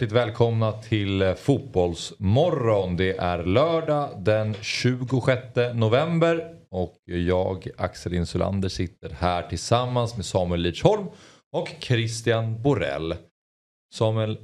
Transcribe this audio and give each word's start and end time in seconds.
Hjärtligt 0.00 0.16
välkomna 0.16 0.72
till 0.72 1.22
eh, 1.22 1.34
Fotbollsmorgon. 1.34 2.96
Det 2.96 3.16
är 3.16 3.44
lördag 3.44 4.10
den 4.18 4.54
26 4.60 5.42
november 5.74 6.54
och 6.70 6.96
jag, 7.04 7.68
Axel 7.76 8.14
Insulander, 8.14 8.68
sitter 8.68 9.10
här 9.10 9.42
tillsammans 9.42 10.16
med 10.16 10.26
Samuel 10.26 10.60
Lidsholm 10.60 11.06
och 11.52 11.68
Christian 11.80 12.62
Borell. 12.62 13.14
Samuel, 13.94 14.38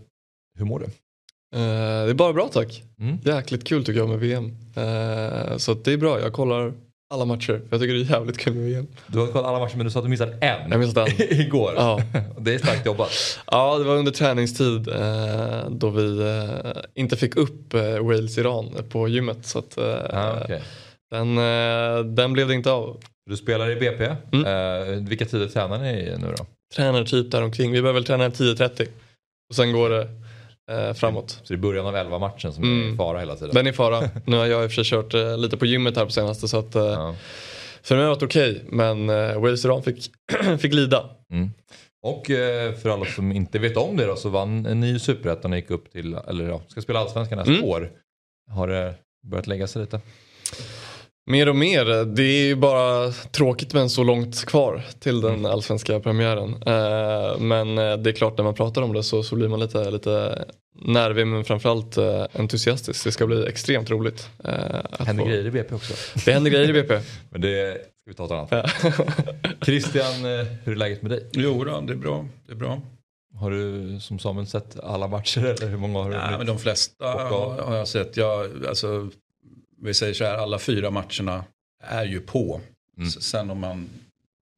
hur 0.58 0.64
mår 0.64 0.78
du? 0.78 0.84
Eh, 0.84 2.04
det 2.04 2.10
är 2.10 2.14
bara 2.14 2.32
bra 2.32 2.48
tack. 2.48 2.82
Mm. 3.00 3.18
Jäkligt 3.24 3.64
kul 3.64 3.84
tycker 3.84 4.00
jag 4.00 4.08
med 4.08 4.18
VM. 4.18 4.56
Eh, 4.76 5.56
så 5.56 5.74
det 5.74 5.92
är 5.92 5.96
bra, 5.96 6.20
jag 6.20 6.32
kollar 6.32 6.72
alla 7.14 7.24
matcher. 7.24 7.60
Jag 7.70 7.80
tycker 7.80 7.94
det 7.94 8.00
är 8.00 8.10
jävligt 8.10 8.38
kul 8.38 8.54
med 8.54 8.64
VM. 8.64 8.86
Du 9.06 9.18
har 9.18 9.26
kollat 9.26 9.46
alla 9.46 9.58
matcher 9.58 9.76
men 9.76 9.86
du 9.86 9.90
sa 9.90 9.98
att 9.98 10.04
du 10.04 10.08
missade 10.08 10.32
en 10.40 10.70
Jag 10.70 10.80
missade 10.80 11.10
en. 11.10 11.16
igår. 11.40 11.72
Ja. 11.76 12.00
Det 12.38 12.54
är 12.54 12.58
starkt 12.58 12.86
jobbat. 12.86 13.10
Ja, 13.50 13.78
det 13.78 13.84
var 13.84 13.96
under 13.96 14.12
träningstid 14.12 14.88
eh, 14.88 15.70
då 15.70 15.90
vi 15.90 16.20
eh, 16.20 16.82
inte 16.94 17.16
fick 17.16 17.36
upp 17.36 17.74
eh, 17.74 17.80
Wales-Iran 17.80 18.82
på 18.88 19.08
gymmet. 19.08 19.46
Så 19.46 19.58
att, 19.58 19.78
eh, 19.78 19.84
Ja, 20.12 20.38
okej. 20.44 20.62
den, 21.10 21.38
eh, 21.38 22.04
den 22.04 22.32
blev 22.32 22.48
det 22.48 22.54
inte 22.54 22.70
av. 22.70 23.00
Du 23.30 23.36
spelar 23.36 23.70
i 23.70 23.76
BP. 23.76 24.04
Mm. 24.32 24.46
Eh, 24.46 25.08
vilka 25.08 25.24
tider 25.24 25.46
tränar 25.48 25.78
ni 25.78 25.92
nu 26.18 26.34
då? 26.38 26.46
Tränar 26.76 27.04
typ 27.04 27.30
där 27.30 27.42
omkring. 27.42 27.72
Vi 27.72 27.82
börjar 27.82 27.94
väl 27.94 28.04
träna 28.04 28.28
10.30. 28.28 28.86
Och 29.48 29.54
sen 29.56 29.72
går 29.72 29.90
det 29.90 30.08
eh, 30.70 30.92
framåt. 30.92 31.30
Så 31.30 31.44
det 31.48 31.54
är 31.54 31.56
början 31.58 31.86
av 31.86 31.96
11 31.96 32.18
matchen 32.18 32.52
som 32.52 32.64
är 32.64 32.68
Mm. 32.68 32.94
i 32.94 32.96
fara 32.96 33.18
hela 33.20 33.36
tiden? 33.36 33.54
Den 33.54 33.66
är 33.66 33.70
i 33.70 33.74
fara. 33.74 34.10
Nu 34.26 34.36
har 34.36 34.46
jag 34.46 34.62
i 34.64 34.66
och 34.66 34.70
för 34.70 34.74
sig 34.74 34.84
kört 34.84 35.14
eh, 35.14 35.38
lite 35.38 35.56
på 35.56 35.66
gymmet 35.66 35.96
här 35.96 36.04
på 36.04 36.10
senaste 36.10 36.48
så 36.48 36.58
att 36.58 36.74
eh, 36.74 36.82
Ja. 36.84 37.14
för 37.82 37.94
mig 37.96 38.04
har 38.04 38.10
det 38.10 38.14
varit 38.14 38.22
okej. 38.22 38.64
men 38.68 39.10
eh, 39.10 39.14
Wales-Iran 39.40 39.82
fick, 39.82 40.10
fick 40.60 40.72
lida. 40.74 41.10
Mm. 41.32 41.50
Och 42.02 42.30
eh, 42.30 42.74
för 42.74 42.90
alla 42.90 43.04
som 43.06 43.32
inte 43.32 43.58
vet 43.58 43.76
om 43.76 43.96
det 43.96 44.06
då 44.06 44.16
så 44.16 44.28
vann 44.28 44.62
ni 44.62 44.86
ju 44.86 44.98
Superettan 44.98 45.52
och 45.52 45.58
gick 45.58 45.70
upp 45.70 45.92
till, 45.92 46.14
eller 46.14 46.48
ja, 46.48 46.62
ska 46.68 46.80
spela 46.80 46.98
Allsvenskan 46.98 47.38
nästa 47.38 47.52
Mm. 47.52 47.64
år. 47.64 47.90
Har 48.50 48.68
det 48.68 48.94
börjat 49.26 49.46
lägga 49.46 49.66
sig 49.66 49.80
lite? 49.82 50.00
Mer 51.30 51.48
och 51.48 51.56
mer. 51.56 52.04
Det 52.04 52.22
är 52.22 52.44
ju 52.46 52.54
bara 52.56 53.12
tråkigt 53.12 53.74
men 53.74 53.90
så 53.90 54.04
långt 54.04 54.44
kvar 54.44 54.84
till 55.00 55.20
den 55.20 55.46
allsvenska 55.46 56.00
premiären. 56.00 56.54
Eh, 56.66 57.38
men 57.38 57.78
eh, 57.78 57.96
det 57.96 58.10
är 58.10 58.12
klart 58.12 58.36
när 58.38 58.44
man 58.44 58.54
pratar 58.54 58.82
om 58.82 58.92
det 58.92 59.02
så, 59.02 59.22
så 59.22 59.34
blir 59.36 59.48
man 59.48 59.60
lite, 59.60 59.90
lite 59.90 60.44
nervig 60.82 61.26
men 61.26 61.44
framförallt 61.44 61.96
eh, 61.96 62.24
entusiastisk. 62.32 63.04
Det 63.04 63.12
ska 63.12 63.26
bli 63.26 63.46
extremt 63.46 63.90
roligt. 63.90 64.28
Att 64.42 65.06
Händer 65.06 65.24
få- 65.24 65.30
grejer 65.30 65.46
i 65.46 65.50
BP 65.50 65.74
också. 65.74 65.94
Det 66.24 66.32
händer 66.32 66.50
grejer 66.50 66.68
i 66.70 66.72
BP. 66.82 66.98
Men 67.30 67.40
det 67.40 67.74
ska 67.74 68.10
vi 68.10 68.14
ta 68.14 68.26
till 68.26 68.36
annat. 68.36 68.74
Christian, 69.64 70.04
eh, 70.04 70.46
hur 70.64 70.72
är 70.72 70.76
läget 70.76 71.02
med 71.02 71.10
dig? 71.10 71.26
Jo 71.32 71.64
då, 71.64 71.80
det 71.80 71.92
är 71.92 71.96
bra. 71.96 72.26
Det 72.46 72.52
är 72.52 72.56
bra. 72.56 72.80
Har 73.34 73.50
du 73.50 73.96
som 74.00 74.18
Samuel 74.18 74.46
sett 74.46 74.80
alla 74.80 75.08
matcher 75.08 75.44
eller 75.44 75.68
hur 75.68 75.76
många 75.76 75.98
har 75.98 76.10
du? 76.10 76.16
Nej, 76.16 76.38
men 76.38 76.46
de 76.46 76.58
flesta 76.58 77.04
har 77.04 77.76
jag 77.76 77.88
sett. 77.88 78.16
Jag, 78.16 78.50
alltså, 78.68 79.10
vi 79.86 79.94
säger 79.94 80.14
så 80.14 80.24
här, 80.24 80.36
alla 80.36 80.58
fyra 80.58 80.90
matcherna 80.90 81.44
är 81.82 82.04
ju 82.04 82.20
på. 82.20 82.60
Mm. 82.96 83.10
Sen 83.10 83.50
om 83.50 83.60
man 83.60 83.88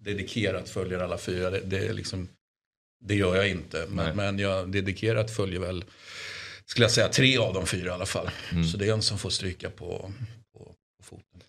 dedikerat 0.05 0.69
följer 0.69 0.99
alla 0.99 1.19
fyra, 1.19 1.51
det, 1.51 1.61
det, 1.61 1.87
är 1.87 1.93
liksom, 1.93 2.29
det 3.05 3.15
gör 3.15 3.37
jag 3.37 3.49
inte. 3.49 3.79
Nej. 3.79 4.07
Men, 4.07 4.17
men 4.17 4.39
jag 4.39 4.73
dedikerat 4.73 5.31
följer 5.31 5.61
väl, 5.61 5.85
skulle 6.67 6.85
jag 6.85 6.93
säga, 6.93 7.09
tre 7.09 7.39
av 7.39 7.55
de 7.55 7.67
fyra 7.67 7.87
i 7.87 7.91
alla 7.91 8.07
fall. 8.07 8.31
Mm. 8.53 8.65
Så 8.65 8.77
det 8.77 8.89
är 8.89 8.93
en 8.93 9.03
som 9.03 9.19
får 9.19 9.31
stryka 9.31 9.71
på, 9.71 10.13
på, 10.53 10.65
på 10.99 11.03
foten. 11.03 11.43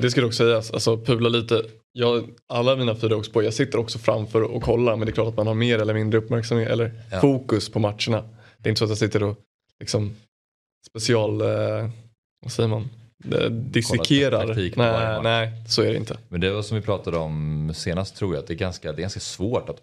Det 0.00 0.10
ska 0.10 0.24
också 0.24 0.36
sägas, 0.36 0.70
alltså 0.70 0.96
pula 0.96 1.28
lite. 1.28 1.62
Jag, 1.92 2.30
alla 2.46 2.76
mina 2.76 2.96
fyra 2.96 3.22
på, 3.32 3.42
jag 3.42 3.54
sitter 3.54 3.78
också 3.78 3.98
framför 3.98 4.42
och 4.42 4.62
kollar 4.62 4.96
men 4.96 5.06
det 5.06 5.12
är 5.12 5.14
klart 5.14 5.28
att 5.28 5.36
man 5.36 5.46
har 5.46 5.54
mer 5.54 5.78
eller 5.78 5.94
mindre 5.94 6.18
uppmärksamhet 6.18 6.68
eller 6.68 7.02
Ja. 7.10 7.20
fokus 7.20 7.68
på 7.68 7.78
matcherna. 7.78 8.28
Det 8.58 8.68
är 8.68 8.70
inte 8.70 8.78
så 8.78 8.84
att 8.84 8.90
jag 8.90 8.98
sitter 8.98 9.22
och 9.22 9.38
liksom 9.80 10.16
special, 10.90 11.40
eh, 11.40 11.90
vad 12.40 12.52
säger 12.52 12.68
man, 12.68 12.88
dissekerar. 13.50 14.46
på 14.46 14.80
varje 14.82 15.22
Nej, 15.22 15.22
nej, 15.22 15.52
så 15.68 15.82
är 15.82 15.90
det 15.90 15.96
inte. 15.96 16.16
Men 16.28 16.40
det 16.40 16.50
var 16.50 16.62
som 16.62 16.76
vi 16.76 16.82
pratade 16.82 17.16
om 17.16 17.72
senast 17.74 18.16
tror 18.16 18.34
jag 18.34 18.40
att 18.42 18.46
det 18.46 18.54
är 18.54 18.58
ganska, 18.58 18.92
det 18.92 18.98
är 18.98 19.02
ganska 19.02 19.20
svårt 19.20 19.68
att 19.68 19.80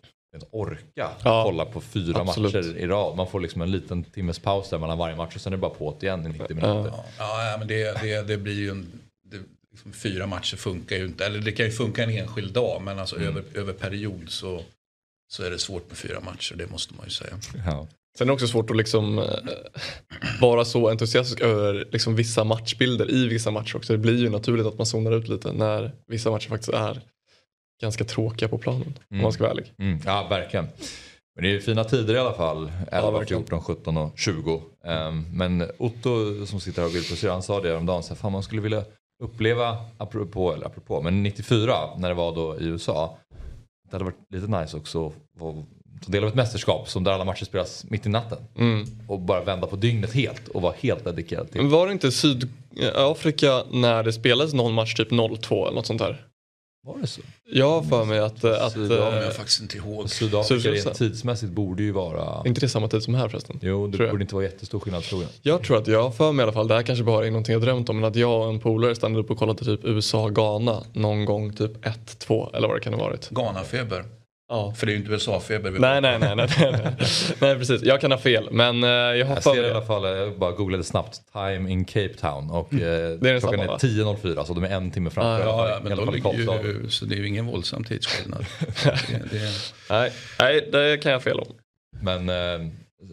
orka 0.52 0.82
Ja, 1.24 1.44
kolla 1.46 1.66
på 1.66 1.82
fyra 1.82 2.20
absolut. 2.22 2.54
matcher 2.54 2.78
i 2.78 2.88
rad. 2.88 3.18
Man 3.18 3.28
får 3.28 3.40
liksom 3.40 3.62
en 3.62 3.72
liten 3.72 4.04
timmes 4.04 4.40
paus 4.40 4.70
där 4.70 4.78
mellan 4.78 4.98
varje 4.98 5.16
match 5.16 5.36
och 5.36 5.42
sen 5.42 5.54
är 5.54 5.58
det 5.58 5.62
bara 5.62 5.72
på 5.72 5.98
igen 6.02 6.26
i 6.26 6.30
90 6.30 6.48
minuter. 6.50 6.94
Ja, 7.18 7.52
ja 7.52 7.56
men 7.60 7.68
det, 7.68 8.02
det, 8.02 8.22
det 8.28 8.38
blir 8.38 8.54
ju 8.54 8.70
en... 8.70 8.86
Det, 9.32 9.38
liksom, 9.72 9.94
fyra 9.94 10.28
matcher 10.28 10.58
funkar 10.58 10.96
ju 10.96 11.06
inte. 11.06 11.26
Eller 11.26 11.40
det 11.40 11.52
kan 11.52 11.66
ju 11.66 11.72
funka 11.72 12.04
en 12.04 12.10
enskild 12.10 12.54
dag. 12.54 12.82
Men 12.82 13.00
alltså 13.00 13.16
Mm. 13.16 13.28
över, 13.28 13.44
över 13.54 13.74
period 13.74 14.26
så, 14.30 14.62
så 15.34 15.44
är 15.44 15.50
det 15.52 15.60
svårt 15.60 15.90
med 15.90 15.98
fyra 15.98 16.20
matcher. 16.20 16.56
Det 16.56 16.72
måste 16.72 16.94
man 16.94 17.06
ju 17.06 17.12
säga. 17.12 17.34
Ja. 17.66 17.88
Sen 18.18 18.28
är 18.28 18.30
det 18.30 18.34
också 18.34 18.48
svårt 18.48 18.70
att 18.70 18.78
liksom 18.78 19.20
eh, 19.20 19.26
vara 20.42 20.66
så 20.66 20.90
entusiastisk 20.90 21.42
över 21.42 21.88
liksom 21.92 22.16
vissa 22.16 22.44
matchbilder 22.44 23.12
i 23.12 23.28
vissa 23.28 23.52
matcher 23.52 23.76
också. 23.78 23.94
Det 23.94 24.00
blir 24.00 24.18
ju 24.18 24.30
naturligt 24.30 24.66
att 24.68 24.78
man 24.78 24.86
zonar 24.86 25.12
ut 25.12 25.28
lite 25.28 25.54
när 25.54 25.92
vissa 26.08 26.32
matcher 26.32 26.50
faktiskt 26.50 26.74
är 26.74 27.02
ganska 27.82 28.04
tråkiga 28.04 28.50
på 28.50 28.58
planen. 28.58 28.82
Om 28.88 28.94
Mm. 29.12 29.24
man 29.24 29.32
ska 29.34 29.44
vara 29.44 29.52
ärlig. 29.52 29.74
Mm, 29.80 30.00
ja, 30.06 30.28
verkligen. 30.30 30.68
Men 31.36 31.44
det 31.44 31.50
är 31.50 31.52
ju 31.54 31.62
fina 31.62 31.84
tider 31.84 32.14
i 32.16 32.18
alla 32.18 32.34
fall. 32.34 32.72
11, 32.92 33.12
verkligen. 33.12 33.44
14, 33.44 33.62
17 33.62 33.98
och 33.98 34.12
20. 34.20 34.62
Ehm, 34.86 35.26
men 35.34 35.70
Otto 35.78 36.46
som 36.46 36.60
sitter 36.60 36.82
här 36.82 36.88
och 36.90 37.22
på 37.22 37.32
han 37.32 37.44
sa 37.44 37.62
det 37.62 37.70
häromdagen. 37.70 38.04
Så 38.04 38.10
här, 38.10 38.16
fan, 38.16 38.32
man 38.32 38.44
skulle 38.44 38.62
vilja 38.62 38.84
uppleva, 39.24 39.78
apropå, 39.98 40.54
eller 40.54 40.66
apropå, 40.66 41.02
men 41.02 41.24
94 41.24 41.74
när 41.98 42.10
det 42.10 42.16
var 42.16 42.36
då 42.36 42.60
i 42.60 42.66
USA. 42.66 43.18
Det 43.90 43.96
hade 43.96 44.04
varit 44.06 44.18
lite 44.34 44.48
nice 44.62 44.78
också 44.78 45.08
att 45.08 45.14
ta 46.06 46.12
del 46.12 46.24
av 46.24 46.30
ett 46.30 46.36
mästerskap 46.36 46.90
som 46.90 47.04
där 47.04 47.12
alla 47.12 47.26
matcher 47.26 47.46
spelas 47.46 47.86
mitt 47.90 48.06
i 48.06 48.10
natten. 48.10 48.38
Mm. 48.58 48.86
Och 49.08 49.20
bara 49.20 49.44
vända 49.44 49.68
på 49.68 49.76
dygnet 49.76 50.14
helt 50.14 50.48
och 50.48 50.62
vara 50.62 50.74
helt 50.80 51.04
dedikerad 51.04 51.52
till. 51.52 51.62
Men 51.62 51.70
var 51.70 51.88
det 51.88 51.94
inte 51.94 52.12
Sydafrika 52.12 53.64
när 53.72 54.04
det 54.04 54.14
spelades 54.14 54.54
någon 54.54 54.74
match 54.74 54.94
typ 54.94 55.12
0-2 55.12 55.68
eller 55.68 55.76
något 55.76 55.86
sånt 55.86 56.00
där? 56.00 56.28
Var 56.86 56.98
det 57.02 57.08
så? 57.08 57.22
Jag 57.46 57.70
har 57.70 57.84
för 57.84 58.06
mig 58.06 58.20
att, 58.20 58.44
eh, 58.44 58.66
att 58.66 58.74
Sydafrika. 58.74 59.18
Eh, 59.18 59.24
jag 59.24 59.36
faktiskt 59.36 59.62
inte 59.62 59.78
ihåg. 59.78 60.10
Sydafrika 60.10 60.90
tidsmässigt 60.90 61.52
borde 61.52 61.84
ju 61.84 61.92
vara... 61.92 62.48
inte 62.48 62.62
det 62.62 62.70
samma 62.70 62.88
tid 62.88 63.04
som 63.04 63.16
här 63.16 63.30
förresten. 63.30 63.60
Jo, 63.62 63.88
det 63.88 63.98
tror 63.98 64.08
jag. 64.08 64.14
borde 64.14 64.24
inte 64.24 64.36
vara 64.36 64.46
jättestor 64.46 64.80
skillnad 64.80 65.04
tror 65.04 65.22
jag. 65.22 65.32
Jag 65.42 65.64
tror 65.64 65.78
att 65.78 65.88
jag 65.88 66.04
har 66.04 66.12
för 66.12 66.32
mig 66.32 66.44
i 66.44 66.44
alla 66.44 66.54
fall, 66.54 66.68
det 66.68 66.76
här 66.76 66.84
kanske 66.84 67.04
bara 67.04 67.28
är 67.28 67.32
någonting 67.32 67.54
jag 67.54 67.62
drömt 67.62 67.90
om, 67.90 68.00
men 68.00 68.10
att 68.10 68.16
jag 68.16 68.42
och 68.42 68.50
en 68.50 68.60
polare 68.60 68.96
stannade 68.96 69.22
upp 69.22 69.32
och 69.32 69.38
kollade 69.38 69.66
typ 69.66 69.80
USA-Ghana 69.84 70.84
någon 70.94 71.26
gång 71.26 71.54
typ 71.54 71.86
1-2 71.86 72.56
eller 72.56 72.68
vad 72.68 72.78
det 72.78 72.82
kan 72.82 72.94
ha 72.94 73.02
varit. 73.02 73.30
Ghana-feber. 73.30 74.04
Ja. 74.54 74.74
För 74.78 74.86
det 74.86 74.92
är 74.92 74.94
ju 74.94 75.00
inte 75.00 75.12
USA-feber. 75.12 75.72
vi 75.72 75.80
Nej, 75.80 76.02
nej, 76.02 76.20
nej, 76.20 76.36
nej, 76.36 76.48
nej, 76.60 76.96
nej. 77.40 77.56
precis. 77.56 77.82
Jag 77.84 78.02
kan 78.02 78.12
ha 78.12 78.18
fel, 78.18 78.48
men 78.52 78.84
eh, 78.84 78.90
jag 78.90 79.26
har 79.26 79.36
Jag 79.36 79.44
ser 79.44 79.64
i 79.68 79.72
alla 79.72 79.86
fall, 79.86 80.04
jag 80.04 80.38
bara 80.40 80.52
googlade 80.52 80.84
snabbt, 80.84 81.22
time 81.34 81.72
in 81.72 81.86
Cape 81.86 82.14
Town 82.14 82.50
och 82.52 82.74
eh, 82.74 82.80
Det 82.80 83.30
är 83.30 83.40
klockan 83.40 83.60
samma, 83.60 83.64
är 83.64 83.68
va? 83.68 83.78
10.04 83.78 84.44
så 84.44 84.54
de 84.54 84.64
är 84.64 84.70
en 84.70 84.92
timme 84.92 85.10
framför. 85.10 85.46
Ah, 85.48 85.66
Ja, 85.66 85.70
ja, 85.70 85.80
men 85.90 85.98
då 85.98 86.12
ligger 86.12 86.64
ju, 86.64 86.90
så 86.90 87.06
det 87.06 87.16
är 87.16 87.18
ju 87.18 87.28
ingen 87.28 87.46
våldsam 87.46 87.84
tidsskillnad. 87.84 88.46
det, 88.84 89.22
det, 89.32 89.52
Nej, 89.90 90.12
nej, 90.40 90.70
det 90.72 90.98
kan 91.04 91.12
jag 91.12 91.24
fel 91.24 91.40
om. 91.40 91.48
Men 92.02 92.30
eh, 92.30 92.70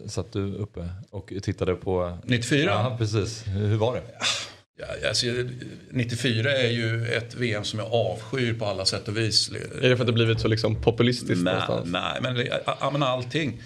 satt 0.07 0.33
du 0.33 0.53
uppe 0.55 0.89
och 1.11 1.33
tittade 1.43 1.75
på... 1.75 2.17
94? 2.23 2.63
Ja, 2.65 2.95
precis. 2.97 3.47
Hur 3.47 3.77
var 3.77 3.93
det? 3.95 4.01
Ja, 4.81 5.07
alltså, 5.09 5.25
94 5.89 6.51
är 6.51 6.69
ju 6.69 7.07
ett 7.07 7.35
VM 7.35 7.63
som 7.63 7.79
jag 7.79 7.93
avskyr 7.93 8.53
på 8.53 8.65
alla 8.65 8.85
sätt 8.85 9.07
och 9.07 9.17
vis. 9.17 9.51
Är 9.81 9.89
det 9.89 9.97
för 9.97 10.03
att 10.03 10.07
det 10.07 10.13
blivit 10.13 10.39
så 10.39 10.47
liksom 10.47 10.75
populistiskt 10.75 11.43
Nej, 11.43 11.61
nej 11.85 12.19
men, 12.21 12.47
men 12.93 13.03
allting. 13.03 13.61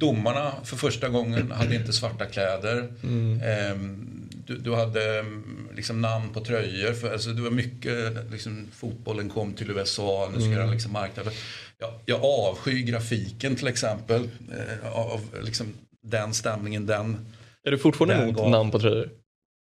Domarna 0.00 0.52
för 0.64 0.76
första 0.76 1.08
gången 1.08 1.50
hade 1.50 1.74
inte 1.74 1.92
svarta 1.92 2.26
kläder. 2.26 2.88
Mm. 3.02 3.40
Ehm, 3.44 4.04
du, 4.46 4.58
du 4.58 4.74
hade 4.74 5.18
mm, 5.18 5.68
liksom 5.76 6.00
namn 6.00 6.28
på 6.34 6.40
tröjor. 6.40 6.92
För, 6.92 7.12
alltså, 7.12 7.30
det 7.30 7.42
var 7.42 7.50
mycket, 7.50 8.16
liksom, 8.30 8.66
fotbollen 8.72 9.28
kom 9.28 9.52
till 9.52 9.70
USA, 9.70 10.30
nu 10.32 10.40
ska 10.40 10.46
Mm. 10.46 10.58
den 10.58 10.70
liksom 10.70 10.92
marknaden. 10.92 11.32
Jag, 11.78 11.90
jag 12.06 12.20
avskyr 12.24 12.82
grafiken 12.86 13.56
till 13.56 13.66
exempel. 13.68 14.28
eh, 14.52 14.92
av 14.92 15.20
liksom, 15.42 15.66
den 16.02 16.34
stämningen, 16.34 16.86
den 16.86 17.26
Är 17.64 17.70
du 17.70 17.78
fortfarande 17.78 18.14
emot 18.14 18.50
namn 18.50 18.70
på 18.70 18.78
tröjor? 18.78 19.08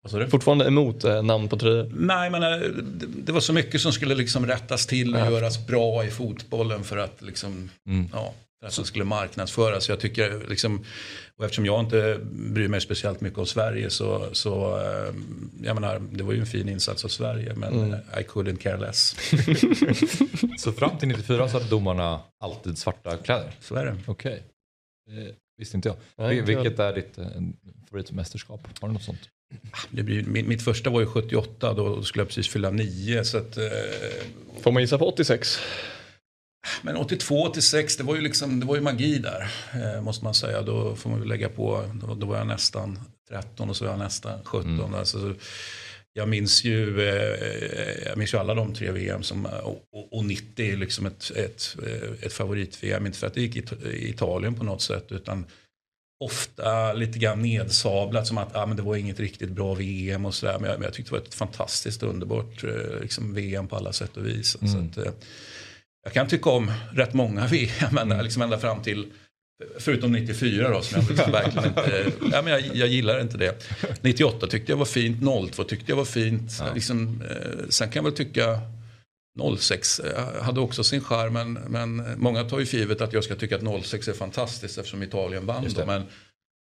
Sa 0.08 0.18
du? 0.18 0.28
Fortfarande 0.28 0.66
emot 0.66 1.04
eh, 1.04 1.22
namn 1.22 1.48
på 1.48 1.56
tröjor? 1.56 1.92
Nej, 1.94 2.30
men 2.30 2.42
eh, 2.42 2.58
det, 2.82 3.06
det 3.06 3.32
var 3.32 3.40
så 3.40 3.52
mycket 3.52 3.80
som 3.80 3.92
skulle 3.92 4.14
liksom 4.14 4.46
rättas 4.46 4.86
till 4.86 5.14
och 5.14 5.20
Ja. 5.20 5.30
göras 5.30 5.66
bra 5.66 6.04
i 6.04 6.10
fotbollen 6.10 6.84
för 6.84 6.96
att 6.96 7.22
liksom, 7.22 7.70
ja, 8.12 8.34
för 8.60 8.66
att 8.66 8.76
den 8.76 8.84
skulle 8.84 9.04
marknadsföras. 9.04 9.88
Jag 9.88 10.00
tycker 10.00 10.44
liksom, 10.48 10.84
och 11.36 11.44
eftersom 11.44 11.66
jag 11.66 11.80
inte 11.80 12.20
bryr 12.32 12.68
mig 12.68 12.80
speciellt 12.80 13.20
mycket 13.20 13.38
om 13.38 13.46
Sverige 13.46 13.90
så, 13.90 14.28
så 14.32 14.78
eh, 14.80 15.14
jag 15.62 15.74
menar, 15.74 16.02
det 16.12 16.24
var 16.24 16.32
ju 16.32 16.40
en 16.40 16.46
fin 16.46 16.68
insats 16.68 17.04
av 17.04 17.08
Sverige 17.08 17.54
men 17.56 17.92
eh, 17.92 17.98
I 18.20 18.22
couldn't 18.22 18.56
care 18.56 18.76
less. 18.80 19.16
Så 20.58 20.72
fram 20.72 20.98
till 20.98 21.08
94 21.08 21.48
så 21.48 21.58
hade 21.58 21.70
domarna 21.70 22.20
alltid 22.40 22.78
svarta 22.78 23.16
kläder? 23.16 23.50
Så 23.60 23.74
är 23.74 23.84
det. 23.86 23.96
Okej. 24.06 24.42
Det 25.06 25.34
visste 25.58 25.76
inte 25.76 25.88
jag. 25.88 25.96
Nej. 26.18 26.40
Vilket 26.40 26.78
är 26.78 26.94
ditt 26.94 27.18
favoritmästerskap? 27.90 28.60
Har 28.80 28.88
du 28.88 28.94
något 28.94 29.02
sånt? 29.02 29.20
Det 29.90 30.02
blir, 30.02 30.22
mitt, 30.24 30.62
första 30.62 30.90
var 30.90 31.00
ju 31.00 31.06
78, 31.06 31.74
då 31.74 32.02
skulle 32.02 32.20
jag 32.20 32.28
precis 32.28 32.48
fylla 32.48 32.70
9. 32.70 33.24
Så 33.24 33.38
att, 33.38 33.56
eh, 33.56 33.64
Får 34.62 34.72
man 34.72 34.82
gissa 34.82 34.98
på 34.98 35.06
86? 35.08 35.58
Men 36.82 36.96
82, 36.96 37.42
86, 37.46 37.96
det 37.96 38.02
var 38.02 38.14
ju 38.14 38.20
liksom, 38.20 38.60
det 38.60 38.66
var 38.66 38.74
ju 38.74 38.80
magi 38.80 39.18
där. 39.18 39.50
Eh, 39.74 40.02
måste 40.02 40.24
man 40.24 40.34
säga. 40.34 40.62
Då 40.62 40.96
får 40.96 41.10
man 41.10 41.28
lägga 41.28 41.48
på, 41.48 41.84
då, 42.00 42.14
då 42.14 42.26
var 42.26 42.36
jag 42.36 42.46
nästan 42.46 42.98
13 43.30 43.70
och 43.70 43.76
så 43.76 43.84
var 43.84 43.92
jag 43.92 43.98
nästan 43.98 44.38
17. 44.44 44.94
Alltså, 44.94 45.34
jag 46.12 46.28
minns 46.28 46.64
ju, 46.64 47.08
eh, 47.08 48.06
jag 48.08 48.18
minns 48.18 48.34
ju 48.34 48.38
alla 48.38 48.54
de 48.54 48.74
tre 48.74 48.90
VM 48.90 49.22
som, 49.22 49.46
och, 49.46 49.82
och- 49.92 50.12
och 50.18 50.24
90 50.24 50.72
är 50.72 50.76
liksom 50.76 51.06
ett, 51.06 51.30
ett, 51.36 51.76
eh, 51.86 52.10
ett 52.26 52.32
favorit-VM. 52.32 53.06
Inte 53.06 53.18
för 53.18 53.26
att 53.26 53.34
det 53.34 53.40
gick 53.42 53.56
i 53.56 54.08
Italien 54.08 54.54
på 54.54 54.64
något 54.64 54.82
sätt 54.82 55.06
utan 55.12 55.44
ofta 56.20 56.92
lite 56.92 57.18
grann 57.18 57.42
nedsablat 57.42 58.26
som 58.26 58.38
att 58.38 58.56
ah, 58.56 58.66
men 58.66 58.76
det 58.76 58.82
var 58.82 58.96
inget 58.96 59.20
riktigt 59.20 59.50
bra 59.50 59.74
VM 59.74 60.26
och 60.26 60.34
sådär. 60.34 60.58
Men 60.58 60.70
men 60.70 60.82
jag 60.82 60.92
tyckte 60.92 61.10
det 61.10 61.18
var 61.18 61.26
ett 61.26 61.34
fantastiskt 61.34 62.02
underbart 62.02 62.64
eh, 62.64 63.00
liksom 63.00 63.34
VM 63.34 63.68
på 63.68 63.76
alla 63.76 63.92
sätt 63.92 64.16
och 64.16 64.26
vis. 64.26 64.56
Så 64.60 64.78
att, 64.78 65.06
eh, 65.06 65.12
jag 66.04 66.12
kan 66.12 66.28
tycka 66.28 66.50
om 66.50 66.72
rätt 66.92 67.14
många 67.14 67.46
VM, 67.50 67.88
men 67.90 68.08
liksom 68.24 68.42
ända 68.42 68.58
fram 68.58 68.82
till 68.82 69.06
Förutom 69.78 70.12
94 70.12 70.68
då 70.68 70.82
som 70.82 71.00
jag 71.00 71.10
liksom 71.10 71.32
verkligen 71.32 71.68
inte, 71.68 72.12
ja, 72.32 72.42
men 72.42 72.52
jag, 72.52 72.76
jag 72.76 72.88
gillar 72.88 73.20
inte 73.20 73.38
det. 73.38 73.68
98 74.00 74.46
tyckte 74.46 74.72
jag 74.72 74.76
var 74.76 74.84
fint, 74.84 75.18
02 75.52 75.64
tyckte 75.64 75.92
jag 75.92 75.96
var 75.96 76.04
fint. 76.04 76.62
Liksom, 76.74 77.22
eh, 77.30 77.68
sen 77.68 77.90
kan 77.90 78.04
jag 78.04 78.10
väl 78.10 78.12
tycka 78.12 78.60
06 79.58 80.00
eh, 80.00 80.42
hade 80.42 80.60
också 80.60 80.84
sin 80.84 81.00
charm 81.00 81.32
men, 81.32 81.52
men 81.52 82.20
många 82.20 82.44
tar 82.44 82.58
ju 82.58 82.66
för 82.66 82.76
givet 82.76 83.00
att 83.00 83.12
jag 83.12 83.24
ska 83.24 83.34
tycka 83.34 83.56
att 83.56 83.84
06 83.84 84.08
är 84.08 84.12
fantastiskt 84.12 84.78
eftersom 84.78 85.02
Italien 85.02 85.46
vann. 85.46 85.66
Då, 85.74 85.86
men 85.86 86.02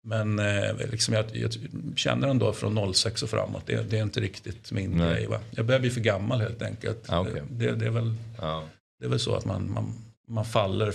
men 0.03 0.39
eh, 0.39 0.89
liksom 0.91 1.13
jag, 1.13 1.25
jag 1.33 1.51
känner 1.95 2.27
ändå 2.27 2.53
från 2.53 2.93
06 2.93 3.23
och 3.23 3.29
framåt, 3.29 3.63
det, 3.65 3.89
det 3.89 3.97
är 3.97 4.03
inte 4.03 4.19
riktigt 4.19 4.71
min 4.71 4.91
Nej. 4.91 5.13
grej. 5.13 5.27
Va? 5.27 5.39
Jag 5.51 5.65
börjar 5.65 5.79
bli 5.79 5.89
för 5.89 6.01
gammal 6.01 6.41
helt 6.41 6.61
enkelt. 6.61 7.05
Ah, 7.07 7.19
okej. 7.19 7.43
det, 7.49 7.75
det, 7.75 7.85
är 7.85 7.89
väl, 7.89 8.15
Ja. 8.37 8.63
det 8.99 9.05
är 9.05 9.09
väl 9.09 9.19
så 9.19 9.35
att 9.35 9.45
man, 9.45 9.71
man, 9.71 9.93
man 10.27 10.45
faller 10.45 10.93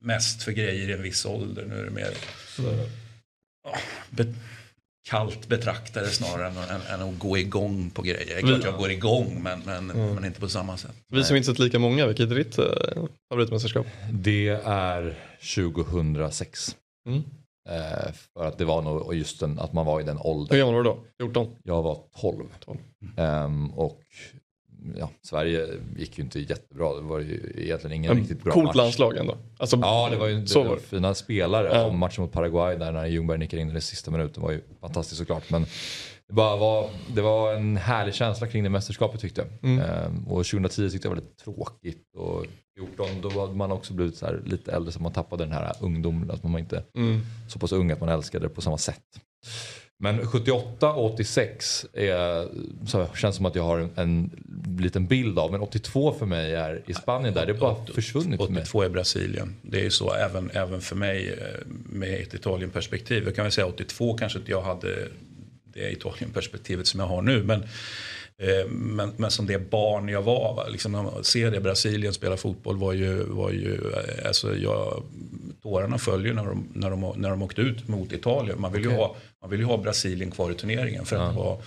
mest 0.00 0.42
för 0.42 0.52
grejer 0.52 0.90
i 0.90 0.92
en 0.92 1.02
viss 1.02 1.26
ålder. 1.26 1.64
Nu 1.68 1.78
är 1.80 1.84
det 1.84 1.90
mer 1.90 2.10
ja, 3.64 3.78
be, 4.10 4.34
kallt 5.06 5.48
betraktare 5.48 6.06
snarare 6.06 6.48
än, 6.48 6.56
än, 6.56 7.00
än 7.00 7.08
att 7.08 7.18
gå 7.18 7.38
igång 7.38 7.90
på 7.90 8.02
grejer. 8.02 8.26
Det 8.26 8.34
är 8.34 8.40
klart 8.40 8.64
jag 8.64 8.78
går 8.78 8.90
igång 8.90 9.42
men, 9.42 9.62
men, 9.66 9.86
men 9.86 10.24
inte 10.24 10.40
på 10.40 10.48
samma 10.48 10.76
sätt. 10.76 10.94
Vi 11.08 11.24
som 11.24 11.36
inte 11.36 11.46
sett 11.46 11.58
lika 11.58 11.78
många, 11.78 12.06
vilket 12.06 12.30
är 12.30 12.34
ditt 12.34 12.58
eh, 12.58 12.64
favoritmästerskap? 13.30 13.86
Det 14.10 14.48
är 14.64 15.18
2006. 15.54 16.76
Mm. 17.08 17.22
Eh, 17.68 18.12
för 18.32 18.44
att 18.44 18.58
det 18.58 18.64
var 18.64 18.82
nog 18.82 19.14
just 19.14 19.40
den, 19.40 19.58
att 19.58 19.72
man 19.72 19.86
var 19.86 20.00
i 20.00 20.04
den 20.04 20.16
Hur 20.16 20.26
åldern. 20.26 20.58
gammal 20.58 20.74
var 20.74 20.82
du 20.82 20.90
då? 20.90 20.98
14? 21.20 21.56
Jag 21.62 21.82
var 21.82 21.98
12. 22.20 22.44
12. 22.64 22.78
Ehm, 23.16 23.70
och 23.70 24.02
ja, 24.98 25.10
Sverige 25.22 25.66
gick 25.96 26.18
ju 26.18 26.24
inte 26.24 26.40
jättebra. 26.40 26.94
Det 26.94 27.00
var 27.00 27.18
ju 27.18 27.52
egentligen 27.56 27.96
ingen 27.96 28.14
riktigt 28.16 28.42
bra 28.44 28.52
Coolt 28.52 28.66
match. 28.66 28.76
landslag 28.76 29.16
ändå. 29.16 29.36
Alltså, 29.58 29.76
Ja, 29.82 30.08
det 30.10 30.16
var 30.16 30.26
ju 30.26 30.40
det 30.40 30.54
var 30.58 30.76
fina 30.76 31.14
spelare. 31.14 31.68
Ja. 31.72 31.84
Och 31.84 31.94
matchen 31.94 32.22
mot 32.24 32.32
Paraguay 32.32 32.76
där 32.76 32.92
när 32.92 33.06
Ljungberg 33.06 33.38
nickade 33.38 33.62
in 33.62 33.68
i 33.68 33.72
den 33.72 33.82
sista 33.82 34.10
minuten 34.10 34.42
var 34.42 34.50
ju 34.52 34.60
fantastiskt 34.80 35.18
såklart. 35.18 35.50
Men 35.50 35.62
det, 36.28 36.34
bara 36.34 36.56
var, 36.56 36.90
det 37.14 37.22
var 37.22 37.54
en 37.54 37.76
härlig 37.76 38.14
känsla 38.14 38.46
kring 38.46 38.62
det 38.64 38.70
mästerskapet 38.70 39.20
tyckte 39.20 39.40
jag. 39.40 39.70
Mm. 39.70 39.84
Ehm, 39.84 40.24
och 40.28 40.46
2010 40.46 40.90
tyckte 40.90 41.08
jag 41.08 41.14
var 41.14 41.20
lite 41.22 41.44
tråkigt. 41.44 42.02
Och 42.16 42.46
14 42.78 43.06
då 43.22 43.40
hade 43.40 43.54
man 43.54 43.72
också 43.72 43.94
blivit 43.94 44.16
så 44.16 44.26
lite 44.44 44.72
äldre 44.72 44.92
så 44.92 45.00
man 45.02 45.12
tappade 45.12 45.44
den 45.44 45.52
här 45.52 45.72
ungdomen. 45.80 46.30
Att 46.30 46.42
man 46.42 46.52
var 46.52 46.58
inte 46.60 46.82
Mm. 46.96 47.20
så 47.48 47.58
pass 47.58 47.72
ung 47.72 47.90
att 47.90 48.00
man 48.00 48.08
älskade 48.08 48.44
det 48.44 48.48
på 48.48 48.60
samma 48.60 48.78
sätt. 48.78 49.02
Men 49.98 50.26
78 50.26 50.92
och 50.92 51.12
86 51.12 51.86
är, 51.92 52.48
så 52.86 53.06
känns 53.14 53.36
som 53.36 53.46
att 53.46 53.54
jag 53.54 53.62
har 53.62 53.78
en, 53.78 53.90
en 53.96 54.30
liten 54.78 55.06
bild 55.06 55.38
av. 55.38 55.52
Men 55.52 55.60
82 55.60 56.12
för 56.18 56.26
mig 56.26 56.54
är 56.54 56.82
i 56.86 56.94
Spanien 56.94 57.34
där. 57.34 57.46
Det 57.46 57.52
är 57.52 57.58
bara 57.58 57.86
försvunnit 57.94 58.40
för 58.40 58.48
mig. 58.48 58.62
82 58.62 58.82
är 58.82 58.88
Brasilien. 58.88 59.56
Det 59.62 59.78
är 59.78 59.82
ju 59.82 59.90
så 59.90 60.14
även, 60.14 60.50
även 60.50 60.80
för 60.80 60.96
mig 60.96 61.28
eh, 61.28 61.66
med 61.86 62.20
ett 62.20 62.34
Italien-perspektiv. 62.34 63.24
Jag 63.24 63.34
kan 63.34 63.44
väl 63.44 63.52
säga 63.52 63.66
82 63.66 64.16
kanske 64.16 64.38
inte 64.38 64.50
jag 64.50 64.62
hade 64.62 65.08
det 65.64 65.90
Italien-perspektivet 65.92 66.86
som 66.86 67.00
jag 67.00 67.06
har 67.06 67.22
nu. 67.22 67.42
Men, 67.42 67.62
eh, 68.38 68.68
men, 68.68 69.12
men 69.16 69.30
som 69.30 69.46
det 69.46 69.70
barn 69.70 70.08
jag 70.08 70.22
var, 70.22 70.54
va? 70.56 70.66
Liksom, 70.68 70.92
när 70.92 71.02
man 71.02 71.24
ser 71.24 71.50
det 71.50 71.60
Brasilien 71.60 72.12
spela 72.12 72.36
fotboll 72.36 72.76
var 72.76 72.92
ju, 72.92 73.24
var 73.24 73.50
ju 73.50 73.74
eh, 73.74 74.26
alltså 74.26 74.56
jag, 74.56 75.02
tårarna 75.62 75.98
följer 75.98 76.34
när 76.34 76.44
de, 76.44 76.68
när, 76.72 76.90
de, 76.90 77.14
när 77.16 77.30
de 77.30 77.42
åkte 77.42 77.60
ut 77.60 77.88
mot 77.88 78.12
Italien. 78.12 78.60
Man 78.60 78.72
vill, 78.72 78.82
ju, 78.82 78.88
Okej. 78.88 78.98
ha, 78.98 79.16
man 79.46 79.50
vill 79.50 79.60
ju 79.60 79.66
ha 79.66 79.76
Brasilien 79.76 80.30
kvar 80.30 80.50
i 80.50 80.54
turneringen. 80.54 81.06
För 81.06 81.16
att 81.16 81.32
det 81.32 81.38
var, 81.38 81.62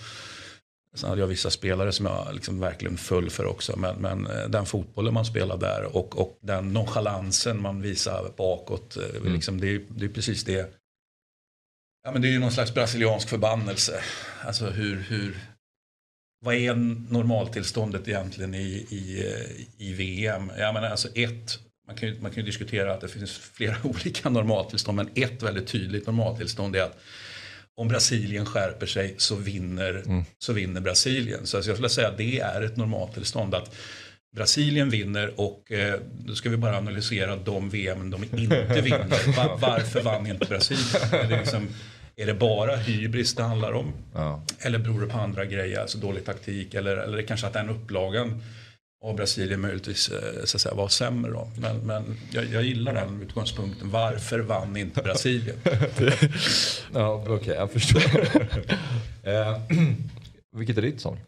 Sen 0.94 1.08
hade 1.08 1.20
jag 1.20 1.28
vissa 1.28 1.50
spelare 1.50 1.92
som 1.92 2.06
jag 2.06 2.34
liksom 2.34 2.60
verkligen 2.60 2.96
föll 2.96 3.30
för 3.30 3.46
också. 3.46 3.76
Men, 3.76 3.96
men 3.96 4.26
eh, 4.26 4.48
den 4.48 4.66
fotbollen 4.66 5.14
man 5.14 5.24
spelar 5.24 5.56
där 5.56 5.96
och, 5.96 6.18
och 6.20 6.38
den 6.42 6.72
nonchalansen 6.72 7.62
man 7.62 7.82
visar 7.82 8.32
bakåt. 8.36 8.96
eh, 8.96 9.32
Liksom, 9.32 9.60
det, 9.60 9.74
är, 9.74 9.82
det 9.88 10.04
är 10.04 10.08
precis 10.08 10.44
det. 10.44 10.74
Ja, 12.04 12.12
men 12.12 12.22
det 12.22 12.28
är 12.28 12.32
ju 12.32 12.38
någon 12.38 12.52
slags 12.52 12.74
brasiliansk 12.74 13.28
förbannelse. 13.28 14.00
Alltså 14.44 14.66
hur, 14.66 14.96
hur, 15.08 15.38
vad 16.44 16.54
är 16.54 16.74
normaltillståndet 17.12 18.08
egentligen 18.08 18.54
i, 18.54 18.86
i, 18.90 19.26
eh, 19.26 19.86
i 19.86 19.92
VM? 19.92 20.52
Jag 20.58 20.74
menar 20.74 20.88
alltså 20.90 21.08
ett, 21.14 21.58
man 21.86 21.96
kan, 21.96 22.08
ju, 22.08 22.20
man 22.20 22.30
kan 22.30 22.40
ju 22.40 22.46
diskutera 22.46 22.94
att 22.94 23.00
det 23.00 23.08
finns 23.08 23.38
flera 23.38 23.76
olika 23.84 24.28
normaltillstånd. 24.28 24.96
Men 24.96 25.10
ett 25.14 25.42
väldigt 25.42 25.66
tydligt 25.66 26.06
normaltillstånd 26.06 26.76
är 26.76 26.82
att 26.82 26.98
om 27.80 27.88
Brasilien 27.88 28.46
skärper 28.46 28.86
sig 28.86 29.14
så 29.16 29.34
vinner, 29.36 30.02
så 30.38 30.52
vinner 30.52 30.80
Brasilien. 30.80 31.46
Så 31.46 31.56
jag 31.56 31.64
skulle 31.64 31.88
säga 31.88 32.08
att 32.08 32.18
det 32.18 32.38
är 32.40 32.62
ett 32.62 32.76
normaltillstånd. 32.76 33.54
att 33.54 33.74
Brasilien 34.36 34.90
vinner 34.90 35.40
och 35.40 35.72
eh, 35.72 35.94
då 36.24 36.34
ska 36.34 36.48
vi 36.50 36.56
bara 36.56 36.78
analysera 36.78 37.36
de 37.36 37.70
VM 37.70 38.10
de 38.10 38.22
inte 38.24 38.80
vinner. 38.82 39.36
Va- 39.36 39.56
varför 39.60 40.00
vann 40.02 40.26
inte 40.26 40.46
Brasilien? 40.46 41.12
Är 41.24 41.28
det, 41.28 41.38
liksom, 41.38 41.68
är 42.16 42.26
det 42.26 42.34
bara 42.34 42.76
hybris 42.76 43.34
det 43.34 43.42
handlar 43.42 43.72
om? 43.72 43.92
Ja. 44.14 44.42
Eller 44.58 44.78
beror 44.78 45.00
det 45.00 45.06
på 45.06 45.18
andra 45.18 45.44
grejer, 45.44 45.80
alltså 45.80 45.98
dålig 45.98 46.24
taktik 46.24 46.74
eller, 46.74 46.96
eller 46.96 47.22
kanske 47.22 47.46
att 47.46 47.52
den 47.52 47.70
upplagan 47.70 48.42
av 49.04 49.16
Brasilien 49.16 49.60
möjligtvis 49.60 50.08
eh, 50.08 50.44
så 50.44 50.56
att 50.56 50.60
säga, 50.60 50.74
var 50.74 50.88
sämre 50.88 51.30
då. 51.32 51.48
Men, 51.56 51.76
men 51.76 52.16
jag, 52.30 52.44
jag 52.44 52.62
gillar 52.62 52.94
den 52.94 53.22
utgångspunkten. 53.22 53.90
Varför 53.90 54.38
vann 54.38 54.76
inte 54.76 55.02
Brasilien? 55.02 55.56
Ja, 56.94 57.24
okej, 57.28 57.54
jag 57.54 57.70
förstår. 57.70 58.02
eh, 59.22 59.60
vilket 60.56 60.78
är 60.78 60.82
ditt 60.82 61.00
sång? 61.00 61.20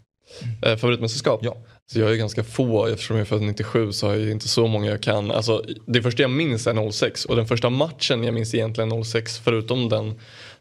Eh, 0.63 0.77
favoritmästerskap? 0.77 1.41
Ja. 1.43 1.57
Så 1.93 2.01
jag 2.01 2.13
är 2.13 2.17
ganska 2.17 2.45
få, 2.45 2.87
eftersom 2.87 3.17
jag 3.17 3.25
är 3.25 3.29
född 3.29 3.43
97 3.43 3.93
så 3.93 4.07
har 4.07 4.15
jag 4.15 4.31
inte 4.31 4.49
så 4.49 4.67
många 4.67 4.91
jag 4.91 5.03
kan. 5.03 5.31
Alltså, 5.31 5.65
det 5.87 6.03
första 6.03 6.23
jag 6.23 6.31
minns 6.31 6.67
är 6.67 6.93
06 6.93 7.25
och 7.25 7.37
den 7.37 7.47
första 7.47 7.71
matchen 7.71 8.25
jag 8.25 8.35
minns 8.35 8.55
egentligen 8.55 9.05
06 9.05 9.39
förutom 9.39 9.89
den 9.89 10.21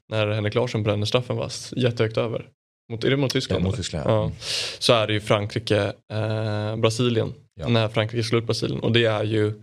när 0.10 0.27
Henrik 0.27 0.56
Larsson 0.56 0.84
brände 0.84 1.06
straffen 1.06 1.38
fast 1.38 1.77
jättehögt 1.77 2.18
över. 2.18 2.46
Mot, 2.91 3.03
är 3.03 3.10
det 3.10 3.17
mot 3.17 3.31
Tyskland? 3.31 3.63
Ja, 3.63 3.67
mot? 3.67 3.75
Tyskland, 3.75 4.10
ja. 4.10 4.13
Ja. 4.13 4.31
Så 4.79 4.93
är 4.93 5.07
det 5.07 5.13
ju 5.13 5.19
Frankrike, 5.19 5.93
eh, 6.13 6.75
Brasilien. 6.75 7.33
Ja. 7.60 7.67
När 7.67 7.88
Frankrike 7.88 8.24
slår 8.24 8.41
ut 8.41 8.48
Brasilien 8.48 8.79
och 8.79 8.91
det 8.91 9.05
är 9.05 9.24
ju 9.24 9.53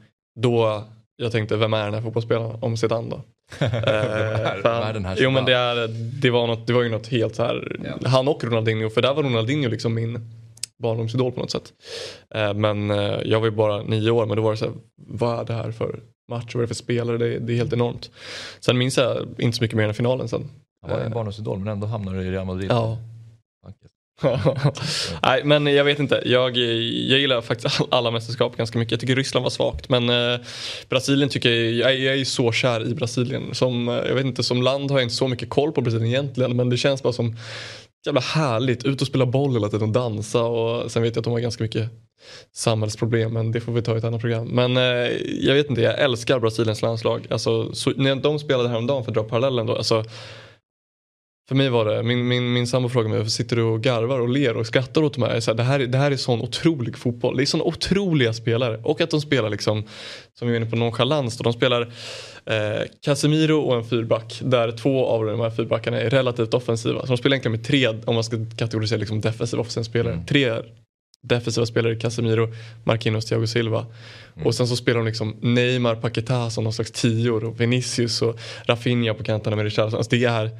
då 0.40 0.84
jag 1.16 1.32
tänkte 1.32 1.56
vem 1.56 1.74
är 1.74 1.84
den 1.84 1.94
här 1.94 2.02
fotbollsspelaren 2.02 2.58
om 2.60 2.76
Zidane 2.76 3.10
då? 3.10 3.22
Eh, 3.64 3.70
för 4.62 5.16
jo 5.18 5.30
men 5.30 5.44
det, 5.44 5.50
Zidane? 5.50 5.82
är, 5.82 5.88
det, 6.22 6.30
var 6.30 6.46
något, 6.46 6.66
det 6.66 6.72
var 6.72 6.82
ju 6.82 6.88
något 6.88 7.06
helt 7.06 7.34
så 7.34 7.42
här. 7.42 7.76
Ja. 7.84 8.08
Han 8.08 8.28
och 8.28 8.44
Ronaldinho, 8.44 8.90
för 8.90 9.02
där 9.02 9.14
var 9.14 9.22
Ronaldinho 9.22 9.68
liksom 9.68 9.94
min 9.94 10.30
barndomsidol 10.82 11.32
på 11.32 11.40
något 11.40 11.50
sätt. 11.50 11.72
Eh, 12.34 12.54
men 12.54 12.90
eh, 12.90 13.18
jag 13.24 13.40
var 13.40 13.46
ju 13.46 13.52
bara 13.52 13.82
nio 13.82 14.10
år 14.10 14.26
men 14.26 14.36
då 14.36 14.42
var 14.42 14.50
det 14.50 14.56
så 14.56 14.64
här, 14.64 14.74
vad 15.06 15.40
är 15.40 15.44
det 15.44 15.52
här 15.52 15.72
för 15.72 16.00
match, 16.30 16.54
vad 16.54 16.62
är 16.62 16.62
det 16.62 16.68
för 16.68 16.74
spelare, 16.74 17.18
det, 17.18 17.38
det 17.38 17.52
är 17.52 17.56
helt 17.56 17.72
enormt. 17.72 18.10
Sen 18.60 18.78
minns 18.78 18.98
jag 18.98 19.26
inte 19.38 19.56
så 19.56 19.64
mycket 19.64 19.76
mer 19.76 19.88
än 19.88 19.94
finalen 19.94 20.28
sen. 20.28 20.50
Han 20.82 20.90
var 20.90 21.00
en 21.00 21.12
barndomsidol 21.12 21.58
men 21.58 21.68
ändå 21.68 21.86
hamnar 21.86 22.14
du 22.14 22.22
i 22.22 22.30
Real 22.30 22.46
Madrid. 22.46 22.70
Ja. 22.70 22.98
Nej 25.22 25.44
men 25.44 25.66
jag 25.66 25.84
vet 25.84 25.98
inte, 25.98 26.22
jag, 26.24 26.56
jag 26.56 27.18
gillar 27.18 27.40
faktiskt 27.40 27.80
alla 27.90 28.10
mästerskap 28.10 28.56
ganska 28.56 28.78
mycket. 28.78 28.92
Jag 28.92 29.00
tycker 29.00 29.16
Ryssland 29.16 29.44
var 29.44 29.50
svagt 29.50 29.88
men 29.88 30.10
eh, 30.10 30.40
Brasilien 30.88 31.28
tycker 31.30 31.50
jag, 31.50 31.72
jag, 31.72 32.00
jag 32.00 32.20
är 32.20 32.24
så 32.24 32.52
kär 32.52 32.88
i 32.88 32.94
Brasilien. 32.94 33.54
Som, 33.54 33.88
eh, 33.88 33.94
jag 33.94 34.14
vet 34.14 34.26
inte, 34.26 34.42
som 34.42 34.62
land 34.62 34.90
har 34.90 34.98
jag 34.98 35.04
inte 35.04 35.14
så 35.14 35.28
mycket 35.28 35.50
koll 35.50 35.72
på 35.72 35.80
Brasilien 35.80 36.08
egentligen 36.08 36.56
men 36.56 36.70
det 36.70 36.76
känns 36.76 37.02
bara 37.02 37.12
som 37.12 37.36
jävla 38.06 38.20
härligt. 38.20 38.84
Ut 38.84 39.00
och 39.00 39.06
spela 39.06 39.26
boll 39.26 39.52
hela 39.52 39.68
tiden 39.68 39.88
och 39.88 39.92
dansa 39.92 40.42
och 40.42 40.90
sen 40.90 41.02
vet 41.02 41.16
jag 41.16 41.20
att 41.20 41.24
de 41.24 41.32
har 41.32 41.40
ganska 41.40 41.64
mycket 41.64 41.90
samhällsproblem 42.52 43.32
men 43.32 43.52
det 43.52 43.60
får 43.60 43.72
vi 43.72 43.82
ta 43.82 43.94
i 43.94 43.98
ett 43.98 44.04
annat 44.04 44.20
program. 44.20 44.48
Men 44.48 44.76
eh, 44.76 44.82
jag 45.40 45.54
vet 45.54 45.70
inte, 45.70 45.82
jag 45.82 45.98
älskar 46.00 46.38
Brasiliens 46.38 46.82
landslag. 46.82 47.26
Alltså, 47.30 47.74
så, 47.74 47.90
när 47.96 48.14
de 48.14 48.38
spelade 48.38 48.68
häromdagen 48.68 49.04
för 49.04 49.10
att 49.10 49.14
dra 49.14 49.24
parallellen 49.24 49.66
då. 49.66 49.76
Alltså, 49.76 50.04
för 51.48 51.54
mig 51.54 51.68
var 51.68 51.84
det, 51.84 52.02
min, 52.02 52.28
min, 52.28 52.52
min 52.52 52.66
sambo 52.66 52.88
frågade 52.88 53.08
mig 53.08 53.18
varför 53.18 53.30
sitter 53.30 53.56
du 53.56 53.62
och 53.62 53.82
garvar 53.82 54.20
och 54.20 54.28
ler 54.28 54.56
och 54.56 54.66
skrattar 54.66 55.02
åt 55.02 55.14
de 55.14 55.22
här. 55.22 55.40
Så 55.40 55.50
här, 55.50 55.56
det, 55.56 55.62
här 55.62 55.78
det 55.78 55.98
här 55.98 56.10
är 56.10 56.16
sån 56.16 56.40
otrolig 56.40 56.98
fotboll. 56.98 57.36
Det 57.36 57.42
är 57.42 57.46
såna 57.46 57.64
otroliga 57.64 58.32
spelare. 58.32 58.80
Och 58.82 59.00
att 59.00 59.10
de 59.10 59.20
spelar 59.20 59.50
liksom, 59.50 59.84
som 60.38 60.48
vi 60.48 60.54
är 60.54 60.60
inne 60.60 60.70
på, 60.70 60.76
nonchalans. 60.76 61.38
Då. 61.38 61.42
De 61.42 61.52
spelar 61.52 61.82
eh, 62.44 62.82
Casemiro 63.00 63.60
och 63.60 63.76
en 63.76 63.84
fyrback. 63.84 64.40
Där 64.44 64.72
två 64.72 65.06
av 65.06 65.24
de 65.24 65.40
här 65.40 65.50
fyrbackarna 65.50 66.00
är 66.00 66.10
relativt 66.10 66.54
offensiva. 66.54 67.00
Så 67.00 67.06
de 67.06 67.16
spelar 67.16 67.34
egentligen 67.34 67.56
med 67.56 67.66
tre, 67.66 67.88
om 67.88 68.14
man 68.14 68.24
ska 68.24 68.36
kategorisera 68.56 68.98
liksom 68.98 69.20
defensiva 69.20 69.60
offensiva 69.60 69.84
spelare. 69.84 70.14
Mm. 70.14 70.26
Tre 70.26 70.62
defensiva 71.22 71.66
spelare, 71.66 71.96
Casemiro, 71.96 72.48
Marquinhos, 72.84 73.26
Thiago 73.26 73.46
Silva. 73.46 73.86
Mm. 74.34 74.46
Och 74.46 74.54
sen 74.54 74.68
så 74.68 74.76
spelar 74.76 74.98
de 74.98 75.06
liksom 75.06 75.36
Neymar, 75.40 75.94
Paquetá 75.94 76.50
som 76.50 76.64
någon 76.64 76.72
slags 76.72 76.90
tior 76.90 77.44
och 77.44 77.60
Vinicius 77.60 78.22
och 78.22 78.38
Rafinha 78.66 79.14
på 79.14 79.24
kanterna 79.24 79.56
med 79.56 79.64
Richarlison. 79.64 79.98
Alltså 79.98 80.10
det 80.10 80.24
är 80.24 80.50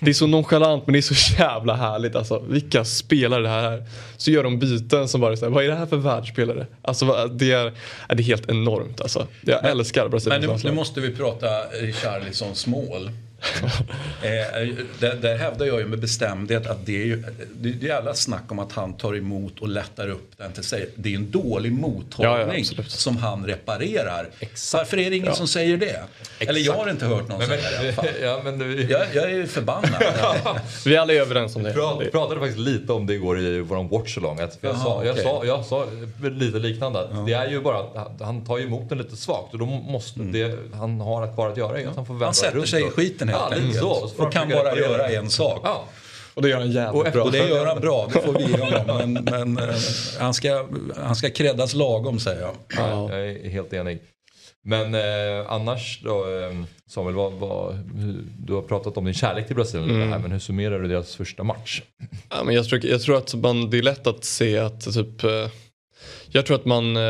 det 0.00 0.10
är 0.10 0.14
så 0.14 0.26
nonchalant 0.26 0.86
men 0.86 0.92
det 0.92 0.98
är 0.98 1.14
så 1.14 1.34
jävla 1.38 1.74
härligt 1.74 2.16
alltså. 2.16 2.44
Vilka 2.48 2.84
spelare 2.84 3.42
det 3.42 3.48
här 3.48 3.72
är. 3.72 3.84
Så 4.16 4.30
gör 4.30 4.42
de 4.42 4.58
byten 4.58 5.08
som 5.08 5.20
bara 5.20 5.36
säger 5.36 5.52
vad 5.52 5.64
är 5.64 5.68
det 5.68 5.74
här 5.74 5.86
för 5.86 5.96
världsspelare? 5.96 6.66
Alltså 6.82 7.28
det 7.32 7.52
är, 7.52 7.72
det 8.08 8.22
är 8.22 8.22
helt 8.22 8.50
enormt 8.50 9.00
alltså. 9.00 9.26
Jag 9.40 9.70
älskar 9.70 10.08
Brasilien. 10.08 10.40
Men 10.40 10.56
nu, 10.56 10.62
nu 10.64 10.72
måste 10.72 11.00
vi 11.00 11.10
prata 11.10 11.46
Richarlisons 11.80 12.66
mål. 12.66 13.10
eh, 14.22 14.68
där, 14.98 15.14
där 15.14 15.38
hävdar 15.38 15.66
jag 15.66 15.80
ju 15.80 15.86
med 15.86 15.98
bestämdhet 15.98 16.66
att 16.66 16.86
det 16.86 17.02
är 17.02 17.06
ju 17.06 17.24
det 17.60 17.88
är 17.88 17.94
alla 17.94 18.14
snack 18.14 18.42
om 18.48 18.58
att 18.58 18.72
han 18.72 18.92
tar 18.92 19.16
emot 19.16 19.60
och 19.60 19.68
lättar 19.68 20.08
upp 20.08 20.30
den 20.36 20.52
till 20.52 20.64
sig. 20.64 20.90
Det 20.94 21.12
är 21.12 21.16
en 21.16 21.30
dålig 21.30 21.72
mottagning 21.72 22.64
ja, 22.64 22.74
ja, 22.76 22.82
som 22.86 23.16
han 23.16 23.46
reparerar. 23.46 24.28
Exakt. 24.40 24.80
Varför 24.80 24.98
är 24.98 25.10
det 25.10 25.16
ingen 25.16 25.28
ja. 25.28 25.34
som 25.34 25.48
säger 25.48 25.76
det? 25.76 25.86
Exakt. 25.86 26.50
Eller 26.50 26.60
jag 26.60 26.72
har 26.72 26.90
inte 26.90 27.06
hört 27.06 27.28
någon 27.28 27.38
men, 27.38 27.48
säga 27.48 27.60
det 27.60 27.76
i 27.76 27.78
alla 27.88 27.92
fall. 27.92 28.06
Ja, 28.22 28.40
men 28.44 28.76
vi... 28.76 28.84
jag, 28.84 29.06
jag 29.14 29.32
är 29.32 29.46
förbannad. 29.46 30.02
vi 30.84 30.96
är 30.96 31.00
alla 31.00 31.12
överens 31.12 31.56
om 31.56 31.62
det. 31.62 31.74
Vi 32.00 32.10
pratade 32.10 32.40
faktiskt 32.40 32.58
lite 32.58 32.92
om 32.92 33.06
det 33.06 33.14
igår 33.14 33.40
i 33.40 33.60
vår 33.60 33.88
watchalong. 33.88 34.38
Jag, 34.38 34.50
Jaha, 34.60 34.76
sa, 34.76 35.04
jag, 35.04 35.12
okay. 35.12 35.24
sa, 35.24 35.44
jag 35.44 35.64
sa 35.64 35.86
lite 36.22 36.58
liknande. 36.58 37.08
Det 37.26 37.32
är 37.32 37.50
ju 37.50 37.60
bara 37.60 37.78
att 37.78 38.20
han 38.20 38.44
tar 38.44 38.58
emot 38.58 38.88
den 38.88 38.98
lite 38.98 39.16
svagt 39.16 39.52
och 39.52 39.58
då 39.58 39.66
måste 39.66 40.20
mm. 40.20 40.32
det 40.32 40.76
han 40.76 41.00
har 41.00 41.34
kvar 41.34 41.48
att 41.48 41.56
göra 41.56 41.80
är 41.80 41.86
att 41.86 41.96
han 41.96 42.06
får 42.06 42.14
vända 42.14 42.26
Han 42.26 42.34
sätter 42.34 42.64
sig 42.64 42.86
i 42.86 42.90
skiten 42.90 43.29
helt 43.30 43.52
enkelt. 43.52 43.76
Så, 43.76 44.10
och 44.16 44.32
kan 44.32 44.48
bara 44.48 44.76
göra 44.76 45.08
en 45.08 45.30
sak. 45.30 45.60
Ja. 45.64 45.84
Och 46.34 46.42
det 46.42 46.48
gör 46.48 46.58
han 46.58 46.70
jävligt 46.70 47.06
och, 47.06 47.12
bra. 47.12 47.22
Och 47.22 47.32
det 47.32 47.48
gör 47.48 47.66
han 47.66 47.80
bra, 47.80 48.08
det 48.12 48.20
får 48.20 48.32
vi 48.32 48.44
ge 48.44 48.58
honom. 48.58 49.12
Men, 49.12 49.24
men 49.24 49.68
uh, 49.68 49.74
han, 50.18 50.34
ska, 50.34 50.66
han 50.96 51.16
ska 51.16 51.30
kreddas 51.30 51.74
lagom 51.74 52.20
säger 52.20 52.40
jag. 52.40 52.54
Ja, 52.76 53.10
jag 53.10 53.28
är 53.28 53.50
helt 53.50 53.72
enig. 53.72 54.00
Men 54.62 54.94
eh, 54.94 55.52
annars 55.52 56.00
då 56.04 56.38
eh, 56.38 56.52
Samuel, 56.86 57.14
vad, 57.14 57.32
vad, 57.32 57.78
du 58.38 58.52
har 58.52 58.62
pratat 58.62 58.96
om 58.96 59.04
din 59.04 59.14
kärlek 59.14 59.46
till 59.46 59.56
Brasilien 59.56 59.90
mm. 59.90 60.12
här, 60.12 60.18
men 60.18 60.32
hur 60.32 60.38
summerar 60.38 60.80
du 60.80 60.88
deras 60.88 61.16
första 61.16 61.42
match? 61.42 61.82
Ja, 62.30 62.44
men 62.44 62.54
jag, 62.54 62.68
tror, 62.68 62.86
jag 62.86 63.02
tror 63.02 63.16
att 63.16 63.34
man, 63.34 63.70
det 63.70 63.78
är 63.78 63.82
lätt 63.82 64.06
att 64.06 64.24
se 64.24 64.58
att 64.58 64.94
typ 64.94 65.24
eh, 65.24 65.30
jag 66.28 66.46
tror 66.46 66.56
att 66.56 66.64
man, 66.64 66.96
eh, 66.96 67.02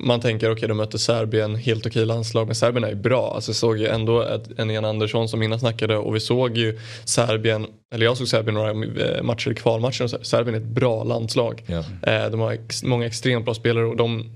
man 0.00 0.20
tänker 0.20 0.46
okej 0.46 0.52
okay, 0.52 0.68
de 0.68 0.76
möter 0.76 0.98
Serbien, 0.98 1.54
helt 1.54 1.86
okej 1.86 2.06
landslag 2.06 2.46
men 2.46 2.54
Serbien 2.54 2.84
är 2.84 2.88
ju 2.88 2.94
bra. 2.94 3.32
Alltså 3.34 3.50
jag 3.50 3.56
såg 3.56 3.78
ju 3.78 3.86
ändå 3.86 4.40
en 4.56 4.70
Ian 4.70 4.84
Andersson 4.84 5.28
som 5.28 5.42
innan 5.42 5.60
snackade 5.60 5.96
och 5.96 6.14
vi 6.14 6.20
såg 6.20 6.56
ju 6.56 6.78
Serbien, 7.04 7.66
eller 7.94 8.06
jag 8.06 8.16
såg 8.16 8.28
Serbien 8.28 8.54
några 8.54 8.70
eh, 8.70 9.22
matcher 9.22 9.50
i 9.50 9.54
kvalmatcher 9.54 10.04
och. 10.04 10.26
Serbien 10.26 10.54
är 10.54 10.60
ett 10.60 10.66
bra 10.66 11.04
landslag. 11.04 11.64
Yeah. 11.68 12.30
De 12.30 12.40
har 12.40 12.52
ex, 12.52 12.82
många 12.82 13.06
extremt 13.06 13.44
bra 13.44 13.54
spelare 13.54 13.84
och 13.84 13.96
de 13.96 14.30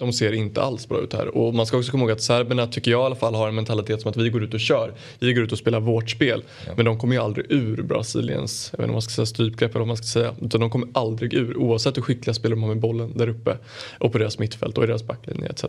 de 0.00 0.12
ser 0.12 0.32
inte 0.32 0.62
alls 0.62 0.88
bra 0.88 1.00
ut 1.00 1.12
här. 1.12 1.36
Och 1.36 1.54
man 1.54 1.66
ska 1.66 1.78
också 1.78 1.90
komma 1.90 2.02
ihåg 2.02 2.10
att 2.10 2.22
serberna 2.22 2.66
tycker 2.66 2.90
jag 2.90 3.02
i 3.02 3.04
alla 3.04 3.14
fall 3.14 3.34
har 3.34 3.48
en 3.48 3.54
mentalitet 3.54 4.00
som 4.00 4.10
att 4.10 4.16
vi 4.16 4.30
går 4.30 4.44
ut 4.44 4.54
och 4.54 4.60
kör. 4.60 4.94
Vi 5.18 5.32
går 5.32 5.44
ut 5.44 5.52
och 5.52 5.58
spelar 5.58 5.80
vårt 5.80 6.10
spel. 6.10 6.42
Ja. 6.66 6.72
Men 6.76 6.84
de 6.84 6.98
kommer 6.98 7.14
ju 7.14 7.22
aldrig 7.22 7.52
ur 7.52 7.82
Brasiliens, 7.82 8.68
jag 8.72 8.78
vet 8.78 8.84
inte 8.84 8.90
om 8.90 8.94
man 8.94 9.02
ska 9.02 9.10
säga 9.10 9.26
strypgrepp 9.26 9.70
eller 9.70 9.78
vad 9.78 9.88
man 9.88 9.96
ska 9.96 10.06
säga. 10.06 10.34
Utan 10.42 10.60
de 10.60 10.70
kommer 10.70 10.88
aldrig 10.94 11.34
ur 11.34 11.56
oavsett 11.56 11.96
hur 11.96 12.02
skickliga 12.02 12.34
spelare 12.34 12.56
de 12.56 12.62
har 12.62 12.68
med 12.68 12.80
bollen 12.80 13.12
där 13.16 13.28
uppe. 13.28 13.58
Och 13.98 14.12
på 14.12 14.18
deras 14.18 14.38
mittfält 14.38 14.78
och 14.78 14.84
i 14.84 14.86
deras 14.86 15.06
backlinje 15.06 15.48
etc. 15.48 15.64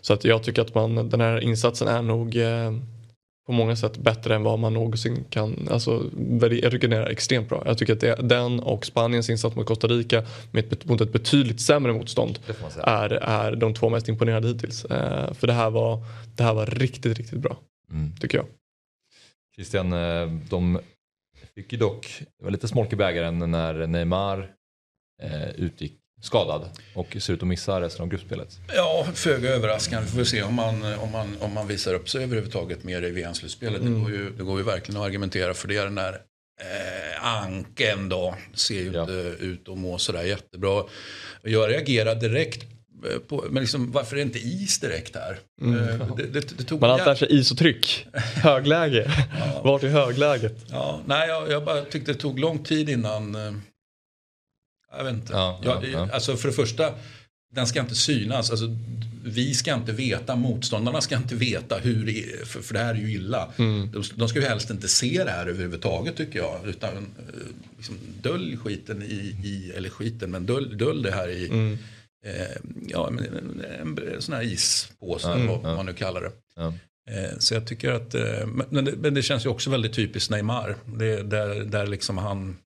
Så 0.00 0.12
att 0.12 0.24
jag 0.24 0.42
tycker 0.42 0.62
att 0.62 0.74
man, 0.74 1.08
den 1.08 1.20
här 1.20 1.40
insatsen 1.40 1.88
är 1.88 2.02
nog 2.02 2.36
eh, 2.36 2.72
på 3.46 3.52
många 3.52 3.76
sätt 3.76 3.98
bättre 3.98 4.34
än 4.34 4.42
vad 4.42 4.58
man 4.58 4.74
någonsin 4.74 5.24
kan. 5.30 5.68
Alltså, 5.70 6.10
jag 6.62 6.70
tycker 6.70 6.88
den 6.88 6.92
är 6.92 7.10
extremt 7.10 7.48
bra. 7.48 7.62
Jag 7.66 7.78
tycker 7.78 7.92
att 7.92 8.00
det, 8.00 8.14
den 8.22 8.60
och 8.60 8.86
Spaniens 8.86 9.30
insats 9.30 9.56
mot 9.56 9.66
Costa 9.66 9.86
Rica 9.86 10.26
med 10.52 10.72
ett, 10.72 10.84
mot 10.84 11.00
ett 11.00 11.12
betydligt 11.12 11.60
sämre 11.60 11.92
motstånd 11.92 12.38
är, 12.78 13.10
är 13.10 13.56
de 13.56 13.74
två 13.74 13.88
mest 13.88 14.08
imponerande 14.08 14.48
hittills. 14.48 14.84
Eh, 14.84 15.34
för 15.34 15.46
det 15.46 15.52
här, 15.52 15.70
var, 15.70 16.04
det 16.36 16.42
här 16.42 16.54
var 16.54 16.66
riktigt, 16.66 17.18
riktigt 17.18 17.38
bra. 17.38 17.56
Mm. 17.90 18.16
Tycker 18.20 18.38
jag. 18.38 18.46
Christian, 19.54 19.92
eh, 19.92 20.32
de 20.48 20.78
fick 21.54 21.72
ju 21.72 21.78
dock, 21.78 22.22
det 22.38 22.44
var 22.44 22.50
lite 22.50 22.68
smolk 22.68 22.92
i 22.92 22.96
bägaren 22.96 23.50
när 23.50 23.86
Neymar 23.86 24.50
eh, 25.22 25.50
utgick 25.50 25.99
skadad 26.20 26.68
och 26.94 27.16
ser 27.20 27.32
ut 27.32 27.42
att 27.42 27.48
missa 27.48 27.80
resten 27.80 28.02
av 28.02 28.08
gruppspelet. 28.08 28.58
Ja, 28.74 29.06
föga 29.14 29.50
överraskande. 29.50 30.08
Vi 30.10 30.18
får 30.18 30.24
se 30.24 30.42
om 30.42 30.54
man, 30.54 30.94
om, 30.94 31.12
man, 31.12 31.36
om 31.40 31.54
man 31.54 31.68
visar 31.68 31.94
upp 31.94 32.08
sig 32.08 32.24
överhuvudtaget 32.24 32.84
mer 32.84 33.02
i 33.02 33.10
VM-slutspelet. 33.10 33.80
Mm. 33.80 33.94
Det, 33.94 34.00
går 34.00 34.10
ju, 34.10 34.30
det 34.30 34.42
går 34.42 34.58
ju 34.58 34.64
verkligen 34.64 35.00
att 35.00 35.06
argumentera 35.06 35.54
för 35.54 35.68
det. 35.68 35.82
Den 35.82 35.94
där 35.94 36.12
eh, 36.60 37.26
Anken 37.26 38.08
då 38.08 38.34
ser 38.54 38.80
ju 38.80 38.92
ja. 38.92 39.00
inte 39.00 39.44
ut 39.44 39.68
att 39.68 39.78
må 39.78 39.98
sådär 39.98 40.22
jättebra. 40.22 40.84
Jag 41.42 41.70
reagerade 41.70 42.28
direkt 42.28 42.62
eh, 43.12 43.18
på, 43.18 43.44
men 43.50 43.62
liksom, 43.62 43.92
varför 43.92 44.16
är 44.16 44.18
det 44.18 44.22
inte 44.22 44.38
is 44.38 44.80
direkt 44.80 45.16
här? 45.16 45.38
Mm. 45.62 45.88
Eh, 45.88 46.16
det, 46.16 46.22
det, 46.22 46.58
det 46.58 46.64
tog 46.64 46.80
Man 46.80 46.90
antar 46.90 47.14
sig 47.14 47.38
is 47.38 47.52
och 47.52 47.58
tryck. 47.58 48.06
Högläge. 48.34 49.10
ja. 49.38 49.60
Vart 49.64 49.82
är 49.82 49.88
högläget? 49.88 50.56
Ja, 50.70 51.00
nej, 51.06 51.28
jag, 51.28 51.50
jag, 51.50 51.64
bara 51.64 51.84
tyckte 51.84 52.12
det 52.12 52.18
tog 52.18 52.38
lång 52.38 52.58
tid 52.58 52.88
innan 52.88 53.34
eh, 53.34 53.52
jag 54.96 55.04
vet 55.04 55.14
inte. 55.14 55.32
Ja, 55.32 55.60
ja, 55.62 55.82
ja. 55.92 56.08
Alltså 56.12 56.36
för 56.36 56.48
det 56.48 56.54
första, 56.54 56.94
den 57.54 57.66
ska 57.66 57.80
inte 57.80 57.94
synas. 57.94 58.50
Alltså, 58.50 58.76
vi 59.24 59.54
ska 59.54 59.74
inte 59.74 59.92
veta, 59.92 60.36
motståndarna 60.36 61.00
ska 61.00 61.16
inte 61.16 61.34
veta 61.34 61.78
hur 61.78 62.06
det 62.06 62.18
är, 62.18 62.44
för, 62.44 62.60
för 62.60 62.74
det 62.74 62.80
här 62.80 62.94
är 62.94 62.98
ju 62.98 63.12
illa. 63.12 63.52
Mm. 63.56 63.90
De, 63.92 64.02
de, 64.14 64.28
ska 64.28 64.38
ju 64.38 64.46
helst 64.46 64.70
inte 64.70 64.88
se 64.88 65.24
det 65.24 65.30
här 65.30 65.46
överhuvudtaget 65.46 66.16
tycker 66.16 66.38
jag. 66.38 66.60
Utan 66.66 66.90
eh, 66.96 67.02
liksom, 67.76 67.98
dölj 68.22 68.56
skiten 68.56 69.02
i, 69.02 69.36
i, 69.44 69.72
eller 69.76 69.88
skiten, 69.88 70.30
men 70.30 70.46
dölj, 70.46 70.76
dölj 70.76 71.02
det 71.02 71.10
här 71.10 71.28
i 71.28 71.46
mm. 71.46 71.78
eh, 72.26 72.32
ja, 72.88 73.08
en, 73.08 73.18
en, 73.18 73.98
en 74.14 74.22
sån 74.22 74.34
här 74.34 74.42
ispåse, 74.42 75.32
mm. 75.32 75.46
vad 75.46 75.62
man 75.62 75.86
nu 75.86 75.92
kallar 75.92 76.20
det. 76.20 76.32
Eh, 77.10 77.38
så 77.38 77.54
jag 77.54 77.66
tycker 77.66 77.92
att, 77.92 78.14
eh, 78.14 78.46
men 78.70 78.84
det, 78.84 78.92
men 78.96 79.14
det, 79.14 79.22
känns 79.22 79.44
ju 79.44 79.48
också 79.48 79.70
väldigt 79.70 79.92
typiskt 79.92 80.30
Neymar. 80.30 80.76
Det, 80.98 81.22
där, 81.22 81.64
där 81.64 81.86
liksom 81.86 82.18
han 82.18 82.56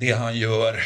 det 0.00 0.12
han 0.12 0.38
gör, 0.38 0.82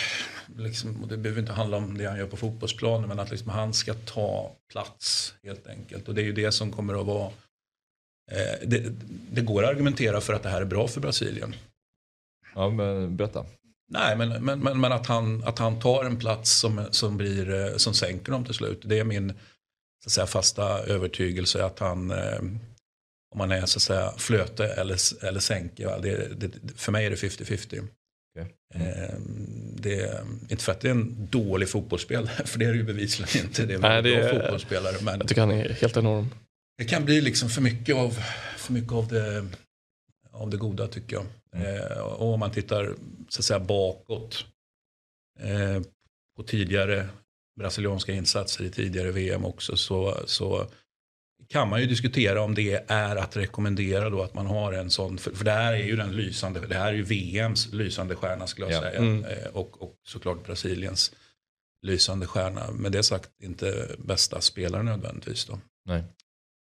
liksom, 0.56 1.06
det 1.08 1.16
behöver 1.16 1.40
inte 1.40 1.52
handla 1.52 1.76
om 1.76 1.98
det 1.98 2.04
han 2.04 2.18
gör 2.18 2.26
på 2.26 2.36
fotbollsplanen, 2.36 3.08
men 3.08 3.20
att 3.20 3.30
liksom 3.30 3.48
han 3.50 3.74
ska 3.74 3.94
ta 3.94 4.56
plats 4.72 5.34
helt 5.42 5.66
enkelt. 5.66 6.08
Och 6.08 6.14
det 6.14 6.22
är 6.22 6.24
ju 6.24 6.32
det 6.32 6.52
som 6.52 6.72
kommer 6.72 7.00
att 7.00 7.06
vara 7.06 7.26
eh, 8.30 8.66
det, 8.66 8.92
det, 9.32 9.40
går 9.40 9.64
att 9.64 9.70
argumentera 9.70 10.20
för 10.20 10.32
att 10.32 10.42
det 10.42 10.48
här 10.48 10.60
är 10.60 10.64
bra 10.64 10.88
för 10.88 11.00
Brasilien. 11.00 11.54
Ja, 12.54 12.70
men 12.70 13.16
berätta. 13.16 13.44
Nej, 13.88 14.16
men, 14.16 14.44
men, 14.44 14.60
men, 14.60 14.80
men, 14.80 14.92
att, 14.92 15.06
han, 15.06 15.44
att 15.44 15.58
han 15.58 15.80
tar 15.80 16.04
en 16.04 16.18
plats 16.18 16.50
som, 16.50 16.84
som, 16.90 17.16
blir, 17.16 17.50
eh, 17.50 17.76
som 17.76 17.94
sänker 17.94 18.32
dem 18.32 18.44
till 18.44 18.54
slut. 18.54 18.82
Det 18.84 18.98
är 18.98 19.04
min 19.04 19.32
så 20.02 20.08
att 20.08 20.12
säga, 20.12 20.26
fasta 20.26 20.78
övertygelse 20.78 21.64
att 21.64 21.78
han, 21.78 22.10
eh, 22.10 22.38
om 23.30 23.38
man 23.38 23.52
är 23.52 23.66
så 23.66 23.78
att 23.78 23.82
säga, 23.82 24.12
flöte 24.16 24.66
eller, 24.66 25.24
eller 25.24 25.40
sänker, 25.40 25.98
det, 26.00 26.34
det, 26.34 26.50
för 26.76 26.92
mig 26.92 27.06
är 27.06 27.10
det 27.10 27.16
50-50. 27.16 27.88
Okay. 28.34 28.52
Mm. 28.74 29.76
Det, 29.76 30.24
inte 30.48 30.64
för 30.64 30.72
att 30.72 30.80
det 30.80 30.88
är 30.88 30.90
en 30.90 31.28
dålig 31.30 31.68
fotbollsspelare, 31.68 32.30
för 32.46 32.58
det 32.58 32.64
är 32.64 32.72
det 32.72 32.76
ju 32.76 32.84
bevisligen 32.84 33.46
inte. 33.46 33.66
Det 33.66 33.72
är 33.72 33.76
en 33.76 34.04
Nej, 34.04 34.30
bra 34.30 34.40
fotbollsspelare. 34.40 34.96
Men 35.02 35.18
jag 35.18 35.28
tycker 35.28 35.40
han 35.40 35.50
är 35.50 35.68
helt 35.68 35.96
enorm. 35.96 36.30
Det 36.78 36.84
kan 36.84 37.04
bli 37.04 37.20
liksom 37.20 37.48
för 37.48 37.60
mycket 37.60 37.96
av, 37.96 38.18
för 38.56 38.72
mycket 38.72 38.92
av, 38.92 39.08
det, 39.08 39.46
av 40.30 40.50
det 40.50 40.56
goda 40.56 40.86
tycker 40.86 41.16
jag. 41.16 41.26
Mm. 41.56 41.76
Eh, 41.76 41.98
och 41.98 42.32
om 42.32 42.40
man 42.40 42.50
tittar 42.50 42.94
så 43.28 43.40
att 43.40 43.44
säga 43.44 43.60
bakåt 43.60 44.46
eh, 45.40 45.82
på 46.36 46.42
tidigare 46.42 47.08
brasilianska 47.56 48.12
insatser 48.12 48.64
i 48.64 48.70
tidigare 48.70 49.10
VM 49.10 49.44
också 49.44 49.76
så, 49.76 50.20
så 50.26 50.66
kan 51.54 51.68
man 51.68 51.80
ju 51.80 51.86
diskutera 51.86 52.42
om 52.42 52.54
det 52.54 52.84
är 52.86 53.16
att 53.16 53.36
rekommendera 53.36 54.10
då 54.10 54.22
att 54.22 54.34
man 54.34 54.46
har 54.46 54.72
en 54.72 54.90
sån, 54.90 55.18
för, 55.18 55.30
för 55.30 55.44
det 55.44 55.50
här 55.50 55.72
är 55.72 55.84
ju 55.84 55.96
den 55.96 56.12
lysande, 56.12 56.60
det 56.68 56.74
här 56.74 56.88
är 56.88 56.92
ju 56.92 57.02
VMs 57.02 57.72
lysande 57.72 58.14
stjärna 58.14 58.46
skulle 58.46 58.66
jag 58.66 58.74
ja. 58.76 58.80
säga. 58.80 58.98
Mm. 58.98 59.24
Eh, 59.24 59.46
och, 59.52 59.82
och 59.82 59.94
såklart 60.06 60.46
Brasiliens 60.46 61.12
lysande 61.82 62.26
stjärna. 62.26 62.72
Med 62.72 62.92
det 62.92 63.02
sagt 63.02 63.30
inte 63.42 63.88
bästa 63.98 64.40
spelare 64.40 64.82
nödvändigtvis 64.82 65.44
då. 65.44 65.58
Nej. 65.86 66.02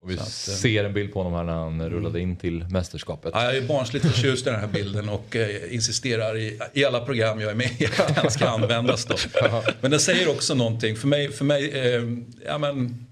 Och 0.03 0.09
vi 0.09 0.17
att, 0.19 0.29
ser 0.31 0.83
en 0.83 0.93
bild 0.93 1.13
på 1.13 1.23
honom 1.23 1.33
här 1.33 1.43
när 1.43 1.53
han 1.53 1.73
mm. 1.73 1.89
rullade 1.89 2.19
in 2.19 2.35
till 2.35 2.65
mästerskapet. 2.69 3.31
Ja, 3.33 3.43
jag 3.43 3.57
är 3.57 3.67
barnsligt 3.67 4.05
förtjust 4.05 4.47
i 4.47 4.50
den 4.50 4.59
här 4.59 4.67
bilden 4.67 5.09
och 5.09 5.35
eh, 5.35 5.73
insisterar 5.73 6.38
i, 6.38 6.59
i 6.73 6.85
alla 6.85 7.05
program 7.05 7.39
jag 7.39 7.51
är 7.51 7.55
med 7.55 7.81
i 7.81 7.85
att 7.85 8.15
den 8.21 8.31
ska 8.31 8.50
användas. 8.50 9.05
Då. 9.05 9.15
Men 9.81 9.91
den 9.91 10.00
säger 10.00 10.29
också 10.29 10.55
någonting. 10.55 10.95
För 10.95 11.07
mig, 11.07 11.31
för 11.31 11.45
mig 11.45 11.71
eh, 11.71 12.03
ja 12.45 12.57
men 12.57 13.07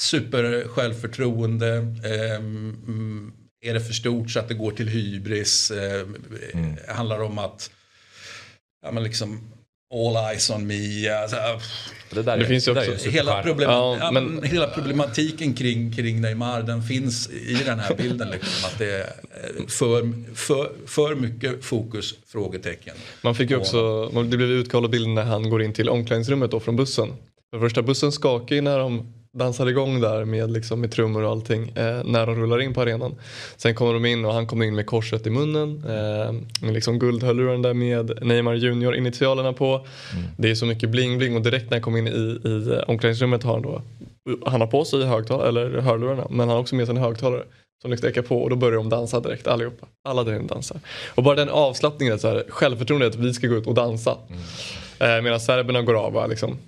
super 0.00 0.68
självförtroende. 0.68 1.76
Eh, 2.04 2.40
är 3.60 3.74
det 3.74 3.80
för 3.80 3.92
stort 3.92 4.30
så 4.30 4.38
att 4.38 4.48
det 4.48 4.54
går 4.54 4.70
till 4.70 4.88
hybris? 4.88 5.70
Eh, 5.70 6.00
mm. 6.54 6.76
Handlar 6.88 7.22
om 7.22 7.38
att 7.38 7.70
ja, 8.82 8.92
men 8.92 9.02
liksom 9.02 9.50
All 9.94 10.16
eyes 10.30 10.50
on 10.50 10.66
me. 10.66 11.08
Alltså, 11.08 11.36
det, 12.10 12.22
där 12.22 12.36
det 12.36 12.44
är, 12.44 12.48
finns 12.48 12.68
ju 12.68 12.72
också. 12.72 13.08
Hela, 13.10 13.42
problem, 13.42 13.70
ja, 13.70 14.10
men... 14.12 14.42
hela 14.42 14.66
problematiken 14.66 15.54
kring, 15.54 15.92
kring 15.92 16.20
Neymar 16.20 16.62
den 16.62 16.82
finns 16.82 17.30
i 17.30 17.62
den 17.66 17.78
här 17.78 17.94
bilden. 17.94 18.30
Liksom, 18.30 18.70
att 18.70 18.78
det 18.78 18.90
är 18.90 19.06
för, 19.68 20.34
för, 20.34 20.72
för 20.86 21.14
mycket 21.14 21.64
fokus, 21.64 22.14
frågetecken. 22.26 22.94
Man 23.22 23.34
fick 23.34 23.50
ju 23.50 23.56
också, 23.56 24.08
det 24.08 24.36
blev 24.36 24.50
utkollat 24.50 24.90
bilden 24.90 25.14
när 25.14 25.24
han 25.24 25.50
går 25.50 25.62
in 25.62 25.72
till 25.72 25.88
omklädningsrummet 25.88 26.50
då 26.50 26.60
från 26.60 26.76
bussen. 26.76 27.12
För 27.50 27.60
första 27.60 27.82
bussen 27.82 28.12
skakar 28.12 28.56
ju 28.56 28.62
när 28.62 28.78
de 28.78 29.17
dansar 29.38 29.66
igång 29.66 30.00
där 30.00 30.24
med, 30.24 30.50
liksom, 30.50 30.80
med 30.80 30.92
trummor 30.92 31.22
och 31.22 31.30
allting 31.30 31.68
eh, 31.68 32.04
när 32.04 32.26
de 32.26 32.34
rullar 32.34 32.60
in 32.60 32.74
på 32.74 32.80
arenan. 32.80 33.14
Sen 33.56 33.74
kommer 33.74 33.94
de 33.94 34.06
in 34.06 34.24
och 34.24 34.34
han 34.34 34.46
kommer 34.46 34.66
in 34.66 34.74
med 34.74 34.86
korset 34.86 35.26
i 35.26 35.30
munnen. 35.30 35.84
Eh, 35.86 36.32
med 36.62 36.74
liksom 36.74 36.98
guldhörluren 36.98 37.62
där 37.62 37.74
med 37.74 38.18
Neymar 38.22 38.54
Junior 38.54 38.94
initialerna 38.94 39.52
på. 39.52 39.74
Mm. 39.74 40.26
Det 40.36 40.50
är 40.50 40.54
så 40.54 40.66
mycket 40.66 40.90
bling-bling 40.90 41.36
och 41.36 41.42
direkt 41.42 41.70
när 41.70 41.76
han 41.76 41.82
kommer 41.82 41.98
in 41.98 42.08
i, 42.08 42.10
i 42.10 42.80
omklädningsrummet 42.86 43.42
har 43.42 43.52
han 43.52 43.62
då 43.62 43.82
han 44.46 44.60
har 44.60 44.68
på 44.68 44.84
sig 44.84 45.04
högtal 45.04 45.48
eller 45.48 45.80
hörlurarna 45.80 46.26
men 46.30 46.38
han 46.38 46.48
har 46.48 46.58
också 46.58 46.74
med 46.74 46.86
sig 46.86 46.96
en 46.96 47.02
högtalare 47.02 47.42
som 47.82 47.90
liksom 47.90 48.08
ekar 48.08 48.22
på 48.22 48.42
och 48.42 48.50
då 48.50 48.56
börjar 48.56 48.76
de 48.76 48.88
dansa 48.88 49.20
direkt 49.20 49.46
allihopa. 49.46 49.86
Alla 50.04 50.24
där 50.24 50.34
inne 50.34 50.46
dansar. 50.46 50.80
Och 51.14 51.22
bara 51.22 51.34
den 51.34 51.48
avslappningen, 51.48 52.18
så 52.18 52.28
här, 52.28 52.44
självförtroendet 52.48 53.14
att 53.14 53.20
vi 53.20 53.34
ska 53.34 53.46
gå 53.46 53.54
ut 53.54 53.66
och 53.66 53.74
dansa. 53.74 54.16
Mm. 54.28 55.16
Eh, 55.16 55.22
medan 55.22 55.40
serberna 55.40 55.82
går 55.82 55.94
av 55.94 56.30
liksom, 56.30 56.58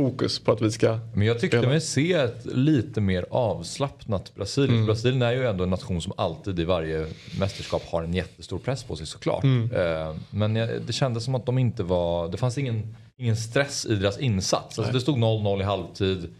fokus 0.00 0.38
på 0.38 0.52
att 0.52 0.62
vi 0.62 0.70
ska 0.70 0.98
Men 1.14 1.26
jag 1.26 1.38
tyckte 1.40 1.62
mig 1.62 1.80
se 1.80 2.12
ett 2.12 2.46
lite 2.46 3.00
mer 3.00 3.26
avslappnat 3.30 4.34
Brasilien. 4.34 4.74
Mm. 4.74 4.86
Brasilien 4.86 5.22
är 5.22 5.32
ju 5.32 5.46
ändå 5.46 5.64
en 5.64 5.70
nation 5.70 6.02
som 6.02 6.12
alltid 6.16 6.60
i 6.60 6.64
varje 6.64 7.06
mästerskap 7.38 7.82
har 7.86 8.02
en 8.02 8.14
jättestor 8.14 8.58
press 8.58 8.84
på 8.84 8.96
sig 8.96 9.06
såklart. 9.06 9.44
Mm. 9.44 9.70
Eh, 9.72 10.14
men 10.30 10.54
det 10.54 10.92
kändes 10.92 11.24
som 11.24 11.34
att 11.34 11.46
de 11.46 11.58
inte 11.58 11.82
var, 11.82 12.28
det 12.28 12.36
fanns 12.36 12.58
ingen, 12.58 12.96
ingen 13.16 13.36
stress 13.36 13.86
i 13.86 13.94
deras 13.94 14.18
insats. 14.18 14.78
Alltså 14.78 14.92
det 14.92 15.00
stod 15.00 15.18
0-0 15.18 15.60
i 15.60 15.64
halvtid. 15.64 16.34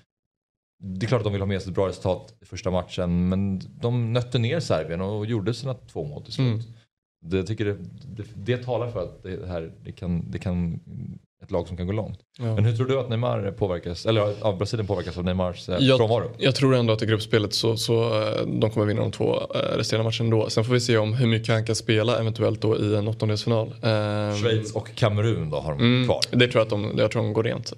Det 0.83 1.07
är 1.07 1.09
klart 1.09 1.21
att 1.21 1.25
de 1.25 1.33
vill 1.33 1.43
ha 1.43 1.47
med 1.47 1.63
sig 1.63 1.71
ett 1.71 1.75
bra 1.75 1.89
resultat 1.89 2.35
i 2.43 2.45
första 2.45 2.71
matchen 2.71 3.29
men 3.29 3.61
de 3.81 4.13
nötte 4.13 4.39
ner 4.39 4.61
Serbien 4.61 5.01
och 5.01 5.27
gjorde 5.27 5.55
sina 5.55 5.75
två 5.75 6.05
mål 6.05 6.23
till 6.23 6.33
slut. 6.33 6.47
Mm. 6.47 6.63
Det, 7.23 7.37
jag 7.37 7.47
tycker 7.47 7.65
det, 7.65 7.77
det, 8.17 8.25
det, 8.35 8.65
talar 8.65 8.91
för 8.91 9.03
att 9.03 9.23
det 9.23 9.47
här 9.47 9.73
det 9.85 9.93
kan, 9.93 10.31
det 10.31 10.39
kan 10.39 10.81
ett 11.43 11.51
lag 11.51 11.69
som 11.69 11.77
kan 11.77 11.87
gå 11.87 11.93
långt. 11.93 12.19
Ja. 12.39 12.55
Men 12.55 12.65
hur 12.65 12.77
tror 12.77 12.87
du 12.87 13.01
att 13.01 13.09
Neymar 13.09 13.51
påverkas, 13.51 14.07
eller 14.07 14.45
av 14.45 14.59
Brasilien 14.59 14.87
påverkas 14.87 15.19
av 15.19 15.25
Neymars 15.25 15.69
eh, 15.69 15.77
jag, 15.79 15.99
frånvaro? 15.99 16.31
Jag 16.39 16.55
tror 16.55 16.75
ändå 16.75 16.93
att 16.93 17.03
i 17.03 17.07
gruppspelet 17.07 17.55
så, 17.55 17.77
så 17.77 18.23
eh, 18.23 18.47
de 18.47 18.71
kommer 18.71 18.87
vinna 18.87 19.01
de 19.01 19.13
två 19.13 19.35
eh, 19.55 19.77
resterande 19.77 20.05
matcherna 20.05 20.25
ändå. 20.25 20.51
Sen 20.51 20.65
får 20.65 20.73
vi 20.73 20.81
se 20.81 20.97
om 20.97 21.15
hur 21.15 21.27
mycket 21.27 21.55
han 21.55 21.67
kan 21.67 21.77
spela 21.77 22.19
eventuellt 22.19 22.61
då 22.61 22.79
i 22.79 22.95
en 22.97 23.09
åttondelsfinal. 23.09 23.75
Schweiz 24.41 24.75
och 24.75 24.95
Kamerun 24.95 25.51
då 25.51 25.57
har 25.57 25.73
de 25.73 25.81
mm, 25.81 26.07
kvar? 26.07 26.21
Det 26.31 26.49
tror 26.49 26.61
jag 26.61 26.63
att 26.63 26.71
de, 26.71 26.99
jag 26.99 27.11
tror 27.11 27.23
de 27.23 27.33
går 27.33 27.43
rent. 27.43 27.73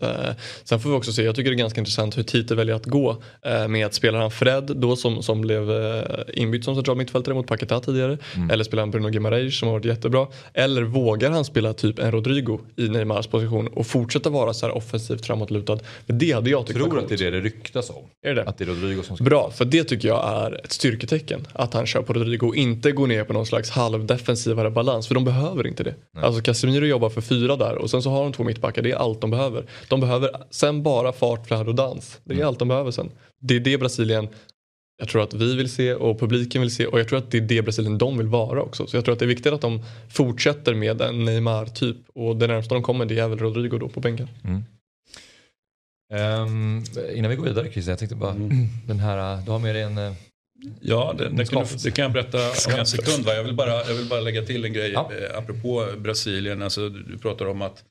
Sen 0.65 0.81
får 0.81 0.91
vi 0.91 0.97
också 0.97 1.13
se, 1.13 1.23
jag 1.23 1.35
tycker 1.35 1.51
det 1.51 1.57
är 1.57 1.59
ganska 1.59 1.81
intressant 1.81 2.19
hur 2.19 2.23
Tite 2.23 2.55
väljer 2.55 2.75
att 2.75 2.87
gå 2.87 3.23
med 3.69 3.87
att 3.87 3.95
spelar 3.95 4.19
han 4.19 4.31
Fred 4.31 4.73
då 4.77 4.97
som, 4.97 5.23
som 5.23 5.41
blev 5.41 5.71
inbytt 6.35 6.65
som 6.65 6.75
central 6.75 6.97
mittfältare 6.97 7.35
mot 7.35 7.47
Paketa 7.47 7.81
tidigare. 7.81 8.19
Mm. 8.37 8.51
Eller 8.51 8.65
spelar 8.65 8.83
han 8.83 8.91
Bruno 8.91 9.09
Guimaraes 9.09 9.59
som 9.59 9.69
har 9.69 9.73
varit 9.73 9.85
jättebra. 9.85 10.27
Eller 10.55 10.83
vågar 10.83 11.31
han 11.31 11.45
spela 11.45 11.73
typ 11.73 11.99
en 11.99 12.13
Rodrigo 12.13 12.61
i 12.77 12.89
Neymars 12.89 13.27
position 13.27 13.52
och 13.55 13.87
fortsätta 13.87 14.31
vara 14.31 14.55
så 14.55 14.67
här 14.67 14.77
offensivt 14.77 15.27
framåtlutad. 15.27 15.79
För 16.07 16.13
det 16.13 16.33
hade 16.33 16.51
jag 16.51 16.67
tyckt 16.67 16.79
Tror 16.79 16.99
att 16.99 17.09
det 17.09 17.15
är 17.15 17.19
det 17.19 17.31
det 17.31 17.41
ryktas 17.41 17.91
om? 17.91 18.05
Är 18.27 18.35
det? 18.35 18.45
Att 18.45 18.59
det 18.59 18.65
är 18.65 18.67
Rodrigo 18.67 19.03
som 19.03 19.17
ska... 19.17 19.25
Bra, 19.25 19.51
för 19.51 19.65
det 19.65 19.85
tycker 19.85 20.09
jag 20.09 20.29
är 20.29 20.65
ett 20.65 20.73
styrketecken. 20.73 21.47
Att 21.53 21.75
han 21.75 21.87
kör 21.87 22.03
på 22.03 22.13
Rodrigo 22.13 22.47
och 22.47 22.57
inte 22.57 22.93
går 22.93 23.07
ner 23.07 23.25
på 23.25 23.33
någon 23.33 23.47
slags 23.47 23.71
halvdefensivare 23.71 24.71
balans. 24.71 25.09
För 25.09 25.15
de 25.15 25.25
behöver 25.25 25.67
inte 25.67 25.83
det. 25.83 25.95
Nej. 26.15 26.25
Alltså 26.25 26.43
Casemiro 26.43 26.87
jobbar 26.87 27.11
för 27.11 27.21
fyra 27.21 27.57
där 27.57 27.75
och 27.75 27.91
sen 27.91 28.03
så 28.03 28.11
har 28.11 28.23
de 28.23 28.33
två 28.33 28.45
mittbackar. 28.45 28.83
Det 28.83 28.91
är 28.91 28.97
allt 28.97 29.21
de 29.21 29.31
behöver. 29.31 29.65
De 29.89 30.01
behöver 30.01 30.31
sen 30.51 30.83
bara 30.83 31.13
fart, 31.13 31.47
flärd 31.47 31.69
och 31.69 31.75
dans. 31.75 32.19
Det 32.25 32.33
är 32.33 32.37
mm. 32.37 32.49
allt 32.49 32.59
de 32.59 32.69
behöver 32.69 32.91
sen. 32.91 33.11
Det 33.41 33.57
är 33.57 33.61
det 33.61 33.79
Brasilien 33.79 34.29
jag 35.03 35.09
tror 35.09 35.23
att 35.23 35.35
vi 35.35 35.57
vill 35.57 35.71
se 35.71 35.95
och 35.95 36.21
publiken 36.21 36.61
vill 36.61 36.75
se 36.75 36.87
och 36.87 37.01
jag 37.01 37.09
tror 37.09 37.19
att 37.19 37.31
det 37.31 37.39
är 37.39 37.41
det 37.41 37.63
Brasilien 37.63 37.99
de 37.99 38.19
vill 38.19 38.27
vara 38.27 38.63
också. 38.63 38.87
Så 38.87 38.97
jag 38.97 39.05
tror 39.05 39.13
att 39.13 39.19
det 39.19 39.25
är 39.25 39.29
viktigt 39.29 39.53
att 39.53 39.61
de 39.61 39.83
fortsätter 40.11 40.75
med 40.75 41.01
en 41.01 41.25
Neymar-typ 41.25 41.97
och 42.15 42.37
det 42.37 42.47
närmsta 42.47 42.75
de 42.75 42.83
kommer 42.83 43.07
det 43.07 43.19
är 43.19 43.29
väl 43.29 43.39
Rodrigo 43.39 43.79
då 43.79 43.89
på 43.89 44.01
bänken. 44.01 44.29
Mm. 44.45 44.65
Um, 46.43 46.85
innan 47.15 47.31
vi 47.31 47.37
går 47.37 47.45
vidare 47.45 47.73
Christian, 47.73 47.93
jag 47.93 47.99
tänkte 47.99 48.17
bara, 48.17 48.31
mm. 48.31 48.67
den 48.87 49.01
här, 49.01 49.43
du 49.45 49.51
har 49.51 49.59
med 49.59 49.75
dig 49.75 49.83
en 49.83 49.99
uh, 49.99 50.13
Ja, 50.81 51.15
det, 51.19 51.29
det, 51.29 51.45
kan, 51.45 51.67
det 51.85 51.91
kan 51.91 52.03
jag 52.03 52.13
berätta 52.13 52.39
om 52.39 52.79
en 52.79 52.87
sekund. 52.87 53.25
Va? 53.25 53.35
Jag, 53.35 53.45
vill 53.45 53.55
bara, 53.55 53.71
jag 53.71 53.95
vill 53.95 54.09
bara 54.09 54.21
lägga 54.21 54.43
till 54.43 54.65
en 54.65 54.73
grej 54.73 54.93
ja. 54.93 55.11
Eh, 55.13 55.39
apropå 55.39 55.87
Brasilien. 55.99 56.63
Alltså, 56.63 56.89
du 56.89 57.19
pratar 57.19 57.47
om 57.47 57.63
att 57.63 57.85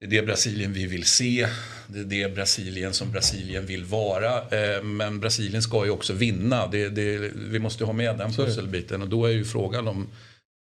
det 0.00 0.06
är 0.06 0.10
det 0.10 0.26
Brasilien 0.26 0.72
vi 0.72 0.86
vill 0.86 1.04
se. 1.04 1.46
Det 1.86 2.00
är 2.00 2.04
det 2.04 2.34
Brasilien 2.34 2.92
som 2.92 3.12
Brasilien 3.12 3.66
vill 3.66 3.84
vara. 3.84 4.36
Eh, 4.36 4.82
men 4.82 5.20
Brasilien 5.20 5.62
ska 5.62 5.84
ju 5.84 5.90
också 5.90 6.12
vinna. 6.12 6.66
Det, 6.66 6.88
det, 6.88 7.32
vi 7.34 7.58
måste 7.58 7.84
ha 7.84 7.92
med 7.92 8.18
den 8.18 8.32
pusselbiten. 8.32 9.02
Och 9.02 9.08
då 9.08 9.26
är 9.26 9.30
ju 9.30 9.44
frågan 9.44 9.88
om, 9.88 10.08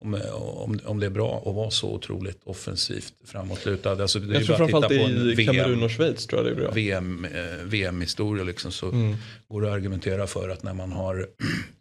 om, 0.06 0.21
om, 0.34 0.80
om 0.86 1.00
det 1.00 1.06
är 1.06 1.10
bra 1.10 1.43
att 1.45 1.56
vara 1.56 1.71
så 1.71 1.93
otroligt 1.93 2.39
offensivt 2.43 3.13
framåtlutad. 3.26 3.91
Alltså 3.91 4.19
det 4.19 4.36
är 4.36 4.39
jag 4.39 4.45
tror 4.45 4.56
framförallt 4.56 5.39
i 5.39 5.45
Kamerun 5.45 5.84
och 5.84 5.91
Schweiz 5.91 6.28
tror 6.28 6.41
jag 6.41 6.52
det 6.52 6.62
är 6.62 6.65
bra. 6.65 6.71
VM, 6.71 7.26
eh, 7.26 7.65
VM-historia 7.65 8.43
liksom 8.43 8.71
så 8.71 8.89
mm. 8.89 9.15
går 9.48 9.62
det 9.62 9.67
att 9.67 9.74
argumentera 9.74 10.28
för 10.28 10.50
att 10.50 10.63
när 10.63 10.74
man 10.74 10.91
har 10.91 11.28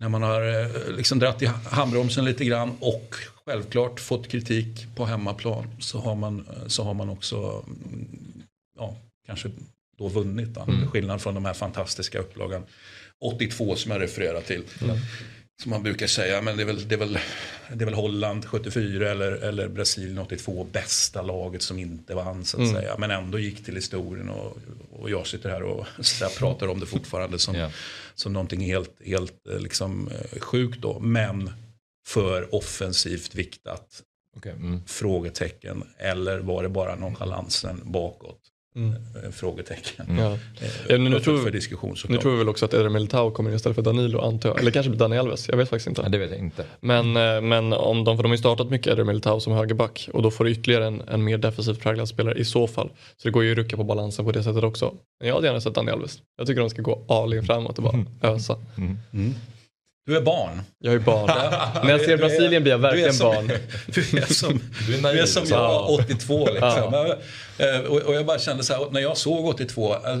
när 0.00 0.08
man 0.08 0.22
har 0.22 0.62
eh, 0.62 0.96
liksom 0.96 1.18
dratt 1.18 1.42
i 1.42 1.46
handbromsen 1.46 2.24
lite 2.24 2.44
grann 2.44 2.76
och 2.80 3.14
självklart 3.44 4.00
fått 4.00 4.28
kritik 4.28 4.86
på 4.96 5.04
hemmaplan 5.04 5.66
så 5.78 5.98
har 5.98 6.14
man, 6.14 6.48
så 6.66 6.84
har 6.84 6.94
man 6.94 7.08
också 7.08 7.64
mm, 7.66 8.42
ja, 8.78 8.96
kanske 9.26 9.50
då 9.98 10.08
vunnit. 10.08 10.48
Då. 10.48 10.60
Mm. 10.60 10.90
Skillnad 10.90 11.22
från 11.22 11.34
de 11.34 11.44
här 11.44 11.54
fantastiska 11.54 12.18
upplagan 12.18 12.62
82 13.20 13.76
som 13.76 13.92
jag 13.92 14.00
refererar 14.00 14.40
till. 14.40 14.64
Mm. 14.82 14.96
Som 15.62 15.70
man 15.70 15.82
brukar 15.82 16.06
säga, 16.06 16.42
men 16.42 16.56
det 16.56 16.62
är 16.62 16.66
väl, 16.66 16.88
det 16.88 16.94
är 16.94 16.98
väl, 16.98 17.18
det 17.72 17.84
är 17.84 17.86
väl 17.86 17.94
Holland 17.94 18.44
74 18.44 19.10
eller, 19.10 19.32
eller 19.32 19.68
Brasilien 19.68 20.18
82 20.18 20.66
bästa 20.72 21.22
laget 21.22 21.62
som 21.62 21.78
inte 21.78 22.14
vann 22.14 22.44
så 22.44 22.56
att 22.56 22.62
mm. 22.68 22.74
säga. 22.74 22.96
Men 22.98 23.10
ändå 23.10 23.38
gick 23.38 23.64
till 23.64 23.74
historien 23.74 24.28
och, 24.28 24.58
och 24.90 25.10
jag 25.10 25.26
sitter 25.26 25.50
här 25.50 25.62
och 25.62 25.86
så 26.04 26.28
pratar 26.28 26.68
om 26.68 26.80
det 26.80 26.86
fortfarande 26.86 27.38
som, 27.38 27.54
yeah. 27.56 27.70
som 28.14 28.32
någonting 28.32 28.60
helt, 28.60 28.92
helt 29.04 29.46
eh, 29.46 29.58
liksom, 29.58 30.08
eh, 30.08 30.40
sjukt 30.40 30.80
då. 30.80 30.98
Men 30.98 31.50
för 32.06 32.54
offensivt 32.54 33.34
viktat? 33.34 34.02
Okay. 34.36 34.52
Mm. 34.52 34.80
Frågetecken. 34.86 35.84
Eller 35.98 36.38
var 36.38 36.62
det 36.62 36.68
bara 36.68 36.96
nonchalansen 36.96 37.80
bakåt? 37.84 38.40
Mm. 38.76 38.94
Eh, 39.24 39.30
frågetecken. 39.30 40.06
Mm. 40.08 40.24
Ja. 40.24 40.32
Eh, 40.32 40.68
ja, 40.88 40.98
nu, 40.98 41.20
tror, 41.20 41.38
för 41.38 41.50
diskussion, 41.50 41.96
nu 42.08 42.18
tror 42.18 42.32
vi 42.32 42.38
väl 42.38 42.48
också 42.48 42.64
att 42.64 42.74
Eder 42.74 42.88
Militao 42.88 43.30
kommer 43.30 43.50
in 43.50 43.56
istället 43.56 43.74
för 43.74 43.82
Danilo 43.82 44.20
antar 44.20 44.48
jag. 44.48 44.60
Eller 44.60 44.70
kanske 44.70 44.92
Dani 44.92 45.18
Alves, 45.18 45.48
jag 45.48 45.56
vet 45.56 45.68
faktiskt 45.68 45.88
inte. 45.88 46.02
Ja, 46.02 46.08
det 46.08 46.18
vet 46.18 46.30
jag 46.30 46.38
inte. 46.38 46.64
Men, 46.80 47.16
eh, 47.16 47.40
men 47.40 47.72
om 47.72 48.04
de, 48.04 48.16
för 48.16 48.22
de 48.22 48.28
har 48.28 48.34
ju 48.34 48.38
startat 48.38 48.70
mycket 48.70 48.92
Eder 48.92 49.04
Militao 49.04 49.40
som 49.40 49.52
högerback 49.52 50.08
och 50.12 50.22
då 50.22 50.30
får 50.30 50.44
du 50.44 50.50
ytterligare 50.50 50.86
en, 50.86 51.02
en 51.08 51.24
mer 51.24 51.38
defensivt 51.38 51.80
präglad 51.80 52.08
spelare 52.08 52.38
i 52.38 52.44
så 52.44 52.66
fall. 52.66 52.90
Så 53.16 53.28
det 53.28 53.30
går 53.30 53.44
ju 53.44 53.52
att 53.52 53.58
rucka 53.58 53.76
på 53.76 53.84
balansen 53.84 54.24
på 54.24 54.32
det 54.32 54.42
sättet 54.42 54.64
också. 54.64 54.94
Men 55.20 55.28
jag 55.28 55.34
hade 55.34 55.46
gärna 55.46 55.60
sett 55.60 55.74
Dani 55.74 55.90
Alves. 55.90 56.18
Jag 56.38 56.46
tycker 56.46 56.60
de 56.60 56.70
ska 56.70 56.82
gå 56.82 57.04
all 57.08 57.34
in 57.34 57.42
framåt 57.42 57.78
och 57.78 57.84
bara 57.84 57.94
mm. 57.94 58.06
ösa. 58.22 58.56
Mm. 58.76 59.34
Du 60.06 60.16
är 60.16 60.20
barn. 60.20 60.62
Jag 60.78 60.94
är 60.94 60.98
barn. 60.98 61.26
När 61.84 61.90
jag 61.90 62.00
ser 62.00 62.16
Brasilien 62.16 62.62
blir 62.62 62.72
jag 62.72 62.78
verkligen 62.78 63.14
som, 63.14 63.26
barn. 63.26 63.46
Du 63.86 64.18
är 64.18 64.34
som, 64.34 64.60
du 64.86 64.94
är, 64.94 65.12
du 65.12 65.20
är 65.20 65.26
som 65.26 65.44
jag 65.48 65.90
82 65.90 66.48
liksom. 66.52 67.16
Eh, 67.58 67.80
och 67.80 68.14
jag 68.14 68.26
bara 68.26 68.38
kände 68.38 68.64
så 68.64 68.72
här, 68.72 68.90
när 68.90 69.00
jag 69.00 69.16
såg 69.16 69.46
82, 69.46 69.94
eh, 69.94 70.18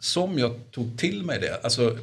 som 0.00 0.38
jag 0.38 0.60
tog 0.70 0.98
till 0.98 1.22
mig 1.22 1.40
det, 1.40 1.60
alltså 1.62 1.98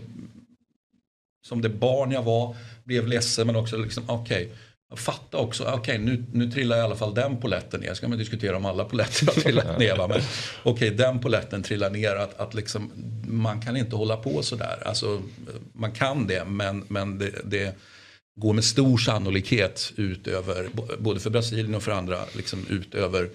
som 1.45 1.61
det 1.61 1.69
barn 1.69 2.11
jag 2.11 2.23
var, 2.23 2.55
blev 2.83 3.07
ledsen 3.07 3.47
men 3.47 3.55
också 3.55 3.77
liksom, 3.77 4.03
okej. 4.07 4.45
Okay, 4.45 4.57
fatta 4.95 5.37
också, 5.37 5.63
okej 5.63 5.77
okay, 5.79 5.97
nu, 5.97 6.25
nu 6.31 6.51
trillar 6.51 6.77
i 6.77 6.81
alla 6.81 6.95
fall 6.95 7.13
den 7.13 7.37
poletten 7.37 7.79
ner. 7.79 7.93
Ska 7.93 8.07
man 8.07 8.17
diskutera 8.17 8.57
om 8.57 8.65
alla 8.65 8.85
poletter 8.85 9.25
har 9.25 9.33
trillat 9.33 9.79
ner. 9.79 9.97
Va? 9.97 10.07
Men 10.07 10.17
okej, 10.17 10.71
okay, 10.71 10.89
den 10.89 11.19
poletten 11.19 11.63
trillar 11.63 11.89
ner. 11.89 12.15
Att, 12.15 12.39
att 12.39 12.53
liksom, 12.53 12.91
man 13.27 13.61
kan 13.61 13.77
inte 13.77 13.95
hålla 13.95 14.17
på 14.17 14.43
sådär. 14.43 14.83
Alltså, 14.85 15.21
man 15.73 15.91
kan 15.91 16.27
det, 16.27 16.45
men, 16.45 16.85
men 16.87 17.17
det, 17.17 17.31
det 17.43 17.75
går 18.35 18.53
med 18.53 18.63
stor 18.63 18.97
sannolikhet 18.97 19.93
ut 19.95 20.27
över, 20.27 20.67
både 20.99 21.19
för 21.19 21.29
Brasilien 21.29 21.75
och 21.75 21.83
för 21.83 21.91
andra, 21.91 22.19
liksom 22.35 22.65
ut 22.69 22.95
över 22.95 23.29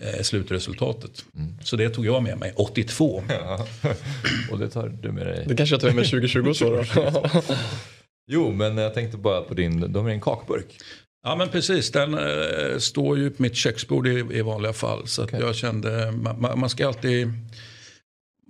eh, 0.00 0.22
slutresultatet. 0.22 1.24
Mm. 1.36 1.54
Så 1.62 1.76
det 1.76 1.90
tog 1.90 2.06
jag 2.06 2.22
med 2.22 2.38
mig 2.38 2.52
82. 2.56 3.24
Ja. 3.28 3.66
Och 4.50 4.58
det 4.58 4.68
tar 4.68 4.88
du 5.02 5.12
med 5.12 5.26
dig? 5.26 5.44
Det 5.48 5.56
kanske 5.56 5.74
jag 5.74 5.80
tar 5.80 5.88
med 5.88 5.96
mig 5.96 6.04
2020 6.04 6.52
så 6.52 6.70
då. 6.70 6.84
jo 8.26 8.52
men 8.52 8.76
jag 8.76 8.94
tänkte 8.94 9.16
bara 9.16 9.42
på 9.42 9.54
din, 9.54 9.92
de 9.92 10.06
är 10.06 10.10
en 10.10 10.20
kakburk. 10.20 10.78
Ja 11.24 11.36
men 11.36 11.48
precis, 11.48 11.90
den 11.90 12.14
eh, 12.14 12.78
står 12.78 13.18
ju 13.18 13.30
på 13.30 13.42
mitt 13.42 13.54
köksbord 13.54 14.06
i, 14.06 14.26
i 14.30 14.42
vanliga 14.42 14.72
fall. 14.72 15.06
Så 15.06 15.24
okay. 15.24 15.40
jag 15.40 15.54
kände, 15.54 16.12
man, 16.12 16.58
man 16.58 16.70
ska 16.70 16.86
alltid 16.86 17.32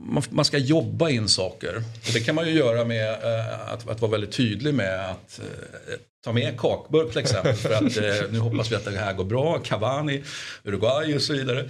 man, 0.05 0.23
man, 0.31 0.45
ska 0.45 0.59
jobba 0.59 1.11
in 1.11 1.29
saker. 1.29 1.77
Och 1.77 2.13
det 2.13 2.21
kan 2.21 2.35
man 2.35 2.47
ju 2.47 2.53
göra 2.53 2.85
med 2.85 3.11
eh, 3.11 3.73
att, 3.73 3.89
att, 3.89 4.01
vara 4.01 4.11
väldigt 4.11 4.33
tydlig 4.33 4.75
med 4.75 5.11
att 5.11 5.39
eh, 5.39 5.95
ta 6.25 6.33
med 6.33 6.61
kakburk 6.61 7.11
till 7.11 7.21
exempel. 7.21 7.55
För 7.55 7.71
att 7.71 7.97
eh, 7.97 8.31
nu 8.31 8.39
hoppas 8.39 8.73
vi 8.73 8.77
att 8.77 8.85
det 8.85 8.99
här 8.99 9.13
går 9.13 9.25
bra. 9.25 9.59
Cavani, 9.59 10.23
Uruguay 10.65 11.15
och 11.15 11.23
så 11.23 11.33
vidare. 11.33 11.69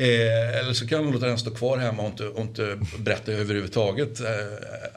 Eh, 0.00 0.58
eller 0.58 0.72
så 0.72 0.86
kan 0.86 1.04
man 1.04 1.12
låta 1.12 1.26
den 1.26 1.38
stå 1.38 1.50
kvar 1.50 1.78
hemma 1.78 2.02
och 2.02 2.08
inte, 2.08 2.26
och 2.28 2.40
inte 2.40 2.78
berätta 2.98 3.32
överhuvudtaget 3.32 4.20
eh, 4.20 4.26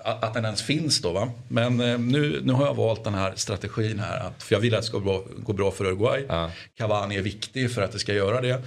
att 0.03 0.33
den 0.33 0.45
ens 0.45 0.61
finns 0.61 1.01
då. 1.01 1.11
Va? 1.11 1.31
Men 1.47 1.79
eh, 1.79 1.99
nu, 1.99 2.39
nu 2.43 2.53
har 2.53 2.65
jag 2.65 2.73
valt 2.73 3.03
den 3.03 3.13
här 3.13 3.33
strategin 3.35 3.99
här. 3.99 4.19
Att, 4.27 4.43
för 4.43 4.55
jag 4.55 4.59
vill 4.59 4.75
att 4.75 4.81
det 4.81 4.87
ska 4.87 4.97
gå 4.97 5.03
bra, 5.03 5.23
gå 5.37 5.53
bra 5.53 5.71
för 5.71 5.85
Uruguay. 5.85 6.25
Ja. 6.29 6.51
Cavani 6.77 7.15
är 7.17 7.21
viktig 7.21 7.71
för 7.71 7.81
att 7.81 7.91
det 7.91 7.99
ska 7.99 8.13
göra 8.13 8.41
det. 8.41 8.61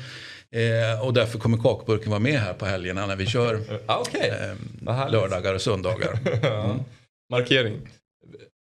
Eh, 0.60 1.04
och 1.04 1.14
därför 1.14 1.38
kommer 1.38 1.58
kakburken 1.58 2.10
vara 2.10 2.20
med 2.20 2.40
här 2.40 2.54
på 2.54 2.66
helgerna 2.66 3.06
när 3.06 3.16
vi 3.16 3.26
kör 3.26 3.60
ah, 3.86 4.00
okay. 4.00 4.28
eh, 4.28 5.10
lördagar 5.10 5.54
och 5.54 5.60
söndagar. 5.60 6.18
Mm. 6.64 6.80
Markering. 7.30 7.80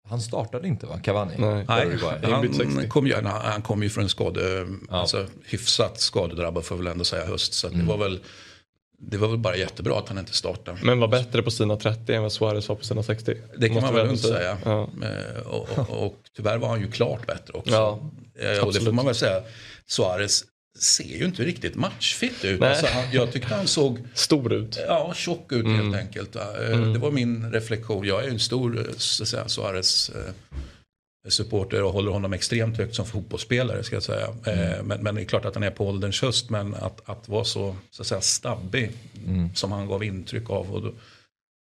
Han 0.08 0.20
startade 0.20 0.68
inte 0.68 0.86
va? 0.86 0.98
Cavani? 1.02 1.34
Nej, 1.38 1.64
Nej 1.68 1.98
han, 2.22 2.88
kom 2.88 3.06
ju, 3.06 3.14
han 3.24 3.62
kom 3.62 3.82
ju 3.82 3.88
från 3.88 4.04
en 4.04 4.10
skade, 4.10 4.66
ja. 4.90 4.96
alltså, 5.00 5.26
hyfsat 5.44 6.00
skadedrabbad 6.00 6.64
får 6.64 6.76
väl 6.76 6.86
ändå 6.86 7.04
säga 7.04 7.26
höst. 7.26 7.54
Så 7.54 7.66
mm. 7.66 7.78
det 7.78 7.86
var 7.86 7.98
väl 7.98 8.20
det 8.98 9.16
var 9.16 9.28
väl 9.28 9.38
bara 9.38 9.56
jättebra 9.56 9.98
att 9.98 10.08
han 10.08 10.18
inte 10.18 10.32
startade. 10.32 10.78
Men 10.82 11.00
var 11.00 11.08
bättre 11.08 11.42
på 11.42 11.50
sina 11.50 11.76
30 11.76 12.14
än 12.14 12.22
vad 12.22 12.32
Suarez 12.32 12.68
var 12.68 12.76
på 12.76 12.84
sina 12.84 13.02
60? 13.02 13.36
Det 13.58 13.68
kan 13.68 13.82
man 13.82 13.94
väl 13.94 14.10
inte 14.10 14.22
säga. 14.22 14.58
Ja. 14.64 14.88
Eh, 15.02 15.46
och, 15.46 15.68
och, 15.78 16.06
och, 16.06 16.14
tyvärr 16.36 16.58
var 16.58 16.68
han 16.68 16.80
ju 16.80 16.90
klart 16.90 17.26
bättre 17.26 17.52
också. 17.54 17.72
Ja, 17.72 18.10
eh, 18.38 18.64
och 18.64 18.72
det 18.72 18.80
får 18.80 18.92
man 18.92 19.06
väl 19.06 19.14
säga. 19.14 19.42
Suarez 19.86 20.44
ser 20.78 21.18
ju 21.18 21.24
inte 21.24 21.44
riktigt 21.44 21.74
matchfit 21.74 22.44
ut. 22.44 22.62
Alltså, 22.62 22.86
han, 22.86 23.04
jag 23.12 23.32
tyckte 23.32 23.54
han 23.54 23.66
såg 23.66 23.98
stor 24.14 24.52
ut. 24.52 24.78
Ja, 24.86 25.12
tjock 25.14 25.52
ut 25.52 25.64
mm. 25.64 25.80
helt 25.80 25.96
enkelt. 25.96 26.36
Eh, 26.36 26.72
mm. 26.72 26.92
Det 26.92 26.98
var 26.98 27.10
min 27.10 27.52
reflektion. 27.52 28.06
Jag 28.06 28.24
är 28.24 28.28
en 28.28 28.38
stor 28.38 28.86
Suarez 29.46 30.10
supporter 31.28 31.82
och 31.82 31.92
håller 31.92 32.10
honom 32.10 32.32
extremt 32.32 32.76
högt 32.76 32.94
som 32.94 33.06
fotbollsspelare. 33.06 33.82
Ska 33.82 33.96
jag 33.96 34.02
säga. 34.02 34.28
Mm. 34.46 34.86
Men, 34.86 35.02
men, 35.02 35.14
det 35.14 35.20
är 35.20 35.24
klart 35.24 35.44
att 35.44 35.54
han 35.54 35.62
är 35.62 35.70
på 35.70 35.88
ålderns 35.88 36.22
höst. 36.22 36.50
Men 36.50 36.74
att, 36.74 37.08
att 37.08 37.28
vara 37.28 37.44
så, 37.44 37.76
så 37.90 38.02
att 38.02 38.06
säga, 38.06 38.20
stabbig 38.20 38.90
mm. 39.26 39.54
som 39.54 39.72
han 39.72 39.88
gav 39.88 40.04
intryck 40.04 40.50
av. 40.50 40.74
Och 40.74 40.82
då, 40.82 40.92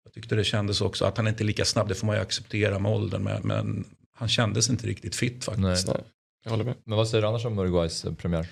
jag 0.04 0.12
tyckte 0.12 0.34
det 0.34 0.44
kändes 0.44 0.80
också 0.80 1.04
att 1.04 1.16
han 1.16 1.28
inte 1.28 1.42
är 1.42 1.46
lika 1.46 1.64
snabb. 1.64 1.88
Det 1.88 1.94
får 1.94 2.06
man 2.06 2.16
ju 2.16 2.22
acceptera 2.22 2.78
med 2.78 2.92
åldern. 2.92 3.22
Men, 3.22 3.42
men 3.42 3.84
han 4.14 4.28
kändes 4.28 4.70
inte 4.70 4.86
riktigt 4.86 5.14
fit 5.16 5.44
faktiskt. 5.44 5.86
Nej. 5.86 5.96
Jag 6.44 6.50
håller 6.50 6.64
med. 6.64 6.74
Men 6.84 6.96
vad 6.96 7.08
säger 7.08 7.22
du 7.22 7.28
annars 7.28 7.44
om 7.44 7.58
Uruguays 7.58 8.04
eh, 8.04 8.14
premiär? 8.14 8.46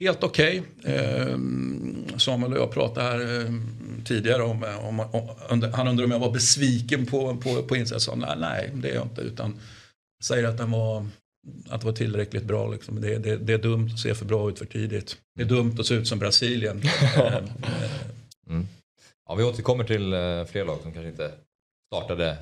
Helt 0.00 0.22
okej. 0.22 0.62
Okay. 0.78 0.94
Eh, 0.94 1.38
Samuel 2.16 2.52
och 2.52 2.58
jag 2.58 2.70
pratade 2.70 3.06
här 3.06 3.40
eh, 3.40 3.52
tidigare 4.04 4.42
om, 4.42 4.64
om, 4.82 5.00
om, 5.00 5.28
han 5.72 5.88
undrade 5.88 6.04
om 6.04 6.10
jag 6.10 6.18
var 6.18 6.32
besviken 6.32 7.06
på, 7.06 7.36
på, 7.36 7.62
på 7.62 7.76
insatsen. 7.76 8.18
Nej, 8.18 8.36
nej, 8.38 8.70
det 8.74 8.90
är 8.90 8.94
jag 8.94 9.04
inte. 9.04 9.20
Utan 9.20 9.60
säger 10.24 10.48
att 10.48 10.58
den 10.58 10.70
var, 10.70 11.06
att 11.68 11.80
det 11.80 11.86
var 11.86 11.92
tillräckligt 11.92 12.44
bra. 12.44 12.68
Liksom. 12.68 13.00
Det, 13.00 13.18
det, 13.18 13.36
det, 13.36 13.52
är 13.52 13.58
dumt 13.58 13.90
att 13.92 14.00
se 14.00 14.14
för 14.14 14.24
bra 14.24 14.50
ut 14.50 14.58
för 14.58 14.66
tidigt. 14.66 15.16
Det 15.34 15.42
är 15.42 15.46
dumt 15.46 15.76
att 15.78 15.86
se 15.86 15.94
ut 15.94 16.08
som 16.08 16.18
Brasilien. 16.18 16.82
mm. 18.48 18.66
Ja, 19.28 19.34
vi 19.34 19.44
återkommer 19.44 19.84
till 19.84 20.12
eh, 20.12 20.44
fler 20.44 20.64
lag 20.64 20.78
som 20.82 20.92
kanske 20.92 21.08
inte 21.08 21.32
startade 21.86 22.36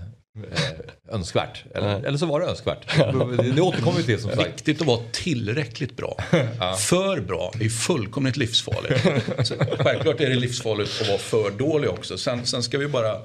eh, 0.53 1.15
önskvärt. 1.15 1.65
Eller, 1.75 2.03
eller 2.03 2.19
så 2.19 2.27
var 2.27 2.41
det 2.41 2.47
önskvärt. 2.47 2.97
Det 3.55 3.61
återkommer 3.61 3.99
vi 3.99 4.05
till 4.05 4.21
som 4.21 4.31
sagt. 4.31 4.49
Viktigt 4.49 4.81
att 4.81 4.87
vara 4.87 5.01
tillräckligt 5.13 5.97
bra. 5.97 6.19
ja. 6.61 6.77
För 6.77 7.21
bra 7.21 7.53
är 7.61 7.69
fullkomligt 7.69 8.37
livsfarligt. 8.37 9.03
Så, 9.47 9.55
självklart 9.79 10.21
är 10.21 10.29
det 10.29 10.37
livsfarligt 10.37 11.01
att 11.01 11.09
vara 11.09 11.19
för 11.19 11.51
dålig 11.51 11.91
också. 11.91 12.19
Sen, 12.19 12.47
sen 12.47 12.63
ska 12.63 12.79
vi 12.79 12.89
bara 12.89 13.17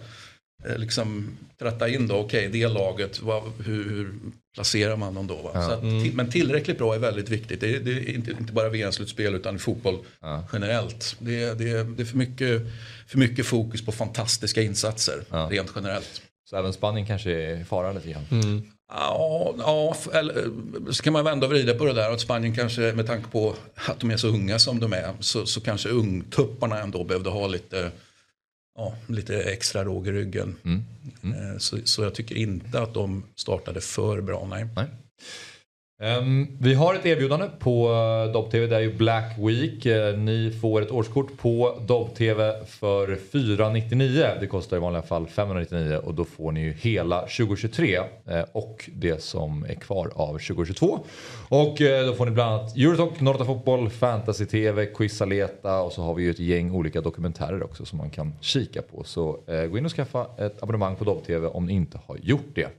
Eh, 0.66 0.78
liksom 0.78 1.38
tratta 1.60 1.90
in 1.90 2.08
då, 2.08 2.16
okej 2.16 2.48
okay, 2.48 2.62
det 2.62 2.68
laget, 2.68 3.22
vad, 3.22 3.44
hur, 3.66 3.90
hur, 3.90 4.14
placerar 4.56 4.96
man 4.96 5.14
dem 5.14 5.28
då? 5.28 5.52
Ja. 5.54 5.74
Att, 5.74 5.82
mm. 5.82 6.16
men 6.16 6.30
tillräckligt 6.30 6.78
bra 6.78 6.96
är 6.96 7.00
väldigt 7.00 7.30
viktigt. 7.30 7.62
Det 7.62 7.76
är, 7.76 7.80
det 7.80 7.92
är 7.92 8.10
inte, 8.10 8.32
inte, 8.32 8.54
bara 8.54 8.70
VM-slutspel 8.70 9.36
utan 9.36 9.60
fotboll 9.60 9.98
ja. 10.22 10.44
generellt. 10.54 11.16
Det 11.20 11.44
är, 11.44 11.56
det, 11.56 11.70
är, 11.70 11.84
det 11.84 12.04
är 12.04 12.06
för, 12.06 12.18
mycket, 12.18 12.62
för 13.08 13.18
mycket 13.18 13.46
fokus 13.46 13.86
på 13.86 13.92
fantastiska 13.92 14.62
insatser 14.62 15.24
ja. 15.30 15.48
rent 15.52 15.72
generellt. 15.76 16.22
Så 16.52 16.58
även 16.58 16.74
Spanien 16.74 17.08
kanske 17.08 17.32
är 17.32 17.62
i 17.62 17.64
fara 17.64 17.92
lite 17.92 18.12
grann? 18.12 18.26
Mm. 18.32 18.62
Ja, 18.90 19.56
ja 19.58 19.96
eller, 20.14 20.52
så 20.92 21.04
kan 21.04 21.14
man 21.14 21.26
vända 21.26 21.46
och 21.46 21.52
vrida 21.52 21.74
på 21.74 21.86
det 21.86 21.94
där. 21.94 22.12
Att 22.12 22.22
Spanien 22.22 22.56
kanske 22.56 22.94
med 22.94 23.08
tanke 23.08 23.30
på 23.30 23.56
att 23.76 24.00
de 24.00 24.12
är 24.12 24.18
så 24.18 24.28
unga 24.28 24.60
som 24.60 24.80
de 24.80 24.94
är 24.94 25.14
så, 25.20 25.46
så 25.46 25.62
kanske 25.62 25.90
ungtupparna 25.90 26.80
ändå 26.80 27.04
behövde 27.04 27.30
ha 27.30 27.48
lite 27.48 27.92
ja, 28.78 28.96
lite 29.08 29.44
extra 29.44 29.84
råg 29.84 30.08
i 30.08 30.12
ryggen. 30.12 30.56
Mm. 30.66 30.84
Mm. 31.24 31.52
Eh, 31.52 31.58
så, 31.58 31.78
så, 31.84 32.04
jag 32.04 32.16
tycker 32.16 32.36
inte 32.36 32.82
att 32.82 32.94
de 32.94 33.24
startade 33.36 33.82
för 33.82 34.22
bra. 34.22 34.48
Nej. 34.50 34.68
nej. 34.76 34.86
Um, 36.04 36.48
vi 36.60 36.74
har 36.74 36.96
ett 36.96 37.06
erbjudande 37.06 37.48
på 37.60 37.88
eh, 37.88 38.32
Dobbtv, 38.32 38.34
Dobb-TV. 38.34 38.68
Det 38.68 38.76
är 38.76 38.80
ju 38.80 38.94
Black 38.94 39.38
Week. 39.38 39.86
Uh, 39.86 40.18
ni 40.18 40.52
får 40.62 40.82
ett 40.82 40.92
årskort 40.92 41.38
på 41.38 41.80
Dobb-TV 41.88 42.66
för 42.66 43.16
499. 43.32 44.26
Det 44.40 44.48
kostar 44.48 44.78
i 44.78 44.80
vanliga 44.80 45.02
fall 45.02 45.28
599 45.28 45.96
och 46.04 46.14
då 46.14 46.26
får 46.26 46.52
ni 46.52 46.62
ju 46.62 46.74
hela 46.74 47.22
2023 47.22 48.00
uh, 48.00 48.36
eh, 48.36 48.46
och 48.52 48.90
det 48.94 49.22
som 49.22 49.66
är 49.70 49.76
kvar 49.76 50.12
av 50.16 50.38
2022. 50.38 51.00
Och 51.50 51.78
då 52.08 52.14
får 52.14 52.26
ni 52.26 52.32
bland 52.32 52.54
annat 52.54 52.78
Eurotalk, 52.78 53.20
Norta 53.20 53.46
Fotboll, 53.46 53.90
Fantasy 53.90 54.46
TV, 54.46 54.86
Quizaleta 54.86 55.82
och 55.82 55.92
så 55.92 56.02
har 56.02 56.14
vi 56.14 56.24
ju 56.24 56.32
ett 56.32 56.40
gäng 56.40 56.72
olika 56.72 57.02
dokumentärer 57.02 57.64
också 57.64 57.86
som 57.86 57.98
man 57.98 58.10
kan 58.10 58.34
kika 58.42 58.82
på. 58.82 59.04
Så 59.04 59.40
gå 59.72 59.78
in 59.78 59.86
och 59.86 59.92
skaffa 59.92 60.28
ett 60.38 60.64
abonnemang 60.64 60.96
på 60.96 61.04
Dobb-TV 61.04 61.48
om 61.48 61.66
ni 61.66 61.74
inte 61.74 62.00
har 62.08 62.18
gjort 62.18 62.56
det. 62.56 62.70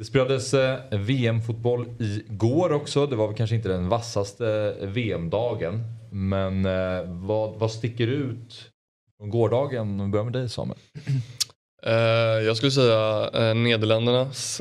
Det 0.00 0.04
spelades 0.04 0.54
eh, 0.54 0.78
VM-fotboll 0.90 1.86
igår 1.98 2.72
också. 2.72 3.06
Det 3.06 3.16
var 3.16 3.26
väl 3.26 3.36
kanske 3.36 3.56
inte 3.56 3.68
den 3.68 3.88
vassaste 3.88 4.76
eh, 4.80 4.88
VM-dagen. 4.88 5.84
Men 6.10 6.66
eh, 6.66 7.02
vad, 7.06 7.58
vad 7.58 7.70
sticker 7.70 8.06
ut 8.06 8.70
från 9.18 9.30
gårdagen? 9.30 10.00
Om 10.00 10.06
vi 10.06 10.12
börjar 10.12 10.24
med 10.24 10.32
dig 10.32 10.48
Samuel. 10.48 10.78
jag 12.46 12.56
skulle 12.56 12.72
säga 12.72 13.30
Nederländernas 13.54 14.60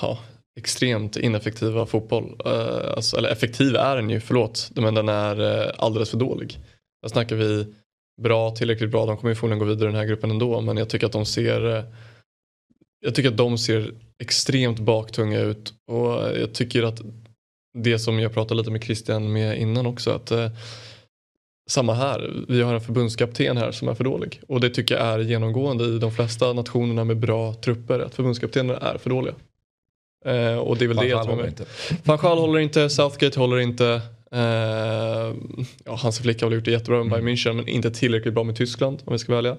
ja, 0.00 0.18
extremt 0.58 1.16
ineffektiva 1.16 1.86
fotboll. 1.86 2.40
Alltså, 2.96 3.16
eller 3.16 3.28
effektiv 3.28 3.76
är 3.76 3.96
den 3.96 4.10
ju, 4.10 4.20
förlåt. 4.20 4.70
Men 4.74 4.94
den 4.94 5.08
är 5.08 5.72
alldeles 5.84 6.10
för 6.10 6.18
dålig. 6.18 6.58
Där 7.02 7.08
snackar 7.08 7.36
vi 7.36 7.74
bra, 8.22 8.50
tillräckligt 8.50 8.90
bra. 8.90 9.06
De 9.06 9.16
kommer 9.16 9.30
ju 9.30 9.34
förmodligen 9.34 9.58
gå 9.58 9.64
vidare 9.64 9.88
i 9.88 9.92
den 9.92 10.00
här 10.00 10.06
gruppen 10.08 10.30
ändå. 10.30 10.60
Men 10.60 10.76
jag 10.76 10.88
tycker 10.88 11.06
att 11.06 11.12
de 11.12 11.26
ser 11.26 11.84
jag 13.00 13.14
tycker 13.14 13.28
att 13.28 13.36
de 13.36 13.58
ser 13.58 13.94
extremt 14.18 14.78
baktunga 14.78 15.40
ut 15.40 15.72
och 15.90 16.12
jag 16.38 16.52
tycker 16.52 16.82
att 16.82 17.00
det 17.78 17.98
som 17.98 18.20
jag 18.20 18.32
pratade 18.32 18.58
lite 18.58 18.70
med 18.70 18.84
Christian 18.84 19.32
med 19.32 19.58
innan 19.58 19.86
också 19.86 20.10
att 20.10 20.30
eh, 20.30 20.50
samma 21.70 21.94
här, 21.94 22.44
vi 22.48 22.62
har 22.62 22.74
en 22.74 22.80
förbundskapten 22.80 23.56
här 23.56 23.72
som 23.72 23.88
är 23.88 23.94
för 23.94 24.04
dålig 24.04 24.40
och 24.48 24.60
det 24.60 24.70
tycker 24.70 24.94
jag 24.94 25.06
är 25.06 25.18
genomgående 25.18 25.84
i 25.84 25.98
de 25.98 26.12
flesta 26.12 26.52
nationerna 26.52 27.04
med 27.04 27.16
bra 27.16 27.54
trupper 27.54 28.00
att 28.00 28.14
förbundskaptener 28.14 28.74
är 28.74 28.98
för 28.98 29.10
dåliga. 29.10 29.34
Eh, 30.24 30.58
och 30.58 30.76
det 30.76 30.84
är 30.84 30.88
väl 30.88 30.96
Van 30.96 31.06
det 31.06 31.42
är 31.42 31.46
inte. 31.46 31.64
Van 32.04 32.18
Gaal 32.18 32.38
håller 32.38 32.58
inte, 32.58 32.90
Southgate 32.90 33.40
håller 33.40 33.58
inte. 33.58 34.00
Eh, 34.32 35.34
ja, 35.84 35.96
Hansi 35.96 36.22
Flick 36.22 36.42
har 36.42 36.48
väl 36.48 36.56
gjort 36.56 36.64
det 36.64 36.70
jättebra 36.70 36.96
med 36.96 37.06
mm. 37.06 37.24
Bayern 37.24 37.36
München 37.36 37.52
men 37.52 37.68
inte 37.68 37.90
tillräckligt 37.90 38.34
bra 38.34 38.44
med 38.44 38.56
Tyskland 38.56 39.02
om 39.04 39.12
vi 39.12 39.18
ska 39.18 39.34
välja. 39.34 39.56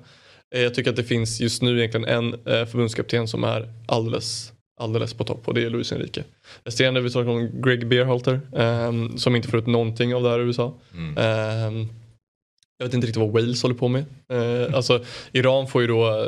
Eh, 0.55 0.62
jag 0.62 0.73
tycker 0.73 0.89
att 0.89 0.95
det 0.95 1.03
finns 1.03 1.39
just 1.39 1.62
nu 1.62 1.77
egentligen 1.77 2.07
en 2.07 2.33
eh, 2.33 2.65
förbundskapten 2.65 3.27
som 3.27 3.43
är 3.43 3.73
alldeles, 3.85 4.53
alldeles 4.79 5.13
på 5.13 5.23
topp 5.23 5.47
och 5.47 5.53
det 5.53 5.63
är 5.63 5.69
Luis 5.69 5.91
Enrique. 5.91 6.23
Resterande 6.63 7.01
vi 7.01 7.09
snackar 7.09 7.29
om 7.29 7.62
Greg 7.62 7.88
Beerhalter 7.88 8.41
um, 8.51 9.17
som 9.17 9.35
inte 9.35 9.47
får 9.47 9.59
ut 9.59 9.67
någonting 9.67 10.15
av 10.15 10.23
det 10.23 10.29
här 10.29 10.39
i 10.39 10.43
USA. 10.43 10.73
Mm. 10.93 11.09
Um, 11.09 11.89
jag 12.77 12.85
vet 12.85 12.93
inte 12.93 13.07
riktigt 13.07 13.21
vad 13.21 13.31
Wales 13.31 13.63
håller 13.63 13.75
på 13.75 13.88
med. 13.88 14.05
Uh, 14.33 14.75
alltså, 14.75 15.05
Iran 15.31 15.67
får 15.67 15.81
ju 15.81 15.88
då 15.88 16.27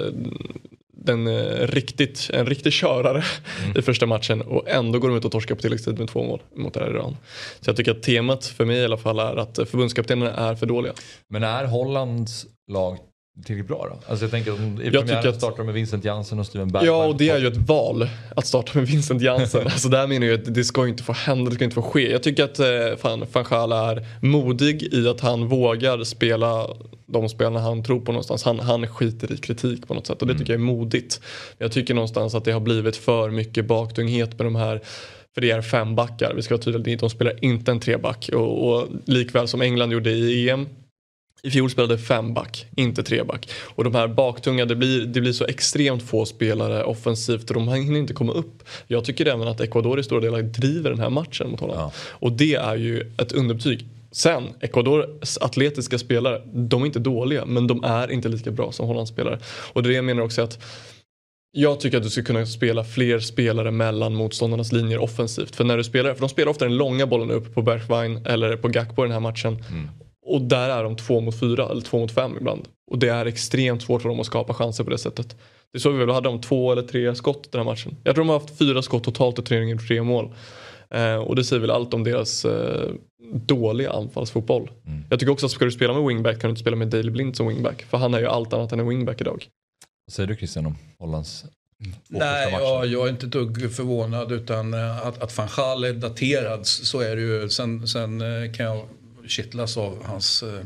den, 0.93 1.27
uh, 1.27 1.67
riktigt, 1.67 2.29
en 2.34 2.45
riktig 2.45 2.73
körare 2.73 3.23
mm. 3.63 3.77
i 3.77 3.81
första 3.81 4.05
matchen 4.05 4.41
och 4.41 4.69
ändå 4.69 4.99
går 4.99 5.07
de 5.10 5.17
ut 5.17 5.25
och 5.25 5.31
torskar 5.31 5.55
på 5.55 5.62
tilläggstid 5.62 5.99
med 5.99 6.07
två 6.07 6.23
mål 6.23 6.41
mot 6.55 6.73
det 6.73 6.79
här 6.79 6.89
Iran. 6.89 7.17
Så 7.60 7.69
jag 7.69 7.77
tycker 7.77 7.91
att 7.91 8.03
temat 8.03 8.45
för 8.45 8.65
mig 8.65 8.77
i 8.77 8.86
alla 8.86 8.97
fall 8.97 9.19
är 9.19 9.36
att 9.36 9.55
förbundskaptenerna 9.55 10.31
är 10.31 10.55
för 10.55 10.65
dåliga. 10.65 10.93
Men 11.29 11.43
är 11.43 11.65
Hollands 11.65 12.45
lag 12.71 12.97
tillräckligt 13.45 13.67
bra 13.67 13.88
då? 13.89 14.12
Alltså 14.12 14.25
jag 14.25 14.32
tänker 14.32 14.51
att 14.51 14.60
i 14.60 14.89
Jag 14.93 15.08
tycker 15.08 15.27
att- 15.27 15.36
startar 15.36 15.63
med 15.63 15.73
Vincent 15.73 16.06
Jansen 16.06 16.39
och 16.39 16.45
Steven 16.45 16.67
Bergman. 16.67 16.86
Ja, 16.86 17.06
och 17.06 17.17
det 17.17 17.30
är 17.30 17.39
ju 17.39 17.47
ett 17.47 17.58
val 17.58 18.10
att 18.36 18.47
starta 18.47 18.71
med 18.77 18.88
Vincent 18.88 19.21
Jansen. 19.21 19.62
alltså 19.65 19.89
där 19.89 20.08
menar 20.08 20.27
jag 20.27 20.39
att 20.39 20.54
det 20.54 20.63
ska 20.63 20.84
ju 20.84 20.89
inte 20.89 21.04
få 21.04 21.13
hända, 21.13 21.49
det 21.49 21.56
ska 21.56 21.63
inte 21.63 21.75
få 21.75 21.82
ske. 21.82 22.12
Jag 22.12 22.23
tycker 22.23 22.43
att 22.43 22.60
eh, 22.60 22.67
fan, 22.97 23.25
van 23.32 23.45
Gaal 23.49 23.71
är 23.71 24.06
modig 24.21 24.93
i 24.93 25.08
att 25.08 25.21
han 25.21 25.47
vågar 25.47 26.04
spela 26.04 26.67
de 27.06 27.30
spelarna 27.30 27.60
han 27.60 27.84
tror 27.84 27.99
på 27.99 28.12
någonstans. 28.12 28.43
Han, 28.43 28.60
han 28.60 28.88
skiter 28.88 29.32
i 29.32 29.38
kritik 29.38 29.88
på 29.88 29.93
något 29.93 30.08
sätt 30.08 30.21
och 30.21 30.27
det 30.27 30.38
tycker 30.38 30.54
jag 30.54 30.62
är 30.62 30.65
modigt. 30.65 31.21
Jag 31.58 31.71
tycker 31.71 31.93
någonstans 31.93 32.36
att 32.36 32.45
det 32.45 32.51
har 32.51 32.60
blivit 32.60 32.97
för 32.97 33.30
mycket 33.30 33.65
baktunghet 33.65 34.38
med 34.39 34.45
de 34.45 34.56
här 34.56 34.82
för 35.34 35.41
det 35.41 35.51
är 35.51 35.62
fem 35.62 35.95
backar, 35.95 36.34
vi 36.36 36.41
ska 36.41 36.54
vara 36.54 36.62
tydliga, 36.63 36.97
de 36.97 37.10
spelar 37.10 37.45
inte 37.45 37.71
en 37.71 37.80
treback. 37.80 38.30
Och, 38.34 38.69
och 38.69 38.88
likväl 39.06 39.47
som 39.47 39.62
England 39.62 39.91
gjorde 39.91 40.12
i 40.12 40.49
EM 40.49 40.67
i 41.43 41.51
fjol 41.51 41.69
spelade 41.69 41.97
fem 41.97 42.34
back, 42.34 42.65
inte 42.75 43.04
tre 43.04 43.23
back. 43.23 43.49
Och 43.75 43.84
de 43.84 43.95
här 43.95 44.08
baktunga, 44.08 44.65
det 44.65 44.75
blir, 44.75 45.06
det 45.06 45.21
blir 45.21 45.34
så 45.34 45.45
extremt 45.45 46.04
få 46.04 46.25
spelare 46.25 46.84
offensivt 46.84 47.49
och 47.49 47.54
de 47.54 47.67
hinner 47.67 47.99
inte 47.99 48.13
komma 48.13 48.34
upp. 48.34 48.63
Jag 48.88 49.06
tycker 49.06 49.25
även 49.25 49.47
att 49.47 49.62
Ecuador 49.62 49.99
i 49.99 50.04
stora 50.04 50.21
delar 50.21 50.41
driver 50.41 50.89
den 50.89 50.99
här 50.99 51.10
matchen 51.10 51.49
mot 51.49 51.60
Holland. 51.60 51.80
Ja. 51.80 51.91
Och 52.10 52.32
det 52.32 52.56
är 52.56 52.75
ju 52.75 53.13
ett 53.17 53.32
underbetyg. 53.32 53.86
Sen, 54.12 54.43
Ecuadors 54.60 55.38
atletiska 55.41 55.97
spelare, 55.97 56.41
de 56.45 56.82
är 56.82 56.86
inte 56.86 56.99
dåliga 56.99 57.45
men 57.45 57.67
de 57.67 57.84
är 57.84 58.12
inte 58.12 58.30
lika 58.30 58.51
bra 58.51 58.71
som 58.71 58.88
Hollands 58.88 59.12
spelare. 59.12 59.39
Och 59.73 59.84
det 59.84 59.89
är 59.89 59.93
jag 59.93 60.06
menar 60.06 60.23
också 60.23 60.41
att 60.41 60.63
jag 61.51 61.80
tycker 61.80 61.97
att 61.97 62.04
du 62.04 62.10
ska 62.10 62.23
kunna 62.23 62.45
spela 62.45 62.84
fler 62.84 63.19
spelare 63.19 63.71
mellan 63.71 64.15
motståndarnas 64.15 64.71
linjer 64.71 64.97
offensivt. 64.97 65.56
För 65.56 65.63
när 65.63 65.77
du 65.77 65.84
spelar, 65.84 66.13
för 66.13 66.19
de 66.19 66.30
spelar 66.30 66.51
ofta 66.51 66.65
den 66.65 66.77
långa 66.77 67.08
bollen 67.08 67.32
upp 67.32 67.54
på 67.54 67.62
Bergwijn 67.62 68.25
eller 68.25 68.58
på 68.58 68.67
Gakpo 68.67 69.04
i 69.04 69.06
den 69.06 69.12
här 69.12 69.19
matchen. 69.19 69.63
Och 70.25 70.41
där 70.41 70.69
är 70.69 70.84
de 70.84 70.95
två 70.95 71.21
mot 71.21 71.39
fyra 71.39 71.69
eller 71.69 71.81
två 71.81 71.99
mot 71.99 72.12
fem 72.12 72.38
ibland. 72.38 72.67
Och 72.91 72.99
det 72.99 73.10
är 73.10 73.25
extremt 73.25 73.81
svårt 73.81 74.01
för 74.01 74.10
dem 74.10 74.19
att 74.19 74.25
skapa 74.25 74.53
chanser 74.53 74.84
på 74.84 74.89
det 74.89 74.97
sättet. 74.97 75.36
Det 75.73 75.79
såg 75.79 75.93
vi 75.93 75.99
väl, 75.99 76.10
hade 76.10 76.29
de 76.29 76.41
två 76.41 76.71
eller 76.71 76.81
tre 76.81 77.15
skott 77.15 77.51
den 77.51 77.60
här 77.60 77.65
matchen. 77.65 77.95
Jag 78.03 78.15
tror 78.15 78.25
de 78.25 78.29
har 78.29 78.39
haft 78.39 78.57
fyra 78.57 78.81
skott 78.81 79.03
totalt 79.03 79.39
och 79.39 79.45
tre, 79.45 79.77
tre 79.77 80.03
mål. 80.03 80.34
Eh, 80.89 81.15
och 81.15 81.36
det 81.36 81.43
säger 81.43 81.60
väl 81.60 81.71
allt 81.71 81.93
om 81.93 82.03
deras 82.03 82.45
eh, 82.45 82.89
dåliga 83.34 83.91
anfallsfotboll. 83.91 84.71
Jag 85.10 85.19
tycker 85.19 85.31
också 85.31 85.45
att 85.45 85.51
ska 85.51 85.65
du 85.65 85.71
spela 85.71 85.93
med 85.93 86.03
wingback 86.03 86.39
kan 86.39 86.47
du 86.47 86.49
inte 86.49 86.62
spela 86.62 86.75
med 86.75 86.88
Daley 86.88 87.12
Blind 87.12 87.36
som 87.36 87.47
wingback. 87.47 87.81
För 87.81 87.97
han 87.97 88.13
är 88.13 88.19
ju 88.19 88.27
allt 88.27 88.53
annat 88.53 88.71
än 88.71 88.79
en 88.79 88.88
wingback 88.88 89.21
idag. 89.21 89.45
Vad 90.05 90.13
säger 90.13 90.27
du 90.27 90.36
Christian 90.36 90.65
om 90.65 90.75
Hollands 90.99 91.45
Nej, 92.07 92.43
första 92.45 92.63
ja, 92.63 92.79
matcher? 92.79 92.91
jag 92.91 93.05
är 93.05 93.10
inte 93.10 93.25
ett 93.25 93.31
dugg 93.31 93.71
förvånad 93.71 94.31
utan 94.31 94.73
eh, 94.73 95.07
att, 95.07 95.21
att 95.21 95.38
van 95.38 95.47
Gaal 95.57 95.84
är 95.84 95.93
daterad 95.93 96.67
så 96.67 96.99
är 96.99 97.15
det 97.15 97.21
ju. 97.21 97.49
Sen, 97.49 97.88
sen 97.88 98.21
eh, 98.21 98.51
kan 98.51 98.65
jag 98.65 98.86
kittlas 99.27 99.77
av 99.77 100.03
hans, 100.05 100.43
eh, 100.43 100.60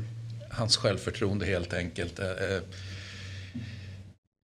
hans 0.49 0.77
självförtroende 0.77 1.45
helt 1.45 1.73
enkelt. 1.73 2.19
Eh, 2.19 2.25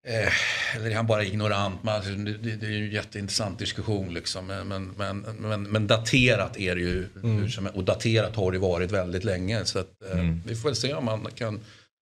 eh, 0.06 0.32
eller 0.76 0.90
är 0.90 0.94
han 0.94 1.06
bara 1.06 1.24
ignorant? 1.24 1.88
Alltså, 1.88 2.10
det, 2.10 2.66
är 2.66 2.70
ju 2.70 2.86
en 2.86 2.90
jätteintressant 2.92 3.58
diskussion. 3.58 4.14
Liksom. 4.14 4.46
Men, 4.46 4.88
men, 4.96 5.18
men, 5.38 5.62
men, 5.62 5.86
daterat 5.86 6.56
är 6.56 6.74
det 6.74 6.80
ju. 6.80 7.08
som- 7.50 7.66
Och 7.66 7.84
daterat 7.84 8.36
har 8.36 8.52
det 8.52 8.58
varit 8.58 8.90
väldigt 8.92 9.24
länge. 9.24 9.64
Så 9.64 9.78
att, 9.78 10.02
eh, 10.12 10.36
Vi 10.46 10.56
får 10.56 10.68
väl 10.68 10.76
se 10.76 10.94
om 10.94 11.04
man 11.04 11.26
kan 11.34 11.60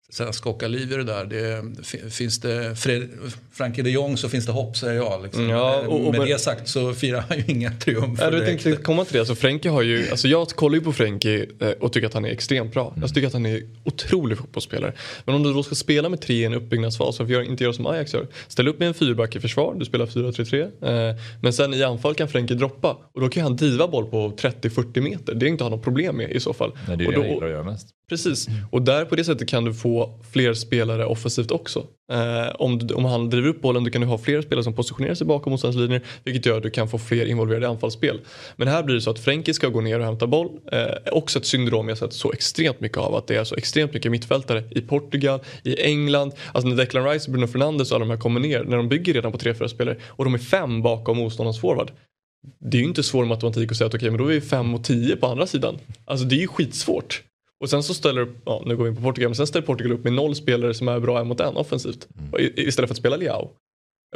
att 0.09 0.15
säga, 0.15 0.33
skaka 0.33 0.67
liv 0.67 0.91
i 0.91 0.95
det 0.95 1.03
där. 1.03 1.25
Det, 1.25 1.63
fi- 1.83 2.09
finns 2.09 2.39
det 2.39 2.75
Fred, 2.75 3.09
Frankie 3.51 3.83
de 3.83 3.91
Jong 3.91 4.17
så 4.17 4.29
finns 4.29 4.45
det 4.45 4.51
hopp 4.51 4.77
säger 4.77 4.93
jag. 4.95 5.23
Liksom. 5.23 5.49
Ja, 5.49 5.79
och- 5.87 5.95
och 6.05 6.11
Med 6.11 6.19
men- 6.19 6.29
det 6.29 6.39
sagt 6.39 6.67
så 6.67 6.93
firar 6.93 7.23
han 7.29 7.37
ju 7.37 7.43
inga 7.47 7.71
triumfer 7.71 8.23
Ja, 8.23 8.31
du 8.31 8.39
direkt. 8.39 8.63
tänkte 8.63 8.83
komma 8.83 9.05
till 9.05 9.13
det. 9.13 9.19
Alltså, 9.19 9.35
Frenkie 9.35 9.71
har 9.71 9.81
ju, 9.81 10.09
alltså, 10.11 10.27
jag 10.27 10.47
kollar 10.49 10.75
ju 10.75 10.81
på 10.81 10.93
Frenkie 10.93 11.47
eh, 11.59 11.69
och 11.69 11.93
tycker 11.93 12.07
att 12.07 12.13
han 12.13 12.25
är 12.25 12.29
extremt 12.29 12.73
bra. 12.73 12.93
Jag 13.01 13.13
tycker 13.13 13.27
att 13.27 13.33
han 13.33 13.45
är 13.45 13.61
otrolig 13.83 14.37
fotbollsspelare. 14.37 14.93
Men 15.25 15.35
om 15.35 15.43
du 15.43 15.53
då 15.53 15.63
ska 15.63 15.75
spela 15.75 16.09
med 16.09 16.21
tre 16.21 16.35
i 16.35 16.45
en 16.45 16.53
uppbyggnadsfas 16.53 17.19
och 17.19 17.29
gör- 17.29 17.41
inte 17.41 17.63
göra 17.63 17.73
som 17.73 17.85
Ajax 17.87 18.13
gör. 18.13 18.27
Ställ 18.47 18.67
upp 18.67 18.79
med 18.79 18.87
en 18.87 18.93
fyrback 18.93 19.35
i 19.35 19.39
försvar, 19.39 19.75
du 19.79 19.85
spelar 19.85 20.05
4-3-3. 20.05 20.61
Eh, 20.61 21.15
men 21.41 21.53
sen 21.53 21.73
i 21.73 21.83
anfall 21.83 22.15
kan 22.15 22.27
Frenkie 22.27 22.57
droppa 22.57 22.97
och 23.13 23.21
då 23.21 23.29
kan 23.29 23.43
han 23.43 23.55
diva 23.55 23.87
boll 23.87 24.05
på 24.05 24.29
30-40 24.37 25.01
meter. 25.01 25.33
Det 25.35 25.45
är 25.45 25.47
inte 25.47 25.63
han 25.63 25.71
något 25.71 25.83
problem 25.83 26.15
med 26.17 26.31
i 26.31 26.39
så 26.39 26.53
fall. 26.53 26.71
Nej, 26.87 26.97
det 26.97 27.03
är 27.03 27.07
och 27.07 27.13
då, 27.13 27.19
jag 27.21 27.29
gillar 27.29 27.45
att 27.47 27.51
göra 27.53 27.63
mest. 27.63 27.87
Precis, 28.09 28.47
och 28.71 28.81
där 28.81 29.05
på 29.05 29.15
det 29.15 29.23
sättet 29.23 29.47
kan 29.47 29.65
du 29.65 29.73
få 29.73 30.19
fler 30.31 30.53
spelare 30.53 31.05
offensivt 31.05 31.51
också. 31.51 31.85
Eh, 32.11 32.55
om, 32.55 32.77
du, 32.77 32.93
om 32.93 33.05
han 33.05 33.29
driver 33.29 33.47
upp 33.47 33.61
bollen 33.61 33.83
då 33.83 33.89
kan 33.89 34.01
du 34.01 34.07
ha 34.07 34.17
fler 34.17 34.41
spelare 34.41 34.63
som 34.63 34.73
positionerar 34.75 35.13
sig 35.13 35.27
bakom 35.27 35.51
motståndarlinjer 35.51 36.01
vilket 36.23 36.45
gör 36.45 36.57
att 36.57 36.63
du 36.63 36.69
kan 36.69 36.89
få 36.89 36.97
fler 36.97 37.25
involverade 37.25 37.65
i 37.65 37.69
anfallsspel. 37.69 38.19
Men 38.55 38.67
här 38.67 38.83
blir 38.83 38.95
det 38.95 39.01
så 39.01 39.09
att 39.09 39.19
Frenkie 39.19 39.53
ska 39.53 39.67
gå 39.67 39.81
ner 39.81 39.99
och 39.99 40.05
hämta 40.05 40.27
boll. 40.27 40.49
Eh, 40.71 40.87
också 41.11 41.39
ett 41.39 41.45
syndrom 41.45 41.89
jag 41.89 41.97
sett 41.97 42.13
så 42.13 42.31
extremt 42.31 42.79
mycket 42.79 42.97
av 42.97 43.15
att 43.15 43.27
det 43.27 43.35
är 43.35 43.43
så 43.43 43.55
extremt 43.55 43.93
mycket 43.93 44.11
mittfältare 44.11 44.63
i 44.71 44.81
Portugal, 44.81 45.39
i 45.63 45.81
England. 45.81 46.33
Alltså 46.51 46.69
när 46.69 46.75
Declan 46.75 47.09
Rice, 47.09 47.31
Bruno 47.31 47.47
Fernandes 47.47 47.91
och 47.91 47.95
alla 47.95 48.05
de 48.05 48.11
här 48.11 48.17
kommer 48.17 48.39
ner, 48.39 48.63
när 48.63 48.77
de 48.77 48.89
bygger 48.89 49.13
redan 49.13 49.31
på 49.31 49.37
3-4 49.37 49.67
spelare 49.67 49.97
och 50.05 50.25
de 50.25 50.33
är 50.33 50.37
fem 50.37 50.81
bakom 50.81 51.17
motståndarens 51.17 51.59
forward. 51.59 51.91
Det 52.59 52.77
är 52.77 52.81
ju 52.81 52.87
inte 52.87 53.03
svår 53.03 53.25
matematik 53.25 53.71
att 53.71 53.77
säga 53.77 53.87
att 53.87 53.95
okej 53.95 54.09
men 54.09 54.17
då 54.17 54.25
är 54.25 54.33
vi 54.33 54.41
5 54.41 54.75
och 54.75 54.83
10 54.83 55.15
på 55.15 55.27
andra 55.27 55.47
sidan. 55.47 55.77
Alltså 56.05 56.25
det 56.25 56.35
är 56.35 56.39
ju 56.39 56.47
skitsvårt. 56.47 57.23
Och 57.63 57.69
sen 57.69 57.83
så 57.83 57.93
ställer, 57.93 58.27
ja 58.45 58.63
nu 58.65 58.75
går 58.77 58.83
vi 58.83 58.89
in 58.89 58.95
på 58.95 59.01
Portugal, 59.01 59.29
men 59.29 59.35
sen 59.35 59.47
ställer 59.47 59.65
Portugal 59.65 59.91
upp 59.93 60.03
med 60.03 60.13
noll 60.13 60.35
spelare 60.35 60.73
som 60.73 60.87
är 60.87 60.99
bra 60.99 61.19
en 61.19 61.27
mot 61.27 61.39
en 61.39 61.57
offensivt. 61.57 62.07
I- 62.39 62.61
Istället 62.67 62.87
för 62.89 62.93
att 62.93 62.97
spela 62.97 63.15
Leao. 63.15 63.49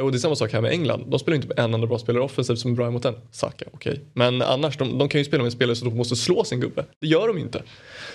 Och 0.00 0.10
det 0.12 0.16
är 0.16 0.18
samma 0.18 0.36
sak 0.36 0.52
här 0.52 0.60
med 0.60 0.70
England. 0.72 1.04
De 1.08 1.18
spelar 1.18 1.36
inte 1.36 1.48
med 1.48 1.58
en 1.58 1.74
enda 1.74 1.86
bra 1.86 1.98
spelare 1.98 2.22
offensivt 2.24 2.58
som 2.58 2.70
är 2.70 2.74
bra 2.76 2.86
en 2.86 2.92
mot 2.92 3.04
en. 3.04 3.14
Saka, 3.30 3.64
okej. 3.72 4.00
Men 4.14 4.42
annars, 4.42 4.76
de, 4.78 4.98
de 4.98 5.08
kan 5.08 5.20
ju 5.20 5.24
spela 5.24 5.42
med 5.42 5.52
spelare 5.52 5.76
de 5.82 5.96
måste 5.96 6.16
slå 6.16 6.44
sin 6.44 6.60
gubbe. 6.60 6.84
Det 7.00 7.06
gör 7.06 7.28
de 7.28 7.38
inte. 7.38 7.62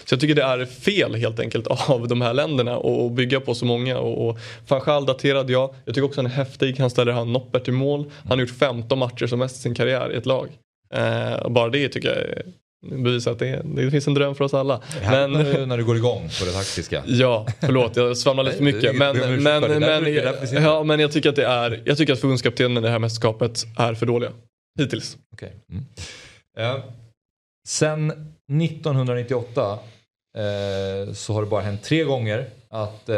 Så 0.05 0.13
jag 0.13 0.19
tycker 0.19 0.35
det 0.35 0.43
är 0.43 0.65
fel 0.65 1.15
helt 1.15 1.39
enkelt 1.39 1.67
av 1.89 2.07
de 2.07 2.21
här 2.21 2.33
länderna 2.33 2.77
och 2.77 3.11
bygga 3.11 3.39
på 3.39 3.55
så 3.55 3.65
många. 3.65 3.99
Och, 3.99 4.27
och 4.29 4.39
van 4.67 4.81
Gaal 4.85 5.05
daterad, 5.05 5.49
ja. 5.49 5.73
Jag 5.85 5.95
tycker 5.95 6.05
också 6.05 6.19
han 6.21 6.25
är 6.25 6.29
häftig. 6.35 6.79
Han 6.79 6.89
ställer 6.89 7.11
han 7.11 7.33
Noppert 7.33 7.67
i 7.67 7.71
mål. 7.71 8.05
Han 8.29 8.39
har 8.39 8.45
gjort 8.45 8.57
15 8.57 8.99
matcher 8.99 9.27
som 9.27 9.39
mest 9.39 9.55
i 9.55 9.59
sin 9.59 9.75
karriär 9.75 10.13
i 10.13 10.15
ett 10.17 10.25
lag. 10.25 10.47
Eh, 10.93 11.33
och 11.33 11.51
bara 11.51 11.69
det 11.69 11.89
tycker 11.89 12.07
jag 12.07 12.17
är- 12.17 12.43
bevisar 12.81 13.31
att 13.31 13.39
det, 13.39 13.61
det 13.75 13.91
finns 13.91 14.07
en 14.07 14.13
dröm 14.13 14.35
för 14.35 14.45
oss 14.45 14.53
alla. 14.53 14.81
Men, 15.01 15.31
när, 15.31 15.53
du, 15.53 15.65
när 15.65 15.77
du 15.77 15.85
går 15.85 15.97
igång 15.97 16.29
på 16.39 16.45
det 16.45 16.51
taktiska. 16.51 17.03
Ja, 17.07 17.47
förlåt 17.59 17.95
jag 17.95 18.17
svamlar 18.17 18.43
lite 18.43 18.57
för 18.57 18.63
mycket. 18.63 18.95
Men, 18.95 19.17
men, 19.43 19.79
men, 19.79 20.13
ja, 20.63 20.83
men 20.83 20.99
jag 20.99 21.11
tycker 21.11 21.29
att 21.29 21.35
det 21.35 21.45
är, 21.45 21.81
jag 21.85 21.97
tycker 21.97 22.13
att 22.13 22.19
förbundskaptenen 22.19 22.77
i 22.77 22.81
det 22.81 22.89
här 22.89 22.99
mästerskapet 22.99 23.65
är 23.77 23.93
för 23.93 24.05
dåliga. 24.05 24.31
Hittills. 24.79 25.17
Okej. 25.33 25.53
Mm. 25.71 25.85
Eh, 26.57 26.83
sen 27.67 28.11
1998 28.11 29.79
eh, 30.37 31.13
så 31.13 31.33
har 31.33 31.41
det 31.41 31.47
bara 31.49 31.61
hänt 31.61 31.83
tre 31.83 32.03
gånger 32.03 32.45
att 32.69 33.09
eh, 33.09 33.15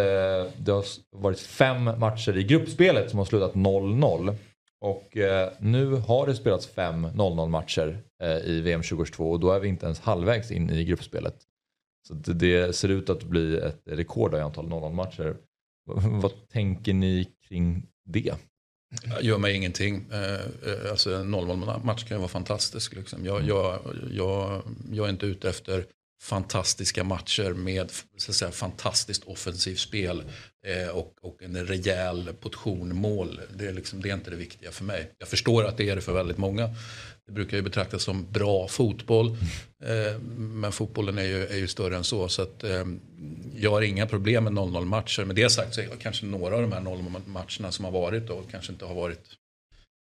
det 0.57 0.71
har 0.71 0.85
varit 1.15 1.39
fem 1.39 1.83
matcher 1.83 2.37
i 2.37 2.43
gruppspelet 2.43 3.09
som 3.09 3.19
har 3.19 3.25
slutat 3.25 3.53
0-0. 3.53 4.35
Och 4.83 5.17
nu 5.59 5.85
har 5.85 6.27
det 6.27 6.35
spelats 6.35 6.67
fem 6.67 7.05
0-0 7.05 7.49
matcher 7.49 7.97
Eh, 8.21 8.37
i 8.37 8.61
VM 8.61 8.81
2022 8.81 9.31
och 9.31 9.39
då 9.39 9.51
är 9.51 9.59
vi 9.59 9.67
inte 9.67 9.85
ens 9.85 9.99
halvvägs 9.99 10.51
in 10.51 10.69
i 10.69 10.83
gruppspelet. 10.85 11.35
Så 12.07 12.13
det, 12.13 12.33
det 12.33 12.75
ser 12.75 12.89
ut 12.89 13.09
att 13.09 13.23
bli 13.23 13.57
ett 13.57 13.81
rekord 13.85 14.33
i 14.33 14.37
antal 14.37 14.65
0-0 14.65 14.93
matcher. 14.93 15.35
Vad 16.21 16.49
tänker 16.49 16.93
ni 16.93 17.27
kring 17.47 17.87
det? 18.05 18.33
Gör 19.21 19.37
mig 19.37 19.55
ingenting. 19.55 20.05
Eh, 20.11 20.33
eh 20.33 20.91
Alltså 20.91 21.15
en 21.15 21.35
0-0 21.35 21.85
match 21.85 22.03
kan 22.03 22.17
ju 22.17 22.19
vara 22.19 22.27
fantastisk. 22.27 22.95
Liksom. 22.95 23.25
Jag, 23.25 23.47
jag, 23.47 23.79
jag, 24.11 24.61
jag 24.91 25.05
är 25.05 25.09
inte 25.09 25.25
ute 25.25 25.49
efter 25.49 25.85
fantastiska 26.21 27.03
matcher 27.03 27.53
med 27.53 27.91
så 28.17 28.31
att 28.31 28.35
säga, 28.35 28.51
fantastiskt 28.51 29.23
offensivt 29.23 29.79
spel 29.79 30.23
eh, 30.67 30.89
och, 30.89 31.15
och 31.21 31.43
en 31.43 31.65
rejäl 31.65 32.33
portion 32.39 32.95
mål. 32.95 33.41
Det 33.55 33.67
är, 33.67 33.73
liksom, 33.73 34.01
det 34.01 34.09
är 34.09 34.13
inte 34.13 34.29
det 34.29 34.35
viktiga 34.35 34.71
för 34.71 34.83
mig. 34.83 35.11
Jag 35.17 35.27
förstår 35.27 35.65
att 35.65 35.77
det 35.77 35.89
är 35.89 35.95
det 35.95 36.01
för 36.01 36.13
väldigt 36.13 36.37
många. 36.37 36.69
Det 37.25 37.31
brukar 37.31 37.57
ju 37.57 37.63
betraktas 37.63 38.03
som 38.03 38.31
bra 38.31 38.67
fotboll. 38.67 39.27
Eh, 39.83 40.19
men 40.37 40.71
fotbollen 40.71 41.17
är 41.17 41.23
ju, 41.23 41.45
är 41.45 41.57
ju 41.57 41.67
större 41.67 41.95
än 41.95 42.03
så. 42.03 42.27
så 42.27 42.41
att, 42.41 42.63
eh, 42.63 42.85
jag 43.55 43.71
har 43.71 43.81
inga 43.81 44.07
problem 44.07 44.43
med 44.43 44.53
0-0 44.53 44.85
matcher. 44.85 45.25
Med 45.25 45.35
det 45.35 45.49
sagt 45.49 45.75
så 45.75 45.81
är 45.81 45.87
kanske 45.99 46.25
några 46.25 46.55
av 46.55 46.61
de 46.61 46.71
här 46.71 46.81
0-0 46.81 47.21
matcherna 47.27 47.71
som 47.71 47.85
har 47.85 47.91
varit 47.91 48.27
då 48.27 48.43
kanske 48.51 48.71
inte 48.71 48.85
har 48.85 48.95
varit 48.95 49.37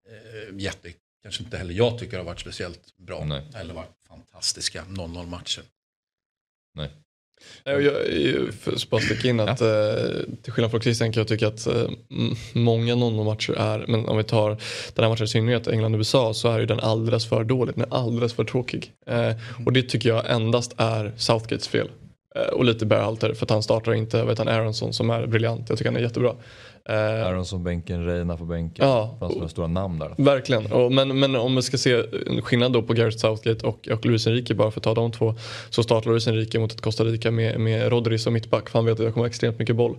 eh, 0.10 0.60
jätte, 0.60 0.94
kanske 1.24 1.44
inte 1.44 1.58
heller 1.58 1.74
jag 1.74 2.00
tycker 2.00 2.18
har 2.18 2.26
varit 2.26 2.40
speciellt 2.40 2.98
bra. 2.98 3.26
Nej. 3.26 3.44
Eller 3.56 3.74
varit 3.74 3.96
fantastiska 4.08 4.84
0-0 4.84 5.26
matcher. 5.28 5.64
Nej. 6.74 6.90
Jag, 7.64 7.82
jag- 7.84 7.94
att 8.76 8.90
bara 8.90 9.02
sticka 9.02 9.28
in 9.28 9.40
att 9.40 9.62
eh, 9.62 9.68
till 10.44 10.54
skillnad 10.54 10.72
från 10.72 10.82
Christian 10.82 11.12
kan 11.12 11.22
jag 11.22 11.28
tycka 11.28 11.48
att 11.48 11.68
eh, 11.68 11.90
många 12.54 12.94
0-0-matcher 12.96 13.54
är, 13.54 13.86
men 13.88 14.06
om 14.06 14.18
vi 14.18 14.24
tar 14.24 14.50
den 14.96 15.04
här 15.04 15.10
matchen 15.10 15.24
i 15.24 15.28
synnerhet, 15.28 15.68
England-USA, 15.68 16.34
så 16.34 16.52
är 16.52 16.60
ju 16.60 16.66
den 16.66 16.80
alldeles 16.80 17.26
för 17.30 17.44
dålig, 17.44 17.76
den 17.76 17.84
är 17.92 17.96
alldeles 17.98 18.34
för 18.34 18.44
tråkig. 18.44 18.92
Eh, 19.08 19.32
och 19.66 19.74
det 19.74 19.82
tycker 19.84 20.10
jag 20.10 20.32
endast 20.32 20.74
är 20.78 21.14
Southgates 21.18 21.68
fel. 21.68 21.88
Eh, 22.38 22.54
och 22.54 22.66
lite 22.66 22.86
Berhalter 22.86 23.34
för 23.34 23.46
att 23.46 23.50
han 23.50 23.64
startar 23.64 23.94
inte 23.94 24.24
vet 24.24 24.38
han, 24.38 24.48
Aronson 24.48 24.94
som 24.94 25.10
är 25.10 25.28
briljant, 25.28 25.70
jag 25.70 25.78
tycker 25.78 25.92
han 25.92 25.98
är 25.98 26.04
jättebra. 26.04 26.36
Eh, 26.90 27.28
Aronsson 27.28 27.64
bänken, 27.64 28.06
Reina 28.06 28.38
på 28.38 28.46
bänken. 28.46 28.88
Ja. 28.88 29.10
Det 29.14 29.20
fanns 29.20 29.36
några 29.36 29.50
stora 29.50 29.68
namn 29.68 30.00
där. 30.00 30.14
Verkligen, 30.18 30.72
och, 30.72 30.92
men, 30.92 31.20
men 31.20 31.36
om 31.36 31.56
vi 31.56 31.62
ska 31.62 31.78
se 31.78 32.04
en 32.28 32.42
skillnad 32.42 32.74
då 32.74 32.82
på 32.82 32.94
Gareth 32.94 33.18
Southgate 33.18 33.68
och, 33.68 33.88
och 33.92 34.06
Luis 34.06 34.28
Enrique 34.28 34.56
bara 34.56 34.72
för 34.72 34.80
att 34.80 34.84
ta 34.84 34.94
de 34.94 35.12
två. 35.12 35.36
Så 35.70 35.84
startar 35.84 36.10
Luis 36.10 36.28
Enrique 36.28 36.60
mot 36.60 36.72
ett 36.72 36.82
Costa 36.82 37.04
Rica 37.04 37.32
med, 37.32 37.60
med 37.60 37.90
Rodri 37.90 38.20
som 38.20 38.34
mittback 38.34 38.70
för 38.70 38.80
han 38.80 38.86
vet 38.86 39.00
att 39.00 39.06
jag 39.06 39.14
kommer 39.14 39.24
ha 39.24 39.30
extremt 39.30 39.60
mycket 39.60 39.76
boll. 39.76 39.98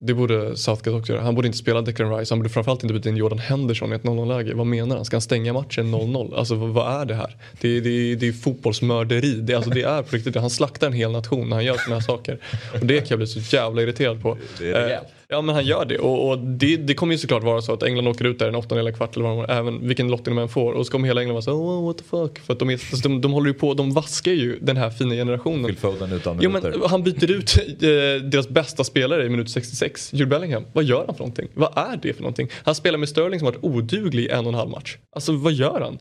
Det 0.00 0.14
borde 0.14 0.56
Southgate 0.56 0.90
också 0.90 1.12
göra. 1.12 1.22
Han 1.22 1.34
borde 1.34 1.48
inte 1.48 1.58
spela 1.58 1.82
Declan 1.82 2.18
Rice. 2.18 2.34
Han 2.34 2.38
borde 2.38 2.50
framförallt 2.50 2.82
inte 2.82 2.94
byta 2.94 3.08
in 3.08 3.16
Jordan 3.16 3.38
Henderson 3.38 3.92
i 3.92 3.96
ett 3.96 4.02
0-0-läge. 4.02 4.54
Vad 4.54 4.66
menar 4.66 4.96
han? 4.96 5.04
Ska 5.04 5.16
han 5.16 5.22
stänga 5.22 5.52
matchen 5.52 5.94
0-0? 5.94 6.36
Alltså 6.36 6.54
vad, 6.54 7.00
är 7.00 7.04
det 7.04 7.14
här? 7.14 7.36
Det, 7.60 7.80
det, 7.80 8.14
det 8.14 8.28
är 8.28 8.32
fotbollsmörderi. 8.32 9.34
Det, 9.34 9.54
alltså, 9.54 9.70
det 9.70 9.82
är 9.82 10.02
på 10.02 10.16
riktigt. 10.16 10.36
Han 10.36 10.50
slaktar 10.50 10.86
en 10.86 10.92
hel 10.92 11.10
nation 11.10 11.48
när 11.48 11.56
han 11.56 11.64
gör 11.64 11.76
såna 11.76 11.96
här 11.96 12.02
saker. 12.02 12.38
Och 12.80 12.86
det 12.86 12.98
kan 12.98 13.06
jag 13.08 13.18
bli 13.18 13.26
så 13.26 13.56
jävla 13.56 13.82
irriterad 13.82 14.22
på. 14.22 14.38
Det 14.58 14.70
är 14.70 14.72
rejält. 14.72 15.06
Eh, 15.06 15.25
Ja 15.28 15.42
men 15.42 15.54
han 15.54 15.64
gör 15.64 15.84
det 15.84 15.98
och, 15.98 16.28
och 16.28 16.38
det, 16.38 16.76
det, 16.76 16.94
kommer 16.94 17.14
ju 17.14 17.18
såklart 17.18 17.42
vara 17.42 17.62
så 17.62 17.72
att 17.72 17.82
England 17.82 18.08
åker 18.08 18.24
ut 18.24 18.38
där 18.38 18.48
en 18.48 18.54
åttondel 18.54 18.86
eller 18.86 18.96
kvart 18.96 19.16
eller 19.16 19.24
vad 19.26 19.50
även 19.50 19.88
vilken 19.88 20.08
lottning 20.08 20.36
de 20.36 20.42
än 20.42 20.48
får 20.48 20.72
och 20.72 20.86
så 20.86 20.92
kommer 20.92 21.08
hela 21.08 21.20
England 21.20 21.34
vara 21.34 21.42
så 21.42 21.52
oh, 21.52 21.86
what 21.86 21.98
the 21.98 22.04
fuck. 22.04 22.38
För 22.38 22.52
att 22.52 22.58
de, 22.58 22.70
är, 22.70 22.74
alltså, 22.74 23.08
de, 23.08 23.20
de 23.20 23.32
håller 23.32 23.46
ju 23.46 23.54
på, 23.54 23.74
de 23.74 23.92
vaskar 23.92 24.32
ju 24.32 24.58
den 24.58 24.76
här 24.76 24.90
fina 24.90 25.14
generationen. 25.14 25.66
Phil 25.66 25.76
Foden 25.76 26.12
utan 26.12 26.38
jo, 26.40 26.50
men 26.50 26.82
Han 26.86 27.02
byter 27.02 27.30
ut 27.30 27.56
eh, 27.58 28.28
deras 28.28 28.48
bästa 28.48 28.84
spelare 28.84 29.26
i 29.26 29.28
minut 29.28 29.50
66, 29.50 30.12
Jude 30.12 30.30
Bellingham. 30.30 30.64
Vad 30.72 30.84
gör 30.84 31.04
han 31.06 31.14
för 31.14 31.18
någonting? 31.18 31.48
Vad 31.54 31.78
är 31.78 31.98
det 32.02 32.12
för 32.12 32.22
någonting? 32.22 32.48
Han 32.64 32.74
spelar 32.74 32.98
med 32.98 33.08
Sterling 33.08 33.40
som 33.40 33.46
varit 33.46 33.64
oduglig 33.64 34.24
i 34.24 34.28
en 34.28 34.46
och 34.46 34.52
en 34.52 34.54
halv 34.54 34.70
match. 34.70 34.96
Alltså 35.16 35.32
vad 35.32 35.52
gör 35.52 35.80
han? 35.80 35.98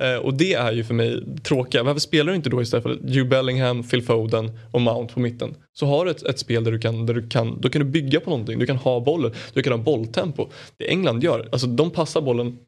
Eh, 0.00 0.16
och 0.16 0.34
det 0.34 0.54
är 0.54 0.72
ju 0.72 0.84
för 0.84 0.94
mig 0.94 1.22
tråkiga. 1.42 1.82
Varför 1.82 2.00
spelar 2.00 2.32
du 2.32 2.36
inte 2.36 2.50
då 2.50 2.62
istället 2.62 2.82
för 2.82 2.98
Jude 3.04 3.28
Bellingham, 3.28 3.82
Phil 3.82 4.02
Foden 4.02 4.58
och 4.72 4.80
Mount 4.80 5.14
på 5.14 5.20
mitten? 5.20 5.54
Så 5.72 5.86
har 5.86 6.04
du 6.04 6.10
ett, 6.10 6.22
ett 6.22 6.38
spel 6.38 6.64
där 6.64 6.72
du, 6.72 6.78
kan, 6.78 7.06
där 7.06 7.14
du 7.14 7.28
kan, 7.28 7.60
då 7.60 7.68
kan 7.68 7.82
du 7.82 7.88
bygga 7.88 8.20
på 8.20 8.30
någonting. 8.30 8.58
Du 8.58 8.66
kan 8.66 8.76
ha 8.76 9.00
bollen, 9.00 9.32
du 9.52 9.62
kan 9.62 9.72
ha 9.72 9.78
bolltempo. 9.78 10.48
Det 10.76 10.90
England 10.90 11.24
gör, 11.24 11.48
alltså 11.52 11.66
de 11.66 11.90
passar 11.90 12.20
bollen, 12.20 12.58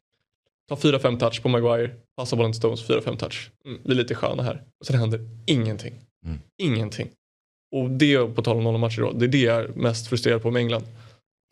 tar 0.69 0.75
4-5 0.75 1.19
touch 1.19 1.41
på 1.41 1.49
Maguire, 1.49 1.91
passar 2.17 2.37
bollen 2.37 2.51
till 2.51 2.59
Stones, 2.59 2.89
4-5 2.89 3.17
touch. 3.17 3.51
Mm, 3.65 3.81
blir 3.83 3.95
lite 3.95 4.15
sköna 4.15 4.43
här. 4.43 4.63
Och 4.79 4.85
sen 4.85 4.99
händer 4.99 5.19
ingenting. 5.45 5.93
Mm. 6.25 6.39
Ingenting. 6.61 7.07
Och 7.75 7.89
det, 7.89 8.35
på 8.35 8.41
tal 8.41 8.57
om 8.57 8.63
noll 8.63 8.77
matcher 8.77 9.01
då, 9.01 9.11
det 9.11 9.25
är 9.25 9.29
det 9.29 9.37
jag 9.41 9.57
är 9.57 9.67
mest 9.67 10.07
frustrerad 10.07 10.41
på 10.41 10.51
med 10.51 10.59
England. 10.59 10.83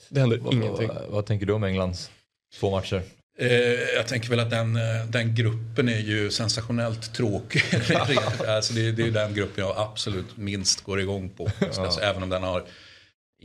Det 0.10 0.20
händer 0.20 0.38
vad, 0.38 0.54
ingenting. 0.54 0.88
Vad, 0.88 1.10
vad 1.10 1.26
tänker 1.26 1.46
du 1.46 1.54
om 1.54 1.64
Englands 1.64 2.12
två 2.60 2.72
matcher? 2.72 3.02
Eh, 3.38 3.50
jag 3.96 4.08
tänker 4.08 4.30
väl 4.30 4.40
att 4.40 4.50
den, 4.50 4.76
eh, 4.76 5.06
den 5.10 5.36
gruppen 5.36 5.90
är 5.90 6.00
ju 6.00 6.32
sensationellt 6.32 7.14
tråkig. 7.14 7.64
alltså 8.48 8.74
det, 8.74 8.92
det 8.92 9.04
är 9.08 9.12
den 9.12 9.34
gruppen 9.34 9.66
jag 9.66 9.78
absolut 9.78 10.38
minst 10.38 10.82
går 10.82 11.00
igång 11.00 11.30
på. 11.30 11.52
Ja. 11.60 11.68
Alltså, 11.84 12.00
även 12.00 12.24
om 12.24 12.30
den 12.30 12.44
har 12.44 12.64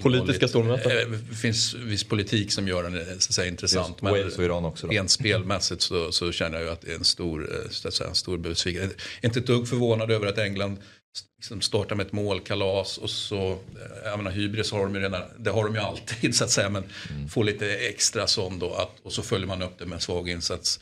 Politiska 0.03 0.49
stormöten? 0.49 0.89
Det 0.89 1.03
eh, 1.03 1.35
finns 1.35 1.75
viss 1.75 2.05
politik 2.05 2.53
som 2.53 2.69
gör 2.69 2.83
den 2.83 3.21
så 3.21 3.33
säga, 3.33 3.49
intressant. 3.49 3.89
Just 3.89 4.03
men 4.03 4.13
Wales 4.13 4.39
och 4.39 4.45
Iran 4.45 4.65
också. 4.65 4.87
Då. 4.87 4.93
Rent 4.93 5.11
spelmässigt 5.11 5.83
så, 5.83 6.13
så, 6.13 6.33
känner 6.33 6.59
jag 6.59 6.67
ju 6.67 6.73
att 6.73 6.81
det 6.81 6.91
är 6.91 6.95
en 6.95 7.05
stor, 7.05 7.67
så 7.71 7.91
säga, 7.91 8.09
en 8.09 8.15
stor 8.15 8.39
besvikelse. 8.39 8.95
Inte 9.23 9.39
ett 9.39 9.47
dugg 9.47 9.69
förvånad 9.69 10.11
över 10.11 10.27
att 10.27 10.39
England 10.39 10.79
liksom 11.39 11.61
startar 11.61 11.97
med 11.97 12.07
ett 12.07 12.13
målkalas 12.13 12.99
och 12.99 13.11
så, 13.11 13.59
jag 14.05 14.17
menar 14.17 14.31
hybris 14.31 14.73
har 14.73 14.83
de 14.83 14.95
ju 14.95 15.01
redan, 15.01 15.23
det 15.39 15.51
har 15.51 15.65
de 15.65 15.75
ju 15.75 15.81
alltid 15.81 16.35
så 16.37 16.45
att 16.45 16.51
säga, 16.51 16.69
men 16.69 16.85
mm. 17.11 17.29
får 17.29 17.45
lite 17.45 17.77
extra 17.77 18.27
sån 18.27 18.59
då 18.59 18.75
att, 18.75 19.01
och 19.03 19.13
så 19.13 19.23
följer 19.23 19.47
man 19.47 19.63
upp 19.63 19.79
det 19.79 19.87
med 19.87 19.97
en 19.97 20.01
svag 20.01 20.29
insats. 20.29 20.81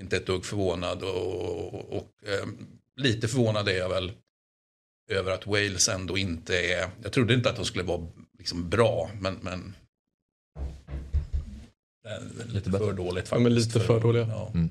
Inte 0.00 0.16
ett 0.16 0.26
dugg 0.26 0.44
förvånad 0.44 1.02
och, 1.02 1.74
och, 1.74 1.96
och 1.96 2.10
eh, 2.26 2.46
lite 3.00 3.28
förvånad 3.28 3.68
är 3.68 3.78
jag 3.78 3.88
väl 3.88 4.12
över 5.10 5.32
att 5.32 5.46
Wales 5.46 5.88
ändå 5.88 6.18
inte 6.18 6.58
är, 6.58 6.88
jag 7.02 7.12
trodde 7.12 7.34
inte 7.34 7.50
att 7.50 7.56
de 7.56 7.64
skulle 7.64 7.84
vara 7.84 8.06
liksom 8.38 8.70
bra, 8.70 9.10
men, 9.20 9.38
men 9.42 9.74
lite, 12.28 12.48
lite 12.48 12.70
för 12.70 12.92
dåligt 12.92 13.28
faktiskt. 13.28 13.32
Ja, 13.32 13.38
men 13.38 13.54
lite 13.54 13.80
för 13.80 14.00
dåliga. 14.00 14.26
Ja. 14.28 14.50
Mm. 14.54 14.70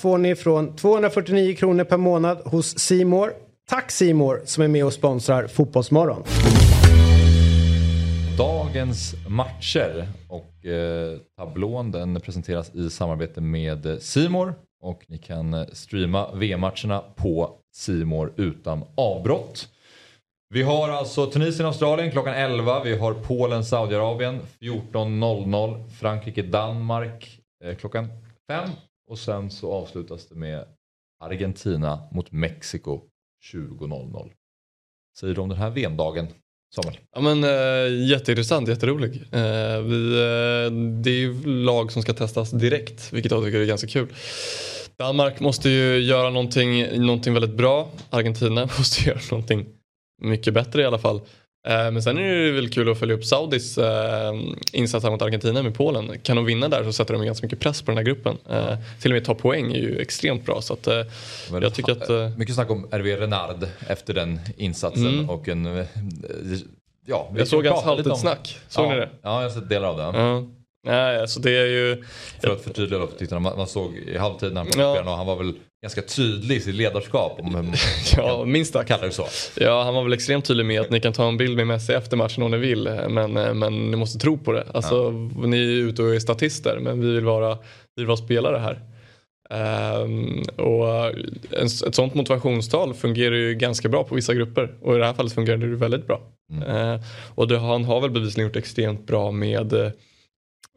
får 0.00 0.18
ni 0.18 0.34
från 0.34 0.76
249 0.76 1.54
kronor 1.54 1.84
per 1.84 1.96
månad 1.96 2.38
hos 2.44 2.78
Simor. 2.78 3.32
Tack 3.68 3.90
Simor 3.90 4.42
som 4.44 4.62
är 4.62 4.68
med 4.68 4.84
och 4.84 4.92
sponsrar 4.92 5.46
Fotbollsmorgon. 5.46 6.24
Dagens 8.38 9.14
matcher 9.28 10.08
och 10.28 10.66
eh, 10.66 11.18
tablån 11.36 11.90
den 11.90 12.20
presenteras 12.20 12.74
i 12.74 12.90
samarbete 12.90 13.40
med 13.40 13.98
Simor 14.00 14.54
och 14.82 15.04
ni 15.08 15.18
kan 15.18 15.54
eh, 15.54 15.66
streama 15.72 16.34
VM-matcherna 16.34 17.02
på 17.16 17.50
Simor 17.74 18.32
utan 18.36 18.84
avbrott. 18.94 19.68
Vi 20.54 20.62
har 20.62 20.88
alltså 20.88 21.26
Tunisien, 21.26 21.66
Australien 21.66 22.10
klockan 22.10 22.34
11. 22.34 22.84
Vi 22.84 22.98
har 22.98 23.14
Polen, 23.14 23.64
Saudiarabien 23.64 24.40
14.00. 24.60 25.88
Frankrike, 25.88 26.42
Danmark 26.42 27.40
eh, 27.64 27.76
klockan 27.76 28.08
5. 28.48 28.70
Och 29.10 29.18
sen 29.18 29.50
så 29.50 29.72
avslutas 29.72 30.26
det 30.26 30.34
med 30.34 30.64
Argentina 31.20 32.08
mot 32.12 32.32
Mexiko 32.32 33.00
20.00. 33.52 34.30
Säger 35.18 35.34
du 35.34 35.40
om 35.40 35.48
den 35.48 35.58
här 35.58 35.70
VM-dagen? 35.70 36.26
Samuel? 36.74 36.98
Ja, 37.14 37.20
men, 37.20 37.44
äh, 37.44 38.08
jätteintressant, 38.08 38.68
jätterolig. 38.68 39.22
Äh, 39.32 39.80
vi, 39.80 40.12
äh, 40.12 40.72
det 41.02 41.10
är 41.10 41.18
ju 41.18 41.44
lag 41.44 41.92
som 41.92 42.02
ska 42.02 42.12
testas 42.12 42.50
direkt, 42.50 43.12
vilket 43.12 43.32
jag 43.32 43.44
tycker 43.44 43.60
är 43.60 43.66
ganska 43.66 43.88
kul. 43.88 44.08
Danmark 44.96 45.40
måste 45.40 45.68
ju 45.68 45.98
göra 45.98 46.30
någonting, 46.30 47.00
någonting 47.06 47.34
väldigt 47.34 47.56
bra. 47.56 47.90
Argentina 48.10 48.60
måste 48.78 49.08
göra 49.08 49.20
någonting 49.30 49.66
mycket 50.22 50.54
bättre 50.54 50.82
i 50.82 50.84
alla 50.84 50.98
fall. 50.98 51.20
Eh, 51.68 51.90
men 51.90 52.02
sen 52.02 52.18
är 52.18 52.34
det 52.34 52.52
väl 52.52 52.68
kul 52.68 52.90
att 52.90 52.98
följa 52.98 53.14
upp 53.14 53.24
Saudis 53.24 53.78
eh, 53.78 54.34
insats 54.72 55.06
mot 55.06 55.22
Argentina 55.22 55.62
med 55.62 55.74
Polen. 55.74 56.18
Kan 56.22 56.36
de 56.36 56.44
vinna 56.44 56.68
där 56.68 56.84
så 56.84 56.92
sätter 56.92 57.14
de 57.14 57.24
ganska 57.24 57.46
mycket 57.46 57.60
press 57.60 57.82
på 57.82 57.90
den 57.90 57.98
här 57.98 58.04
gruppen. 58.04 58.38
Eh, 58.50 58.78
till 59.00 59.10
och 59.10 59.14
med 59.14 59.24
ta 59.24 59.34
poäng 59.34 59.72
är 59.72 59.78
ju 59.78 59.98
extremt 59.98 60.46
bra. 60.46 60.60
Så 60.62 60.72
att, 60.72 60.88
jag 61.62 61.74
tycker 61.74 61.92
att, 61.92 62.38
mycket 62.38 62.54
snack 62.54 62.70
om 62.70 62.88
Hervé 62.92 63.16
Renard 63.16 63.66
efter 63.88 64.14
den 64.14 64.40
insatsen. 64.56 65.06
Mm. 65.06 65.30
Och 65.30 65.48
en, 65.48 65.86
ja, 67.06 67.30
jag 67.36 67.48
såg 67.48 67.66
hans 67.66 67.84
halvtidssnack. 67.84 68.58
Såg 68.68 68.86
ja, 68.86 68.90
ni 68.90 68.96
det? 68.96 69.08
Ja, 69.22 69.42
jag 69.42 69.48
har 69.48 69.50
sett 69.50 69.68
delar 69.68 69.88
av 69.88 69.96
det. 70.12 70.18
Ja. 70.18 70.44
Nej, 70.82 71.20
alltså 71.20 71.40
det 71.40 71.56
är 71.56 71.66
ju... 71.66 72.04
För 72.40 72.50
att 72.50 72.64
förtydliga 72.64 73.06
för 73.06 73.18
tittarna, 73.18 73.40
man, 73.40 73.56
man 73.56 73.66
såg 73.66 73.96
i 73.96 74.18
halvtid 74.18 74.52
när 74.52 74.60
han 74.60 74.70
ja. 74.76 75.00
och 75.00 75.16
han 75.16 75.26
var 75.26 75.36
väl 75.36 75.54
ganska 75.82 76.02
tydlig 76.02 76.56
i 76.56 76.60
sitt 76.60 76.74
ledarskap. 76.74 77.40
Om 77.40 77.52
man 77.52 77.74
ja, 78.16 78.44
minst 78.44 78.72
sagt. 78.72 78.88
Kallar 78.88 79.06
det 79.06 79.12
så. 79.12 79.26
Ja, 79.56 79.82
han 79.82 79.94
var 79.94 80.02
väl 80.02 80.12
extremt 80.12 80.44
tydlig 80.44 80.66
med 80.66 80.80
att 80.80 80.90
ni 80.90 81.00
kan 81.00 81.12
ta 81.12 81.28
en 81.28 81.36
bild 81.36 81.56
med 81.56 81.66
Messi 81.66 81.92
efter 81.92 82.16
matchen 82.16 82.42
om 82.42 82.50
ni 82.50 82.56
vill. 82.56 82.90
Men, 83.08 83.32
men 83.58 83.90
ni 83.90 83.96
måste 83.96 84.18
tro 84.18 84.38
på 84.38 84.52
det. 84.52 84.66
Alltså, 84.74 84.94
ja. 84.94 85.46
Ni 85.46 85.56
är 85.56 85.84
ute 85.84 86.02
och 86.02 86.14
är 86.14 86.18
statister 86.18 86.78
men 86.80 87.00
vi 87.00 87.14
vill 87.14 87.24
vara, 87.24 87.54
vi 87.96 88.02
vill 88.02 88.06
vara 88.06 88.16
spelare 88.16 88.58
här. 88.58 88.80
Um, 89.52 90.42
och 90.56 91.06
en, 91.50 91.66
ett 91.86 91.94
sånt 91.94 92.14
motivationstal 92.14 92.94
fungerar 92.94 93.34
ju 93.34 93.54
ganska 93.54 93.88
bra 93.88 94.04
på 94.04 94.14
vissa 94.14 94.34
grupper 94.34 94.74
och 94.82 94.96
i 94.96 94.98
det 94.98 95.06
här 95.06 95.14
fallet 95.14 95.32
fungerar 95.32 95.56
det 95.56 95.66
väldigt 95.66 96.06
bra. 96.06 96.20
Mm. 96.52 96.76
Uh, 96.76 97.00
och 97.34 97.48
det, 97.48 97.58
han 97.58 97.84
har 97.84 98.00
väl 98.00 98.10
bevisligen 98.10 98.48
gjort 98.48 98.56
extremt 98.56 99.06
bra 99.06 99.30
med 99.30 99.92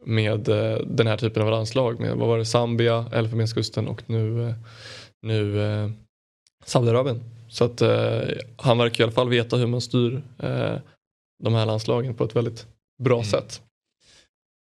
med 0.06 0.48
eh, 0.48 0.78
den 0.86 1.06
här 1.06 1.16
typen 1.16 1.42
av 1.42 1.50
landslag. 1.50 2.00
Med, 2.00 2.16
vad 2.16 2.28
var 2.28 2.38
det, 2.38 2.44
Zambia, 2.44 3.06
Elfenbenskusten 3.12 3.88
och 3.88 4.02
nu, 4.06 4.48
eh, 4.48 4.54
nu 5.22 5.62
eh, 5.62 5.90
Saudiarabien. 6.64 7.20
Så 7.48 7.64
att 7.64 7.80
eh, 7.80 8.20
han 8.56 8.78
verkar 8.78 9.00
i 9.00 9.02
alla 9.04 9.12
fall 9.12 9.28
veta 9.28 9.56
hur 9.56 9.66
man 9.66 9.80
styr 9.80 10.22
eh, 10.38 10.76
de 11.44 11.54
här 11.54 11.66
landslagen 11.66 12.14
på 12.14 12.24
ett 12.24 12.36
väldigt 12.36 12.66
bra 13.02 13.16
mm. 13.16 13.24
sätt. 13.24 13.62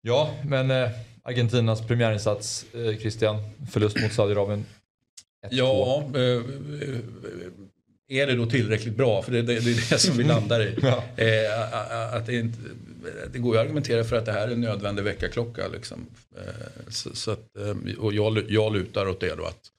Ja, 0.02 0.34
men 0.44 0.70
eh, 0.70 0.90
Argentinas 1.22 1.86
premiärinsats, 1.86 2.66
Christian, 3.00 3.36
förlust 3.70 4.02
mot 4.02 4.12
Saudiarabien. 4.12 4.64
Ja, 5.50 6.04
är 8.08 8.26
det 8.26 8.34
då 8.34 8.46
tillräckligt 8.46 8.96
bra? 8.96 9.22
För 9.22 9.32
det, 9.32 9.42
det, 9.42 9.60
det 9.60 9.70
är 9.70 9.90
det 9.90 9.98
som 9.98 10.16
vi 10.16 10.24
landar 10.24 10.62
i. 10.62 10.74
Ja. 10.82 11.04
Eh, 11.16 12.14
att 12.14 12.26
det, 12.26 12.34
inte, 12.34 12.58
det 13.32 13.38
går 13.38 13.54
ju 13.54 13.60
att 13.60 13.64
argumentera 13.64 14.04
för 14.04 14.16
att 14.16 14.26
det 14.26 14.32
här 14.32 14.48
är 14.48 14.52
en 14.52 14.60
nödvändig 14.60 15.02
väckarklocka. 15.02 15.68
Liksom. 15.68 16.06
Eh, 16.36 16.42
så, 16.88 17.16
så 17.16 17.30
att, 17.30 17.56
eh, 17.56 17.98
och 17.98 18.12
jag, 18.12 18.50
jag 18.50 18.72
lutar 18.72 19.08
åt 19.08 19.20
det 19.20 19.34
då 19.34 19.44
att 19.44 19.70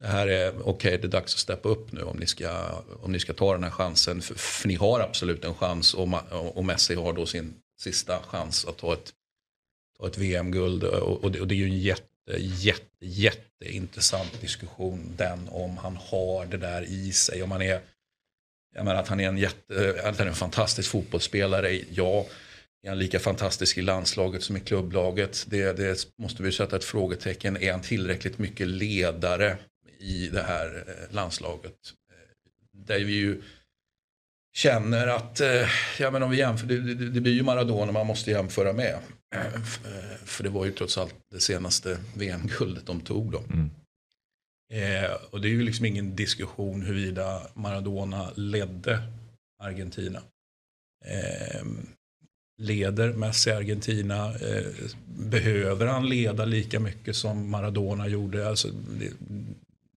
det 0.00 0.06
här 0.06 0.26
är 0.26 0.48
okej, 0.48 0.70
okay, 0.70 0.96
det 0.96 1.06
är 1.06 1.08
dags 1.08 1.34
att 1.34 1.40
steppa 1.40 1.68
upp 1.68 1.92
nu 1.92 2.02
om 2.02 2.16
ni 2.16 2.26
ska, 2.26 2.82
om 3.02 3.12
ni 3.12 3.20
ska 3.20 3.32
ta 3.32 3.52
den 3.52 3.64
här 3.64 3.70
chansen. 3.70 4.22
För, 4.22 4.34
för 4.34 4.68
ni 4.68 4.74
har 4.74 5.00
absolut 5.00 5.44
en 5.44 5.54
chans 5.54 5.94
och, 5.94 6.08
och 6.30 6.64
Messi 6.64 6.94
har 6.94 7.12
då 7.12 7.26
sin 7.26 7.54
sista 7.80 8.18
chans 8.26 8.64
att 8.64 8.76
ta 8.76 8.92
ett, 8.92 9.12
ta 9.98 10.06
ett 10.06 10.18
VM-guld. 10.18 10.84
Och, 10.84 11.24
och, 11.24 11.32
det, 11.32 11.40
och 11.40 11.48
det 11.48 11.54
är 11.54 11.56
ju 11.56 11.64
en 11.64 11.78
jätte, 11.78 12.07
jätte, 12.38 12.84
jätteintressant 13.00 14.40
diskussion 14.40 15.14
den 15.16 15.48
om 15.48 15.76
han 15.76 15.96
har 15.96 16.46
det 16.46 16.56
där 16.56 16.82
i 16.82 17.12
sig. 17.12 17.42
Om 17.42 17.50
han 17.50 17.62
är, 17.62 17.80
jag 18.74 18.84
menar 18.84 19.00
att 19.00 19.08
han 19.08 19.20
är 19.20 19.28
en, 19.28 19.38
jätte, 19.38 20.00
att 20.04 20.18
han 20.18 20.26
är 20.26 20.30
en 20.30 20.36
fantastisk 20.36 20.90
fotbollsspelare, 20.90 21.80
ja. 21.90 22.26
Är 22.82 22.88
han 22.88 22.98
lika 22.98 23.18
fantastisk 23.18 23.78
i 23.78 23.82
landslaget 23.82 24.42
som 24.42 24.56
i 24.56 24.60
klubblaget? 24.60 25.46
Det, 25.48 25.72
det 25.72 26.06
måste 26.18 26.42
vi 26.42 26.52
sätta 26.52 26.76
ett 26.76 26.84
frågetecken. 26.84 27.56
Är 27.56 27.72
han 27.72 27.82
tillräckligt 27.82 28.38
mycket 28.38 28.68
ledare 28.68 29.56
i 29.98 30.28
det 30.28 30.42
här 30.42 30.84
eh, 30.86 31.14
landslaget? 31.14 31.74
Eh, 32.10 32.86
där 32.86 32.98
vi 32.98 33.12
ju 33.12 33.42
känner 34.56 35.06
att, 35.06 35.40
eh, 35.40 35.68
ja 35.98 36.10
men 36.10 36.22
om 36.22 36.30
vi 36.30 36.38
jämför, 36.38 36.66
det, 36.66 36.94
det, 36.94 37.10
det 37.10 37.20
blir 37.20 37.32
ju 37.32 37.42
Maradona 37.42 37.92
man 37.92 38.06
måste 38.06 38.30
jämföra 38.30 38.72
med. 38.72 38.98
Eh, 39.34 39.60
för 40.24 40.44
det 40.44 40.50
var 40.50 40.64
ju 40.64 40.72
trots 40.72 40.98
allt 40.98 41.14
det 41.30 41.40
senaste 41.40 41.98
VM-guldet 42.14 42.86
de 42.86 43.00
tog 43.00 43.32
då. 43.32 43.38
Mm. 43.38 43.70
Eh, 44.72 45.10
och 45.30 45.40
det 45.40 45.48
är 45.48 45.50
ju 45.50 45.62
liksom 45.62 45.84
ingen 45.84 46.16
diskussion 46.16 46.82
huruvida 46.82 47.42
Maradona 47.54 48.30
ledde 48.36 49.02
Argentina. 49.62 50.22
Eh, 51.04 51.66
leder 52.58 53.12
Messi 53.12 53.50
Argentina? 53.50 54.34
Eh, 54.34 54.66
behöver 55.06 55.86
han 55.86 56.08
leda 56.08 56.44
lika 56.44 56.80
mycket 56.80 57.16
som 57.16 57.50
Maradona 57.50 58.08
gjorde? 58.08 58.48
Alltså, 58.48 58.68
det, 58.68 59.12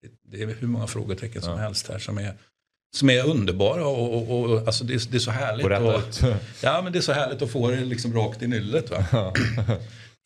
det, 0.02 0.10
det 0.24 0.44
är 0.44 0.48
hur 0.48 0.68
många 0.68 0.88
frågetecken 0.88 1.42
som 1.42 1.54
ja. 1.54 1.60
helst 1.60 1.88
här 1.88 2.00
som 2.00 2.18
är 2.18 2.34
som 2.96 3.10
är 3.10 3.30
underbara 3.30 3.88
och, 3.88 4.32
och, 4.32 4.50
och 4.50 4.68
alltså 4.68 4.84
det, 4.84 4.94
är, 4.94 5.12
det 5.12 5.18
är 5.18 5.20
så 5.20 5.32
härligt. 5.32 5.66
Och, 5.66 6.30
ja 6.64 6.82
men 6.82 6.94
det 6.94 7.00
är 7.00 7.02
så 7.02 7.12
härligt 7.12 7.42
att 7.42 7.52
få 7.52 7.72
det 7.72 7.86
liksom 7.86 8.14
rakt 8.14 8.42
i 8.42 8.48
nyllet. 8.48 8.90
Va? 8.92 9.06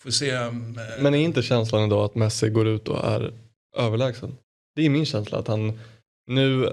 Får 0.03 0.11
se, 0.11 0.29
äh, 0.29 0.51
men 0.99 1.13
är 1.13 1.17
inte 1.19 1.41
känslan 1.41 1.87
idag 1.87 2.05
att 2.05 2.15
Messi 2.15 2.49
går 2.49 2.67
ut 2.67 2.87
och 2.87 3.05
är 3.05 3.33
överlägsen? 3.77 4.37
Det 4.75 4.85
är 4.85 4.89
min 4.89 5.05
känsla 5.05 5.37
att 5.37 5.47
han 5.47 5.79
nu 6.27 6.69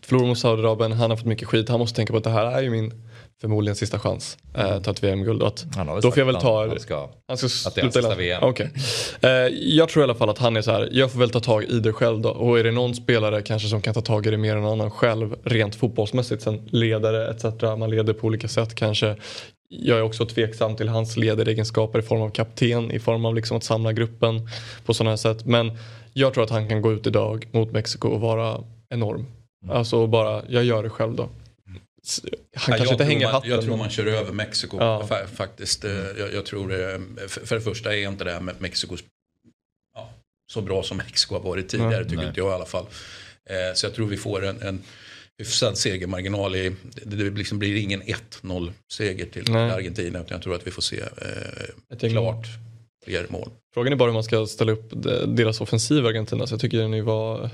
förlorar 0.00 0.26
mot 0.26 0.38
Saudiarabien, 0.38 0.92
han 0.92 1.10
har 1.10 1.16
fått 1.16 1.26
mycket 1.26 1.48
skit, 1.48 1.68
han 1.68 1.78
måste 1.78 1.96
tänka 1.96 2.12
på 2.12 2.16
att 2.16 2.24
det 2.24 2.30
här 2.30 2.46
är 2.46 2.62
ju 2.62 2.70
min 2.70 2.92
förmodligen 3.44 3.76
sista 3.76 3.98
chans 3.98 4.38
eh, 4.54 4.80
ta 4.82 4.90
ett 4.90 5.04
VM-guld. 5.04 5.40
Då 6.02 6.10
får 6.10 6.18
jag 6.18 6.26
väl 6.26 6.34
ta... 6.34 6.66
Han 6.66 6.80
ska, 6.80 7.10
han 7.28 7.38
ska 7.38 7.68
att 7.68 7.74
det 7.74 7.80
är 7.80 7.90
sista 7.90 8.14
VM. 8.14 8.44
Okay. 8.44 8.66
Eh, 9.20 9.30
jag 9.52 9.88
tror 9.88 10.02
i 10.02 10.04
alla 10.04 10.14
fall 10.14 10.28
att 10.28 10.38
han 10.38 10.56
är 10.56 10.62
så 10.62 10.70
här, 10.70 10.88
jag 10.92 11.12
får 11.12 11.18
väl 11.18 11.30
ta 11.30 11.40
tag 11.40 11.64
i 11.64 11.80
det 11.80 11.92
själv 11.92 12.20
då. 12.20 12.28
Och 12.28 12.58
är 12.58 12.64
det 12.64 12.70
någon 12.70 12.94
spelare 12.94 13.42
kanske 13.42 13.68
som 13.68 13.82
kan 13.82 13.94
ta 13.94 14.00
tag 14.00 14.26
i 14.26 14.30
det 14.30 14.36
mer 14.36 14.56
än 14.56 14.62
någon 14.62 14.72
annan 14.72 14.90
själv 14.90 15.36
rent 15.44 15.74
fotbollsmässigt. 15.74 16.42
Sen 16.42 16.68
ledare 16.70 17.30
etc. 17.30 17.44
Man 17.62 17.90
leder 17.90 18.12
på 18.12 18.26
olika 18.26 18.48
sätt 18.48 18.74
kanske. 18.74 19.16
Jag 19.68 19.98
är 19.98 20.02
också 20.02 20.26
tveksam 20.26 20.76
till 20.76 20.88
hans 20.88 21.16
ledaregenskaper 21.16 21.98
i 21.98 22.02
form 22.02 22.22
av 22.22 22.30
kapten, 22.30 22.90
i 22.90 22.98
form 22.98 23.24
av 23.24 23.34
liksom 23.34 23.56
att 23.56 23.64
samla 23.64 23.92
gruppen 23.92 24.48
på 24.84 24.94
sådana 24.94 25.10
här 25.10 25.16
sätt. 25.16 25.44
Men 25.44 25.78
jag 26.12 26.34
tror 26.34 26.44
att 26.44 26.50
han 26.50 26.68
kan 26.68 26.82
gå 26.82 26.92
ut 26.92 27.06
idag 27.06 27.48
mot 27.52 27.72
Mexiko 27.72 28.08
och 28.08 28.20
vara 28.20 28.60
enorm. 28.90 29.26
Mm. 29.64 29.76
Alltså 29.76 30.06
bara, 30.06 30.42
jag 30.48 30.64
gör 30.64 30.82
det 30.82 30.90
själv 30.90 31.14
då. 31.14 31.28
Han 32.56 32.72
ja, 32.72 32.76
kanske 32.76 32.94
inte 32.94 33.04
hänger 33.04 33.26
man, 33.26 33.34
hatten. 33.34 33.50
Jag 33.50 33.64
tror 33.64 33.76
man 33.76 33.90
kör 33.90 34.06
över 34.06 34.32
Mexiko 34.32 34.76
ja. 34.80 35.08
faktiskt. 35.34 35.84
Eh, 35.84 35.92
jag, 36.18 36.34
jag, 36.34 36.46
tror 36.46 36.68
det, 36.68 37.00
för 37.28 37.54
det 37.54 37.60
första 37.60 37.96
är 37.96 38.08
inte 38.08 38.24
det 38.24 38.32
här 38.32 38.40
med 38.40 38.54
Mexiko 38.58 38.96
ja, 39.94 40.10
så 40.52 40.60
bra 40.60 40.82
som 40.82 40.96
Mexiko 40.96 41.34
har 41.34 41.42
varit 41.42 41.68
tidigare, 41.68 41.94
mm, 41.94 42.04
tycker 42.04 42.16
nej. 42.16 42.26
inte 42.26 42.40
jag 42.40 42.50
i 42.50 42.54
alla 42.54 42.66
fall. 42.66 42.86
Eh, 43.50 43.74
så 43.74 43.86
jag 43.86 43.94
tror 43.94 44.06
vi 44.06 44.16
får 44.16 44.44
en, 44.44 44.62
en 44.62 44.82
hyfsad 45.38 45.78
segermarginal. 45.78 46.56
I, 46.56 46.76
det, 47.04 47.16
det 47.16 47.30
liksom 47.30 47.58
blir 47.58 47.76
ingen 47.76 48.02
1-0 48.02 48.72
seger 48.92 49.26
till 49.26 49.44
nej. 49.48 49.70
Argentina, 49.70 50.18
utan 50.18 50.34
jag 50.34 50.42
tror 50.42 50.54
att 50.54 50.66
vi 50.66 50.70
får 50.70 50.82
se 50.82 51.00
eh, 51.00 52.08
klart 52.10 52.46
fler 53.04 53.26
mål. 53.28 53.50
Frågan 53.74 53.92
är 53.92 53.96
bara 53.96 54.08
hur 54.08 54.14
man 54.14 54.24
ska 54.24 54.46
ställa 54.46 54.72
upp 54.72 54.92
deras 55.26 55.60
offensiv 55.60 56.06
Argentina, 56.06 56.46
så 56.46 56.54
jag 56.54 56.60
tycker 56.60 56.78
den 56.78 57.04
var 57.04 57.50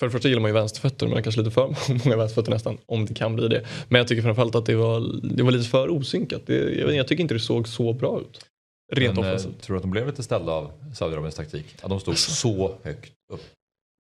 för 0.00 0.06
det 0.06 0.10
första 0.10 0.28
gillar 0.28 0.40
man 0.40 0.48
ju 0.48 0.54
vänsterfötter 0.54 1.06
men 1.06 1.22
kanske 1.22 1.40
lite 1.40 1.50
för 1.50 1.76
många 2.04 2.16
vänsterfötter 2.16 2.50
nästan 2.50 2.78
om 2.86 3.06
det 3.06 3.14
kan 3.14 3.36
bli 3.36 3.48
det. 3.48 3.66
Men 3.88 3.98
jag 3.98 4.08
tycker 4.08 4.22
framförallt 4.22 4.54
att 4.54 4.66
det 4.66 4.74
var, 4.74 5.20
det 5.36 5.42
var 5.42 5.50
lite 5.50 5.68
för 5.68 5.90
osynkat. 5.90 6.42
Det, 6.46 6.54
jag, 6.54 6.94
jag 6.94 7.08
tycker 7.08 7.22
inte 7.22 7.34
det 7.34 7.40
såg 7.40 7.68
så 7.68 7.92
bra 7.92 8.20
ut. 8.20 8.46
Rent 8.92 9.16
men, 9.16 9.24
eh, 9.24 9.30
offensivt. 9.30 9.62
Tror 9.62 9.74
du 9.74 9.76
att 9.76 9.82
de 9.82 9.90
blev 9.90 10.06
lite 10.06 10.22
ställda 10.22 10.52
av 10.52 10.72
Saudiarabiens 10.94 11.34
taktik? 11.34 11.66
Att 11.82 11.90
de 11.90 12.00
stod 12.00 12.12
alltså. 12.12 12.30
så 12.30 12.74
högt 12.82 13.12
upp? 13.32 13.42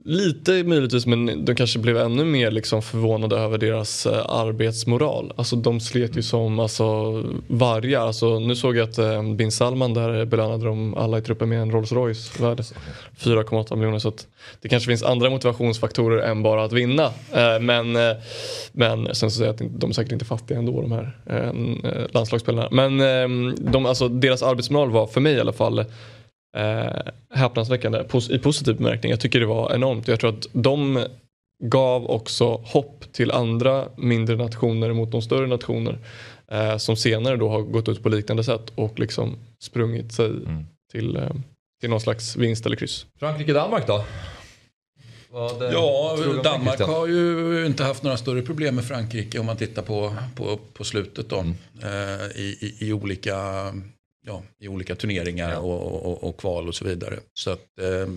Lite 0.06 0.64
möjligtvis 0.64 1.06
men 1.06 1.46
de 1.46 1.56
kanske 1.56 1.80
blev 1.80 1.98
ännu 1.98 2.26
mer 2.26 2.52
liksom 2.52 2.82
förvånade 2.82 3.36
över 3.36 3.58
deras 3.58 4.06
eh, 4.06 4.26
arbetsmoral. 4.30 5.34
Alltså 5.36 5.56
de 5.56 5.80
slet 5.80 6.18
ju 6.18 6.22
som 6.22 6.60
alltså, 6.60 6.86
vargar. 7.48 8.00
Alltså, 8.00 8.40
nu 8.40 8.56
såg 8.56 8.78
jag 8.78 8.90
att 8.90 8.98
eh, 8.98 9.34
bin 9.34 9.52
Salman 9.52 9.94
där 9.94 10.26
belönade 10.26 10.66
de 10.66 10.94
alla 10.94 11.18
i 11.18 11.22
truppen 11.22 11.50
med 11.50 11.62
en 11.62 11.72
Rolls 11.72 11.92
Royce 11.92 12.40
värd 12.40 12.60
4,8 13.20 13.76
miljoner. 13.76 14.00
Så 14.00 14.14
det 14.62 14.70
kanske 14.70 14.88
finns 14.88 15.04
andra 15.04 15.30
motivationsfaktorer 15.30 16.24
än 16.24 16.44
bara 16.44 16.64
att 16.64 16.74
vinna. 16.74 17.06
Eh, 17.34 17.60
men, 17.62 17.96
eh, 17.96 18.16
men 18.72 19.16
sen 19.16 19.32
så 19.32 19.38
säger 19.38 19.54
jag 19.54 19.54
att 19.54 19.80
de 19.80 19.90
är 19.90 19.94
säkert 19.94 20.12
inte 20.12 20.26
fattiga 20.26 20.58
ändå 20.58 20.82
de 20.82 20.92
här 20.92 21.18
eh, 21.26 21.92
eh 21.92 22.08
landslagsspelarna. 22.12 22.68
Men 22.72 23.02
eh, 23.02 23.54
de, 23.72 23.86
alltså, 23.86 24.08
deras 24.08 24.44
arbetsmoral 24.44 24.92
var 24.92 25.08
för 25.08 25.22
mig 25.22 25.34
i 25.34 25.40
alla 25.40 25.54
fall 25.54 25.86
eh, 26.58 27.12
häpnadsväckande 27.34 28.04
i 28.30 28.40
positiv 28.40 28.78
bemärkning. 28.78 29.10
Jag 29.10 29.20
tycker 29.20 29.40
det 29.40 29.46
var 29.46 29.76
enormt. 29.76 30.08
Jag 30.08 30.20
tror 30.20 30.30
att 30.30 30.48
de 30.54 31.06
gav 31.64 32.10
också 32.10 32.62
hopp 32.66 33.06
till 33.12 33.32
andra 33.32 33.86
mindre 33.98 34.36
nationer 34.36 34.94
mot 34.94 35.12
de 35.12 35.22
större 35.22 35.48
nationer 35.48 36.00
eh, 36.52 36.78
som 36.78 36.96
senare 36.96 37.36
då 37.36 37.50
har 37.50 37.62
gått 37.62 37.90
ut 37.90 38.04
på 38.04 38.10
liknande 38.10 38.44
sätt 38.44 38.72
och 38.76 39.00
liksom 39.00 39.36
sprungit 39.60 40.12
sig 40.12 40.26
mm. 40.26 40.66
till, 40.92 41.16
eh, 41.16 41.30
till 41.82 41.90
någon 41.90 42.02
slags 42.02 42.36
vinst 42.36 42.66
eller 42.66 42.76
kryss. 42.76 43.06
Frankrike-Danmark 43.20 43.88
då? 43.88 44.06
Ja, 45.72 46.18
Danmark 46.44 46.80
har 46.80 47.08
ju 47.08 47.66
inte 47.66 47.84
haft 47.84 48.04
några 48.04 48.18
större 48.18 48.42
problem 48.42 48.76
med 48.76 48.86
Frankrike 48.86 49.40
om 49.40 49.46
man 49.46 49.58
tittar 49.58 49.82
på, 49.82 50.16
på, 50.36 50.60
på 50.74 50.84
slutet 50.84 51.30
då. 51.30 51.40
Mm. 51.40 51.56
Eh, 51.84 52.28
i, 52.36 52.58
i, 52.62 52.88
i, 52.88 52.94
olika 52.94 53.36
ja, 54.28 54.44
i 54.60 54.68
olika 54.68 54.96
turneringar 54.96 55.52
ja. 55.52 55.60
och, 55.60 56.06
och, 56.06 56.24
och, 56.24 56.40
kval 56.40 56.68
och 56.68 56.76
så 56.76 56.86
vidare. 56.86 57.20
Så 57.34 57.52
att 57.52 57.80
eh, 57.80 58.08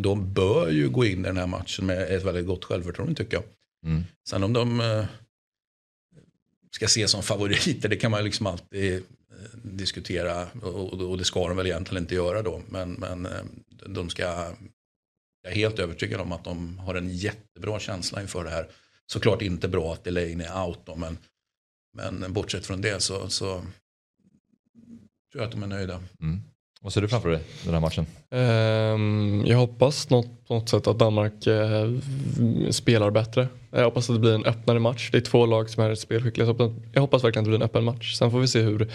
de 0.00 0.32
bör 0.32 0.68
ju 0.68 0.88
gå 0.88 1.04
in 1.04 1.20
i 1.20 1.22
den 1.22 1.36
här 1.36 1.46
matchen 1.46 1.86
med 1.86 2.02
ett 2.02 2.24
väldigt 2.24 2.46
gott 2.46 2.64
självförtroende 2.64 3.14
tycker 3.14 3.36
jag. 3.36 3.44
Mm. 3.90 4.04
Sen 4.28 4.44
om 4.44 4.52
de 4.52 4.80
eh, 4.80 5.04
ska 6.70 6.84
ses 6.84 7.10
som 7.10 7.22
favoriter, 7.22 7.88
det 7.88 7.96
kan 7.96 8.10
man 8.10 8.24
liksom 8.24 8.46
alltid 8.46 8.94
eh, 8.94 9.02
diskutera 9.62 10.46
och, 10.62 10.92
och, 10.92 11.18
det 11.18 11.24
ska 11.24 11.48
de 11.48 11.56
väl 11.56 11.66
egentligen 11.66 12.02
inte 12.02 12.14
göra 12.14 12.42
då. 12.42 12.62
Men, 12.68 12.92
men 12.92 13.26
eh, 13.26 13.44
de 13.86 14.10
ska, 14.10 14.22
jag 15.42 15.52
är 15.52 15.54
helt 15.54 15.78
övertygad 15.78 16.20
om 16.20 16.32
att 16.32 16.44
de 16.44 16.78
har 16.78 16.94
en 16.94 17.08
jättebra 17.08 17.78
känsla 17.78 18.20
inför 18.20 18.44
det 18.44 18.50
här. 18.50 18.68
Såklart 19.06 19.42
inte 19.42 19.68
bra 19.68 19.92
att 19.92 20.06
Elaine 20.06 20.40
är 20.40 20.66
out 20.66 20.78
då, 20.84 20.96
men, 20.96 21.18
men 21.92 22.32
bortsett 22.32 22.66
från 22.66 22.80
det 22.80 23.02
så, 23.02 23.28
så 23.28 23.62
tror 25.36 25.42
jag 25.42 25.48
att 25.48 25.60
de 25.60 25.62
är 25.62 25.76
nöjda. 25.76 26.00
Mm. 26.20 26.40
Vad 26.80 26.92
ser 26.92 27.00
du 27.00 27.08
framför 27.08 27.28
dig 27.30 27.40
den 27.64 27.74
här 27.74 27.80
matchen? 27.80 28.06
Um, 28.30 29.46
jag 29.46 29.58
hoppas 29.58 30.10
något, 30.10 30.46
på 30.48 30.54
något 30.54 30.68
sätt 30.68 30.86
att 30.86 30.98
Danmark 30.98 31.46
uh, 31.46 32.00
spelar 32.70 33.10
bättre. 33.10 33.48
Jag 33.70 33.84
hoppas 33.84 34.10
att 34.10 34.16
det 34.16 34.20
blir 34.20 34.34
en 34.34 34.44
öppnare 34.44 34.78
match. 34.78 35.08
Det 35.12 35.18
är 35.18 35.22
två 35.22 35.46
lag 35.46 35.70
som 35.70 35.82
är 35.82 35.94
spelskickliga. 35.94 36.54
Jag 36.92 37.00
hoppas 37.00 37.24
verkligen 37.24 37.42
att 37.42 37.44
det 37.44 37.50
blir 37.50 37.58
en 37.58 37.62
öppen 37.62 37.84
match. 37.84 38.14
Sen 38.14 38.30
får 38.30 38.40
vi 38.40 38.48
se 38.48 38.60
hur, 38.60 38.88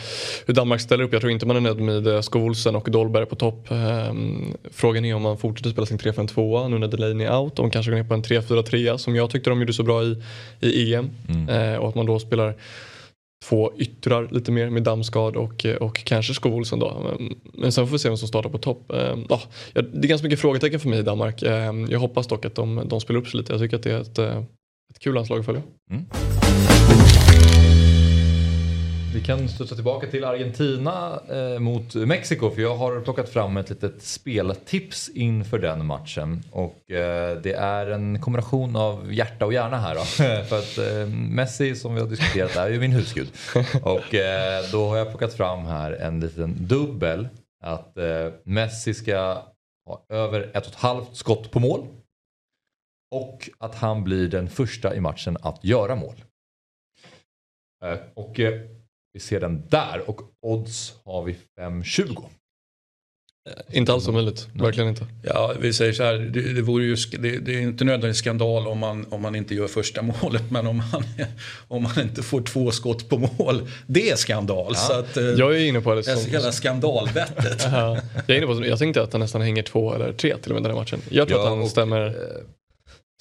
hur 0.45 0.53
Danmark 0.53 0.81
ställer 0.81 1.03
upp. 1.03 1.13
Jag 1.13 1.21
tror 1.21 1.31
inte 1.31 1.45
man 1.45 1.55
är 1.55 1.61
nöjd 1.61 1.79
med 1.79 2.07
eh, 2.07 2.21
Skolsen 2.21 2.75
och 2.75 2.91
Dolberg 2.91 3.25
på 3.25 3.35
topp. 3.35 3.67
Um, 3.69 4.53
frågan 4.71 5.05
är 5.05 5.15
om 5.15 5.21
man 5.21 5.37
fortsätter 5.37 5.69
spela 5.69 5.85
sin 5.85 5.97
3-5-2 5.97 6.69
nu 6.69 6.77
när 6.77 6.87
Delaney 6.87 7.27
är 7.27 7.37
out. 7.37 7.55
De 7.55 7.69
kanske 7.69 7.91
går 7.91 7.97
ner 7.97 8.03
på 8.03 8.13
en 8.13 8.23
3-4-3 8.23 8.97
som 8.97 9.15
jag 9.15 9.29
tyckte 9.29 9.49
de 9.49 9.59
gjorde 9.59 9.73
så 9.73 9.83
bra 9.83 10.03
i, 10.03 10.17
i 10.59 10.93
EM. 10.93 11.09
Mm. 11.29 11.49
Uh, 11.49 11.79
och 11.79 11.89
att 11.89 11.95
man 11.95 12.05
då 12.05 12.19
spelar 12.19 12.55
två 13.43 13.71
yttrar 13.77 14.27
lite 14.31 14.51
mer 14.51 14.69
med 14.69 14.83
Damsgaard 14.83 15.35
och, 15.35 15.65
eh, 15.65 15.75
och 15.75 15.95
kanske 15.95 16.33
Skov 16.33 16.63
då. 16.71 17.17
Men 17.53 17.71
sen 17.71 17.87
får 17.87 17.91
vi 17.91 17.99
se 17.99 18.09
vem 18.09 18.17
som 18.17 18.27
startar 18.27 18.49
på 18.49 18.57
topp. 18.57 18.91
Ehm, 18.91 19.25
ja, 19.29 19.41
det 19.73 20.05
är 20.05 20.07
ganska 20.07 20.25
mycket 20.25 20.39
frågetecken 20.39 20.79
för 20.79 20.89
mig 20.89 20.99
i 20.99 21.03
Danmark. 21.03 21.41
Eh, 21.41 21.73
jag 21.89 21.99
hoppas 21.99 22.27
dock 22.27 22.45
att 22.45 22.55
de, 22.55 22.83
de 22.85 23.01
spelar 23.01 23.19
upp 23.19 23.27
sig 23.27 23.39
lite. 23.39 23.53
Jag 23.53 23.61
tycker 23.61 23.75
att 23.75 23.83
det 23.83 23.91
är 23.91 24.01
ett, 24.01 24.17
eh, 24.17 24.37
ett 24.89 24.99
kul 24.99 25.13
landslag 25.15 25.39
att 25.39 25.45
följa. 25.45 25.61
Mm. 25.91 26.05
Vi 29.13 29.21
kan 29.21 29.49
studsa 29.49 29.75
tillbaka 29.75 30.07
till 30.07 30.23
Argentina 30.23 31.21
eh, 31.29 31.59
mot 31.59 31.95
Mexiko 31.95 32.49
för 32.51 32.61
jag 32.61 32.75
har 32.75 33.01
plockat 33.01 33.29
fram 33.29 33.57
ett 33.57 33.69
litet 33.69 34.01
speltips 34.01 35.09
inför 35.09 35.59
den 35.59 35.85
matchen. 35.85 36.43
Och 36.51 36.91
eh, 36.91 37.41
det 37.41 37.53
är 37.53 37.87
en 37.87 38.21
kombination 38.21 38.75
av 38.75 39.13
hjärta 39.13 39.45
och 39.45 39.53
hjärna 39.53 39.77
här 39.77 39.95
då. 39.95 40.01
för 40.45 40.59
att 40.59 40.77
eh, 40.77 41.07
Messi 41.15 41.75
som 41.75 41.95
vi 41.95 42.01
har 42.01 42.07
diskuterat 42.07 42.55
är 42.55 42.69
ju 42.69 42.79
min 42.79 42.91
husgud. 42.91 43.31
Och 43.83 44.15
eh, 44.15 44.63
då 44.71 44.87
har 44.89 44.97
jag 44.97 45.09
plockat 45.09 45.33
fram 45.33 45.65
här 45.65 45.91
en 45.91 46.19
liten 46.19 46.67
dubbel. 46.67 47.27
Att 47.63 47.97
eh, 47.97 48.27
Messi 48.43 48.93
ska 48.93 49.43
ha 49.85 50.05
över 50.09 50.41
ett 50.41 50.65
och 50.67 50.73
ett 50.73 50.75
halvt 50.79 51.15
skott 51.15 51.51
på 51.51 51.59
mål. 51.59 51.87
Och 53.15 53.49
att 53.57 53.75
han 53.75 54.03
blir 54.03 54.27
den 54.27 54.49
första 54.49 54.95
i 54.95 54.99
matchen 54.99 55.37
att 55.41 55.63
göra 55.63 55.95
mål. 55.95 56.15
Eh, 57.85 57.97
Och 58.13 58.39
eh, 58.39 58.61
vi 59.13 59.19
ser 59.19 59.39
den 59.39 59.63
där 59.69 60.09
och 60.09 60.21
odds 60.41 60.93
har 61.05 61.23
vi 61.23 61.35
5,20. 61.59 62.23
Inte 63.71 63.93
alls 63.93 64.07
omöjligt, 64.07 64.47
verkligen 64.53 64.89
inte. 64.89 65.05
Ja, 65.23 65.53
vi 65.59 65.73
säger 65.73 65.93
så 65.93 66.03
här, 66.03 66.13
det, 66.13 66.53
det, 66.53 66.61
vore 66.61 66.83
ju, 66.83 66.95
det, 66.95 67.37
det 67.37 67.55
är 67.55 67.61
inte 67.61 67.83
nödvändigt 67.83 68.17
skandal 68.17 68.67
om 68.67 68.79
man, 68.79 69.05
om 69.09 69.21
man 69.21 69.35
inte 69.35 69.55
gör 69.55 69.67
första 69.67 70.01
målet. 70.21 70.51
Men 70.51 70.67
om 70.67 70.77
man, 70.77 71.03
om 71.67 71.83
man 71.83 71.99
inte 72.01 72.23
får 72.23 72.41
två 72.41 72.71
skott 72.71 73.09
på 73.09 73.17
mål, 73.17 73.67
det 73.87 74.09
är 74.09 74.15
skandal. 74.15 74.75
Så 74.75 74.93
att, 74.93 75.17
eh, 75.17 75.23
Jag 75.23 75.55
är 75.55 75.59
inne 75.65 75.81
på 75.81 75.95
det 75.95 76.01
det 76.01 76.03
som... 76.17 76.31
hela 76.31 76.51
skandalbettet. 76.51 77.67
Ja, 77.71 77.97
jag, 78.27 78.37
är 78.37 78.43
inne 78.43 78.47
på, 78.55 78.65
jag 78.65 78.79
tänkte 78.79 79.01
att 79.01 79.11
han 79.11 79.21
nästan 79.21 79.41
hänger 79.41 79.63
två 79.63 79.93
eller 79.93 80.13
tre 80.13 80.37
till 80.37 80.51
och 80.51 80.55
med 80.55 80.63
den 80.63 80.71
här 80.71 80.79
matchen. 80.81 81.01
Jag 81.09 81.27
tror 81.27 81.39
Ja, 81.39 81.43
att 81.43 81.49
han 81.49 81.61
och, 81.61 81.69
stämmer, 81.69 82.05
eh, 82.07 82.13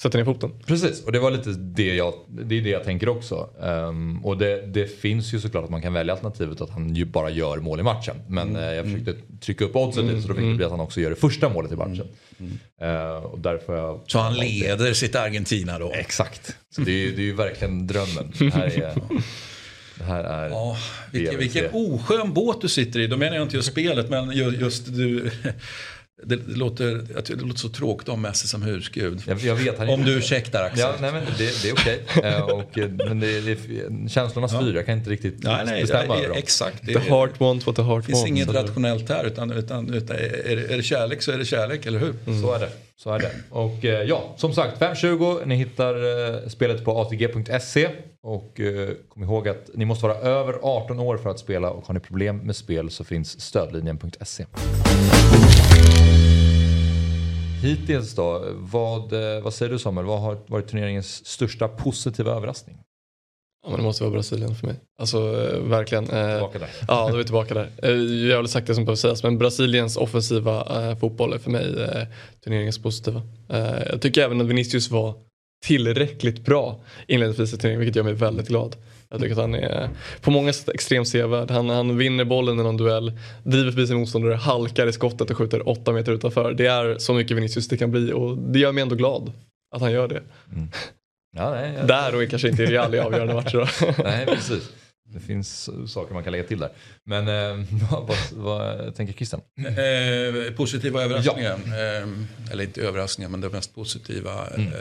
sätter 0.03 0.19
ner 0.19 0.25
foten. 0.25 0.51
Precis, 0.67 1.05
och 1.05 1.13
det 1.13 1.19
var 1.19 1.31
lite 1.31 1.51
det 1.51 1.95
jag, 1.95 2.15
det 2.29 2.59
är 2.59 2.63
det 2.63 2.71
jag 2.71 2.85
tänker 2.85 3.09
också. 3.09 3.49
Ehm, 3.63 4.25
och 4.25 4.39
det, 4.39 4.67
det 4.67 4.87
finns 5.01 5.35
ju 5.35 5.41
såklart 5.41 5.65
att 5.65 5.71
man 5.71 5.83
kan 5.83 5.93
välja 5.93 6.13
alternativet 6.13 6.61
att 6.61 6.71
han 6.71 6.95
ju 6.95 7.05
bara 7.05 7.31
gör 7.31 7.57
mål 7.57 7.81
i 7.81 7.83
matchen. 7.83 8.17
Men 8.29 8.57
eh, 8.57 8.63
jag 8.63 8.85
försökte 8.85 9.15
trycka 9.41 9.65
upp 9.65 9.77
oddset 9.77 10.05
lite 10.05 10.23
så 10.23 10.29
då 10.29 10.35
fick 10.35 10.45
det 10.45 10.55
bli 10.55 10.65
att 10.65 10.71
han 10.71 10.81
också 10.81 11.01
gör 11.01 11.11
det 11.11 11.17
första 11.17 11.49
målet 11.49 11.73
i 11.73 11.77
matchen. 11.77 12.07
Eh, 12.81 13.25
och 13.25 13.39
därför 13.39 13.77
jag... 13.77 14.01
Så 14.07 14.19
han 14.19 14.35
leder 14.35 14.93
sitt 14.93 15.15
Argentina 15.17 15.79
då. 15.79 15.93
Exakt. 15.93 16.57
Så 16.75 16.81
det 16.81 16.91
är, 16.91 16.95
ju- 17.07 17.17
det 17.17 17.23
är 17.23 17.27
ju 17.27 17.35
verkligen 17.35 17.87
drömmen. 17.87 18.33
Det 18.39 18.51
här 18.51 18.67
är, 18.67 18.95
det 19.99 20.05
här 20.05 20.25
är 20.25 20.49
Ja, 20.49 20.77
det 21.13 21.19
vilken, 21.19 21.39
vilken 21.39 21.65
oskön 21.73 22.33
båt 22.33 22.61
du 22.61 22.69
sitter 22.69 23.01
i. 23.01 23.07
Då 23.07 23.17
menar 23.17 23.37
jag 23.37 23.43
inte 23.45 23.57
just 23.57 23.71
spelet 23.71 24.11
men 24.11 24.31
ju- 24.31 24.57
just 24.61 24.87
du. 24.97 25.31
Det 26.25 26.37
låter, 26.47 27.07
jag 27.15 27.25
tycker 27.25 27.41
det 27.41 27.47
låter 27.47 27.61
så 27.61 27.69
tråkigt 27.69 28.09
om 28.09 28.23
Messi 28.23 28.49
som 28.49 28.63
husgud. 28.63 29.23
Jag, 29.27 29.41
jag 29.41 29.55
vet, 29.55 29.81
Om 29.89 30.05
du 30.05 30.19
ursäktar 30.19 30.63
Axel. 30.65 30.81
Ja, 30.81 30.95
nej, 31.01 31.13
men 31.13 31.23
det, 31.39 31.63
det 31.63 31.69
är 31.69 31.73
okej. 31.73 32.03
Eh, 32.23 32.41
och, 32.41 32.79
eh, 32.79 32.89
men 33.09 33.21
det, 33.21 33.41
det 33.41 33.51
är 33.53 34.09
känslornas 34.09 34.53
fyra, 34.61 34.77
jag 34.77 34.87
kan 34.87 34.99
inte 34.99 35.11
riktigt 35.11 35.43
Nej, 35.43 35.63
nej, 35.67 35.81
bestämma 35.83 36.15
det, 36.15 36.19
över 36.19 36.29
dem. 36.29 36.39
exakt. 36.39 36.77
Det, 36.87 36.93
The 36.93 36.99
heart 37.11 37.41
wants 37.41 37.67
what 37.67 37.77
the 37.77 37.83
heart 37.83 38.03
det 38.03 38.07
finns 38.07 38.19
wants. 38.19 38.29
inget 38.31 38.49
rationellt 38.55 39.09
här 39.09 39.25
utan, 39.25 39.51
utan, 39.53 39.95
utan 39.95 40.17
är, 40.17 40.57
det, 40.57 40.73
är 40.73 40.77
det 40.77 40.83
kärlek 40.83 41.23
så 41.23 41.33
är 41.33 41.39
det 41.39 41.45
kärlek, 41.45 41.87
eller 41.87 41.99
hur? 41.99 42.15
Så 42.43 42.53
är 42.55 42.59
det. 42.59 42.69
Så 42.97 43.11
är 43.13 43.19
det. 43.19 43.31
Och 43.51 43.85
eh, 43.85 44.03
ja, 44.03 44.35
som 44.37 44.53
sagt 44.53 44.81
5.20. 44.81 45.47
Ni 45.47 45.55
hittar 45.57 46.49
spelet 46.49 46.85
på 46.85 47.01
atg.se. 47.01 47.89
Och 48.23 48.61
kom 49.09 49.23
ihåg 49.23 49.49
att 49.49 49.71
ni 49.75 49.85
måste 49.85 50.07
vara 50.07 50.19
över 50.19 50.55
18 50.63 50.99
år 51.01 51.17
för 51.17 51.31
att 51.31 51.39
spela 51.39 51.71
och 51.71 51.87
har 51.87 51.95
ni 51.95 52.01
problem 52.01 52.39
med 52.39 52.57
spel 52.57 52.91
så 52.91 53.05
finns 53.05 53.41
stödlinjen.se. 53.41 54.47
Hittills 57.63 58.15
då, 58.15 58.45
vad, 58.55 59.13
eh, 59.13 59.43
vad 59.43 59.55
säger 59.55 59.73
du 59.73 59.79
Samuel? 59.79 60.07
Vad 60.07 60.21
har 60.21 60.39
varit 60.47 60.69
turneringens 60.69 61.27
största 61.27 61.69
positiva 61.69 62.33
överraskning? 62.33 62.77
Ja, 63.63 63.71
men 63.71 63.79
det 63.79 63.85
måste 63.85 64.05
vara 64.05 64.13
Brasilien 64.13 64.55
för 64.55 64.67
mig. 64.67 64.77
Alltså 65.01 65.19
eh, 65.19 65.61
verkligen. 65.61 66.05
Eh, 66.05 66.33
Tillbaka 66.33 66.59
där. 66.59 66.69
Ja, 66.89 67.09
då 67.09 67.15
är 67.15 67.19
vi 67.19 67.25
tillbaka 67.25 67.55
där. 67.55 67.71
Jag 68.29 68.37
har 68.37 68.43
väl 68.43 68.49
sagt 68.49 68.67
det 68.67 68.75
som 68.75 68.85
behöver 68.85 68.97
sägas, 68.97 69.23
men 69.23 69.39
Brasiliens 69.39 69.97
offensiva 69.97 70.97
fotboll 70.97 71.33
är 71.33 71.39
för 71.39 71.51
mig 71.51 71.75
turneringens 72.45 72.79
positiva. 72.79 73.23
Jag 73.91 74.01
tycker 74.03 74.23
även 74.23 74.41
att 74.41 74.47
Vinicius 74.47 74.91
var 74.91 75.15
tillräckligt 75.65 76.45
bra 76.45 76.81
inledningsvis 77.07 77.55
i 77.55 77.57
turneringen, 77.57 77.81
vilket 77.81 77.97
gör 77.97 78.03
mig 78.05 78.13
väldigt 78.13 78.49
glad. 78.49 78.77
Jag 79.11 79.21
tycker 79.21 79.33
att 79.33 79.39
han 79.41 79.55
är 79.55 79.89
på 80.21 80.31
många 80.31 80.53
sätt 80.53 80.69
extremt 80.69 81.09
sevärd. 81.09 81.51
Han, 81.51 81.69
han 81.69 81.99
vinner 81.99 82.25
bollen 82.25 82.61
i 82.61 82.63
någon 82.63 82.77
duell, 82.77 83.13
driver 83.45 83.71
förbi 83.71 83.87
sin 83.87 83.97
motståndare, 83.97 84.35
halkar 84.35 84.87
i 84.87 84.93
skottet 84.93 85.31
och 85.31 85.37
skjuter 85.37 85.69
åtta 85.69 85.93
meter 85.93 86.13
utanför. 86.13 86.53
Det 86.53 86.67
är 86.67 86.99
så 86.99 87.15
mycket 87.15 87.37
Vinicius 87.37 87.69
det 87.69 87.77
kan 87.77 87.91
bli 87.91 88.13
och 88.13 88.37
det 88.39 88.59
gör 88.59 88.73
mig 88.73 88.83
ändå 88.83 88.95
glad 88.95 89.33
att 89.75 89.81
han 89.83 89.93
gör 89.93 90.09
det. 90.09 90.23
Ja, 91.37 91.51
nej, 91.51 91.75
jag- 91.79 91.87
Där 91.89 92.15
och 92.23 92.31
kanske 92.31 92.49
inte 92.49 92.63
i 92.63 92.67
Real 92.67 92.95
i 92.95 92.99
avgörande 92.99 93.35
matcher 93.35 93.71
nej, 94.05 94.27
precis. 94.27 94.71
Det 95.13 95.21
finns 95.21 95.71
saker 95.93 96.15
man 96.15 96.23
kan 96.25 96.33
lägga 96.33 96.45
till 96.45 96.59
där. 96.59 96.71
Men 97.05 97.29
eh, 97.29 97.67
vad, 97.91 98.07
vad, 98.07 98.19
vad 98.33 98.95
tänker 98.95 99.15
Christian? 99.15 99.41
Eh, 99.59 100.53
positiva 100.55 101.03
överraskningar. 101.03 101.55
Eh, 101.55 102.09
eller 102.53 102.65
inte 102.65 102.83
överraskningar 102.83 103.29
men 103.31 103.41
det 103.41 103.49
mest 103.49 103.75
positiva. 103.75 104.47
Mm. 104.47 104.67
Eh, 104.67 104.73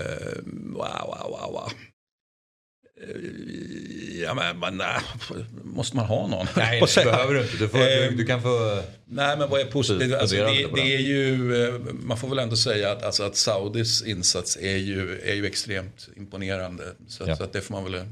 wow, 0.54 1.16
wow, 1.32 1.52
wow. 1.52 1.72
Eh, 3.02 3.16
Ja, 4.24 4.34
men, 4.34 4.60
men, 4.60 4.78
nej, 4.78 5.00
måste 5.64 5.96
man 5.96 6.06
ha 6.06 6.28
någon? 6.28 6.48
Nej, 6.58 6.88
säga. 6.88 7.12
behöver 7.12 7.34
du 7.34 7.42
inte. 7.42 7.58
Du, 7.58 7.68
får, 7.70 8.10
du, 8.10 8.16
du 8.16 8.26
kan 8.26 8.42
få... 8.42 8.82
Nej 9.06 9.38
men 9.38 9.50
vad 9.50 9.62
är 9.62 9.66
positivt? 9.66 10.02
Fundera 10.02 10.20
Alltså, 10.20 10.36
det, 10.36 10.68
det 10.76 10.96
är 10.96 11.00
ju, 11.00 11.66
eh, 11.68 11.74
man 11.94 12.18
får 12.18 12.28
väl 12.30 12.40
ändå 12.40 12.56
säga 12.56 12.92
att, 12.92 13.04
alltså, 13.04 13.24
att 13.24 13.36
Saudis 13.36 14.02
insats 14.04 14.58
är 14.62 14.78
ju, 14.78 15.20
är 15.20 15.34
ju 15.34 15.46
extremt 15.46 16.10
imponerande. 16.18 16.84
Så, 17.08 17.24
Ja. 17.28 17.36
så 17.36 17.44
att 17.44 17.54
det 17.54 17.62
får 17.62 17.74
man 17.74 17.84
väl, 17.84 18.06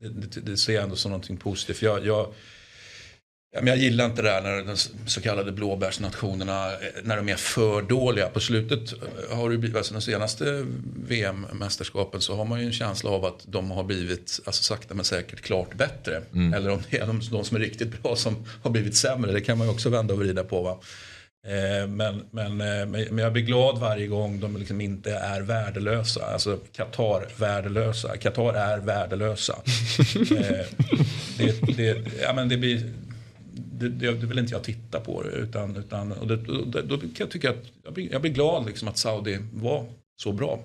det, 0.00 0.40
det, 0.40 0.56
ser 0.56 0.74
jag 0.74 0.82
ändå 0.82 0.96
som 0.96 1.10
någonting 1.10 1.36
positivt. 1.36 1.82
Jag, 1.82 2.06
jag, 2.06 2.34
ja, 3.52 3.60
men 3.60 3.66
jag 3.66 3.76
gillar 3.76 4.06
inte 4.06 4.22
det 4.22 4.30
här 4.30 4.42
när 4.42 4.64
de 4.64 4.76
så 5.10 5.20
kallade 5.20 5.52
blåbärsnationerna, 5.52 6.72
eh, 6.72 6.78
när 7.02 7.16
de 7.16 7.28
är 7.28 7.36
för 7.36 7.82
dåliga. 7.82 8.28
På 8.28 8.40
slutet 8.40 8.92
eh, 8.92 9.36
har 9.36 9.50
det 9.50 9.58
blivit, 9.58 9.76
alltså 9.76 9.94
de 9.94 10.00
senaste 10.00 10.66
VM-mästerskapen 11.08 12.20
så 12.20 12.36
har 12.36 12.44
man 12.44 12.60
ju 12.60 12.66
en 12.66 12.72
känsla 12.72 13.10
av 13.10 13.24
att 13.24 13.44
de 13.46 13.70
har 13.70 13.84
blivit, 13.84 14.40
alltså 14.44 14.62
sakta 14.62 14.94
men 14.94 15.04
säkert, 15.04 15.40
klart 15.40 15.74
bättre. 15.74 16.22
Eller 16.54 16.70
om 16.70 16.82
det 16.90 16.98
är 16.98 17.06
de, 17.06 17.20
de 17.30 17.44
som 17.44 17.56
är 17.56 17.60
riktigt 17.60 18.02
bra 18.02 18.16
som 18.16 18.46
har 18.62 18.70
blivit 18.70 18.96
sämre. 18.96 19.32
Det 19.32 19.40
kan 19.40 19.58
man 19.58 19.66
ju 19.66 19.72
också 19.72 19.88
vända 19.88 20.14
och 20.14 20.20
vrida 20.20 20.44
på. 20.44 20.62
Va? 20.62 20.80
Eh, 21.46 21.88
Men, 21.88 22.22
men, 22.30 22.60
eh, 22.60 22.86
men 22.86 22.90
men 22.90 23.18
jag 23.18 23.32
blir 23.32 23.42
glad 23.42 23.78
varje 23.78 24.06
gång 24.06 24.40
de 24.40 24.56
liksom 24.56 24.80
inte 24.80 25.12
är 25.14 25.40
värdelösa. 25.40 26.24
Alltså 26.26 26.58
Qatar 26.72 27.26
värdelösa. 27.38 28.16
Qatar 28.16 28.54
är 28.54 28.78
värdelösa. 28.78 29.56
Eh, 30.40 30.66
det, 31.38 31.76
det, 31.76 31.98
ja, 32.22 32.32
men 32.34 32.48
det, 32.48 32.56
blir, 32.56 32.92
det, 33.52 33.88
det, 33.88 34.26
vill 34.26 34.38
inte 34.38 34.52
jag 34.52 34.62
titta 34.62 35.00
på. 35.00 35.22
det, 35.22 35.28
Utan, 35.28 35.76
utan, 35.76 36.12
och 36.12 36.26
det, 36.26 36.36
det, 36.66 36.82
då 36.82 36.98
kan 36.98 37.10
jag 37.18 37.30
tycka 37.30 37.50
att 37.50 37.64
jag 37.84 37.94
blir, 37.94 38.12
jag 38.12 38.20
blir 38.20 38.32
glad 38.32 38.66
liksom 38.66 38.88
att 38.88 38.98
Saudi 38.98 39.38
var 39.52 39.84
så 40.22 40.32
bra. 40.32 40.60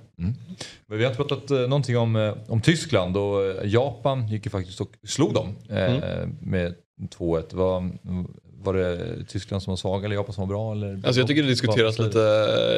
Men 0.88 0.98
vi 0.98 1.06
har 1.06 1.14
pratat 1.14 1.52
eh, 1.52 1.60
någonting 1.60 1.98
om, 1.98 2.36
om 2.48 2.62
Tyskland 2.62 3.18
och 3.18 3.68
Japan 3.68 4.28
gick 4.28 4.46
ju 4.46 4.50
faktiskt 4.50 4.82
och 4.82 4.92
slog 5.08 5.34
dem 5.34 5.56
eh, 5.70 6.28
med 6.42 6.76
2-1. 7.18 7.56
Var, 7.56 7.92
var 8.66 8.74
det 8.74 9.00
Tyskland 9.28 9.64
som 9.64 9.72
var 9.72 9.78
svaga 9.78 10.06
eller 10.06 10.16
Japan 10.16 10.34
som 10.34 10.42
var 10.42 10.56
bra? 10.56 10.72
Eller? 10.72 10.94
Alltså 10.94 11.22
jag 11.22 11.28
tycker 11.28 11.42
det 11.42 11.48
diskuteras 11.48 12.00
lite, 12.00 12.20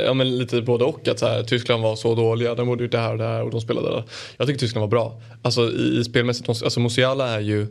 ja 0.05 0.13
men 0.13 0.37
lite 0.37 0.61
både 0.61 0.83
och. 0.83 1.07
Att 1.07 1.19
så 1.19 1.27
här, 1.27 1.43
Tyskland 1.43 1.83
var 1.83 1.95
så 1.95 2.15
dåliga, 2.15 2.55
de 2.55 2.67
borde 2.67 2.83
gjort 2.83 2.91
det 2.91 2.97
här 2.97 3.11
och 3.11 3.17
det 3.17 3.23
här 3.23 3.43
och 3.43 3.51
de 3.51 3.61
spelade 3.61 3.89
där. 3.89 4.03
Jag 4.37 4.47
tycker 4.47 4.59
Tyskland 4.59 4.81
var 4.81 4.87
bra. 4.87 5.21
Alltså 5.41 5.61
i, 5.61 5.99
i 5.99 6.03
spelmässigt, 6.03 6.49
alltså 6.49 6.79
Musiala 6.79 7.27
är 7.27 7.39
ju... 7.39 7.67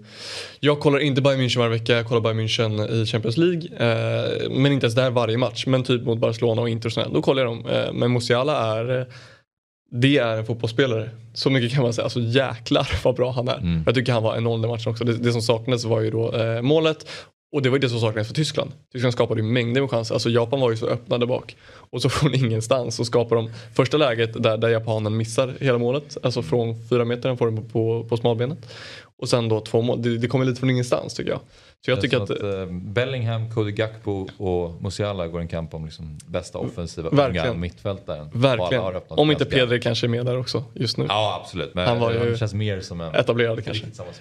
Jag 0.60 0.80
kollar 0.80 0.98
inte 0.98 1.22
Bayern 1.22 1.40
München 1.40 1.58
varje 1.58 1.70
vecka, 1.70 1.92
jag 1.92 2.06
kollar 2.06 2.20
Bayern 2.20 2.40
München 2.40 2.90
i 2.90 3.06
Champions 3.06 3.36
League. 3.36 3.62
Eh, 3.62 4.50
men 4.50 4.72
inte 4.72 4.86
ens 4.86 4.94
där 4.94 5.10
varje 5.10 5.38
match. 5.38 5.66
Men 5.66 5.82
typ 5.82 6.02
mot 6.02 6.18
Barcelona 6.18 6.62
och 6.62 6.68
Inter 6.68 6.88
och 6.88 6.92
sådär, 6.92 7.10
då 7.12 7.22
kollar 7.22 7.42
jag 7.42 7.52
dem. 7.52 7.66
Eh, 7.66 7.92
men 7.92 8.12
Musiala 8.12 8.78
är... 8.78 9.06
Det 9.90 10.18
är 10.18 10.36
en 10.36 10.46
fotbollsspelare. 10.46 11.10
Så 11.34 11.50
mycket 11.50 11.72
kan 11.72 11.82
man 11.82 11.92
säga. 11.92 12.04
Alltså 12.04 12.20
jäklar 12.20 12.88
vad 13.04 13.14
bra 13.14 13.30
han 13.30 13.48
är. 13.48 13.82
Jag 13.86 13.94
tycker 13.94 14.12
han 14.12 14.22
var 14.22 14.36
enorm 14.36 14.62
den 14.62 14.70
matchen 14.70 14.92
också. 14.92 15.04
Det, 15.04 15.12
det 15.12 15.32
som 15.32 15.42
saknades 15.42 15.84
var 15.84 16.00
ju 16.00 16.10
då 16.10 16.32
eh, 16.32 16.62
målet. 16.62 17.06
Och 17.53 17.62
det 17.62 17.70
var 17.70 17.78
det 17.78 17.88
som 17.88 18.01
saknades 18.01 18.28
för 18.28 18.34
Tyskland. 18.34 18.72
Tyskland 18.92 19.12
skapade 19.12 19.40
ju 19.40 19.47
mängder 19.47 19.80
med 19.80 19.90
chanser. 19.90 20.14
Alltså 20.14 20.30
Japan 20.30 20.61
var 20.61 20.70
ju 20.70 20.76
så 20.76 20.86
öppna 20.86 21.18
där 21.18 21.26
bak. 21.26 21.57
Och 21.90 22.03
så 22.03 22.09
från 22.09 22.34
ingenstans 22.44 22.97
så 22.97 23.05
skapar 23.05 23.36
de 23.36 23.51
första 23.74 23.97
läget 23.97 24.42
där, 24.42 24.57
där 24.57 24.68
japanen 24.68 25.16
missar 25.16 25.55
hela 25.61 25.78
målet. 25.78 26.16
Alltså 26.22 26.42
från 26.42 26.88
fyra 26.88 27.05
meter, 27.05 27.28
den 27.28 27.38
får 27.38 27.47
den 27.51 27.68
på, 27.68 28.07
på 28.09 28.16
smalbenet. 28.16 28.59
Och 29.18 29.28
sen 29.28 29.48
då 29.48 29.60
två 29.60 29.82
mål. 29.82 30.02
Det, 30.02 30.18
det 30.18 30.28
kommer 30.28 30.44
lite 30.44 30.60
från 30.60 30.70
ingenstans 30.70 31.14
tycker 31.14 31.30
jag. 31.30 31.40
Så 31.84 31.90
jag 31.90 32.00
tycker 32.00 32.16
att... 32.16 32.30
att 32.30 32.42
eh, 32.42 32.66
Bellingham, 32.66 33.50
Cody 33.50 33.72
Gakpo 33.72 34.28
och 34.38 34.82
Musiala 34.82 35.26
går 35.26 35.40
en 35.40 35.48
kamp 35.48 35.74
om 35.74 35.84
liksom 35.84 36.18
bästa 36.26 36.58
offensiva 36.58 37.10
Verkligen. 37.10 37.46
unga 37.46 37.58
mittfältaren. 37.58 38.30
Verkligen. 38.34 39.02
Om 39.08 39.30
inte 39.30 39.44
Pedri 39.44 39.80
kanske 39.80 40.06
är 40.06 40.08
med 40.08 40.26
där 40.26 40.38
också 40.38 40.64
just 40.74 40.96
nu. 40.96 41.06
Ja 41.08 41.40
absolut, 41.42 41.74
men 41.74 41.88
Han 41.88 41.98
han, 42.00 42.14
var 42.18 42.24
ju 42.26 42.36
känns 42.36 42.54
mer 42.54 42.80
som 42.80 43.00
en 43.00 43.14
Etablerad 43.14 43.64
kanske. 43.64 43.86
spelare. 43.86 44.12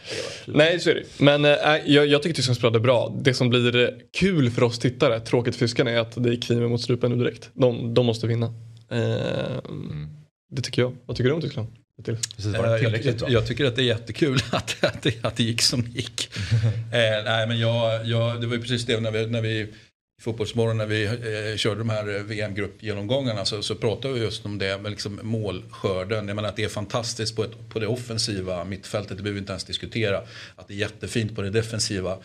Nej, 0.45 0.79
så 0.79 0.89
är 0.89 0.93
det 0.93 1.03
Men 1.23 1.45
äh, 1.45 1.51
jag, 1.85 2.07
jag 2.07 2.23
tycker 2.23 2.35
Tyskland 2.35 2.57
spelade 2.57 2.79
bra. 2.79 3.13
Det 3.21 3.33
som 3.33 3.49
blir 3.49 3.75
eh, 3.75 3.89
kul 4.19 4.51
för 4.51 4.63
oss 4.63 4.79
tittare, 4.79 5.19
tråkigt 5.19 5.55
för 5.55 5.59
tyskarna, 5.59 5.91
är 5.91 5.99
att 5.99 6.23
det 6.23 6.29
är 6.29 6.41
kniven 6.41 6.69
mot 6.69 6.81
strupen 6.81 7.11
nu 7.11 7.17
direkt. 7.23 7.49
De, 7.53 7.93
de 7.93 8.05
måste 8.05 8.27
vinna. 8.27 8.45
Eh, 8.91 9.61
Det 10.51 10.61
tycker 10.61 10.81
jag. 10.81 10.95
Vad 11.05 11.17
tycker 11.17 11.29
du 11.29 11.35
om 11.35 11.41
Tyskland? 11.41 11.67
Precis, 12.03 12.45
var 12.45 12.53
Eh, 12.55 12.63
det 12.63 12.69
Jag, 12.69 12.79
tillräckligt 12.79 13.05
jag, 13.05 13.29
bra? 13.29 13.29
jag 13.29 13.47
tycker 13.47 13.65
att 13.65 13.75
det 13.75 13.81
är 13.81 13.85
jättekul 13.85 14.39
att, 14.51 14.83
att, 14.83 15.01
det, 15.01 15.25
att 15.25 15.35
det 15.35 15.43
gick 15.43 15.61
som 15.61 15.81
det 15.81 15.89
gick. 15.89 16.29
eh, 16.91 17.23
nej, 17.25 17.47
men 17.47 17.59
jag, 17.59 18.05
jag, 18.05 18.41
det 18.41 18.47
var 18.47 18.55
ju 18.55 18.61
precis 18.61 18.85
det 18.85 18.99
när 18.99 19.11
vi, 19.11 19.27
när 19.27 19.41
vi 19.41 19.49
i 20.17 20.21
Fotbollsmorgon 20.21 20.77
när 20.77 20.85
vi 20.85 21.05
eh, 21.05 21.57
körde 21.57 21.79
de 21.79 21.89
här 21.89 22.15
eh, 22.15 22.21
VM-gruppgenomgångarna 22.23 23.45
så, 23.45 23.61
så 23.61 23.75
pratade 23.75 24.13
vi 24.13 24.19
just 24.19 24.45
om 24.45 24.57
det 24.57 24.77
med 24.81 24.91
liksom 24.91 25.19
målskörden. 25.23 26.27
Jag 26.27 26.35
menar 26.35 26.49
att 26.49 26.55
det 26.55 26.63
är 26.63 26.69
fantastiskt 26.69 27.35
på, 27.35 27.43
ett, 27.43 27.69
på 27.69 27.79
det 27.79 27.87
offensiva 27.87 28.63
mittfältet, 28.63 29.17
det 29.17 29.23
behöver 29.23 29.35
vi 29.35 29.39
inte 29.39 29.51
ens 29.51 29.63
diskutera. 29.63 30.21
Att 30.55 30.67
det 30.67 30.73
är 30.73 30.77
jättefint 30.77 31.35
på 31.35 31.41
det 31.41 31.49
defensiva, 31.49 32.11
eh, 32.11 32.17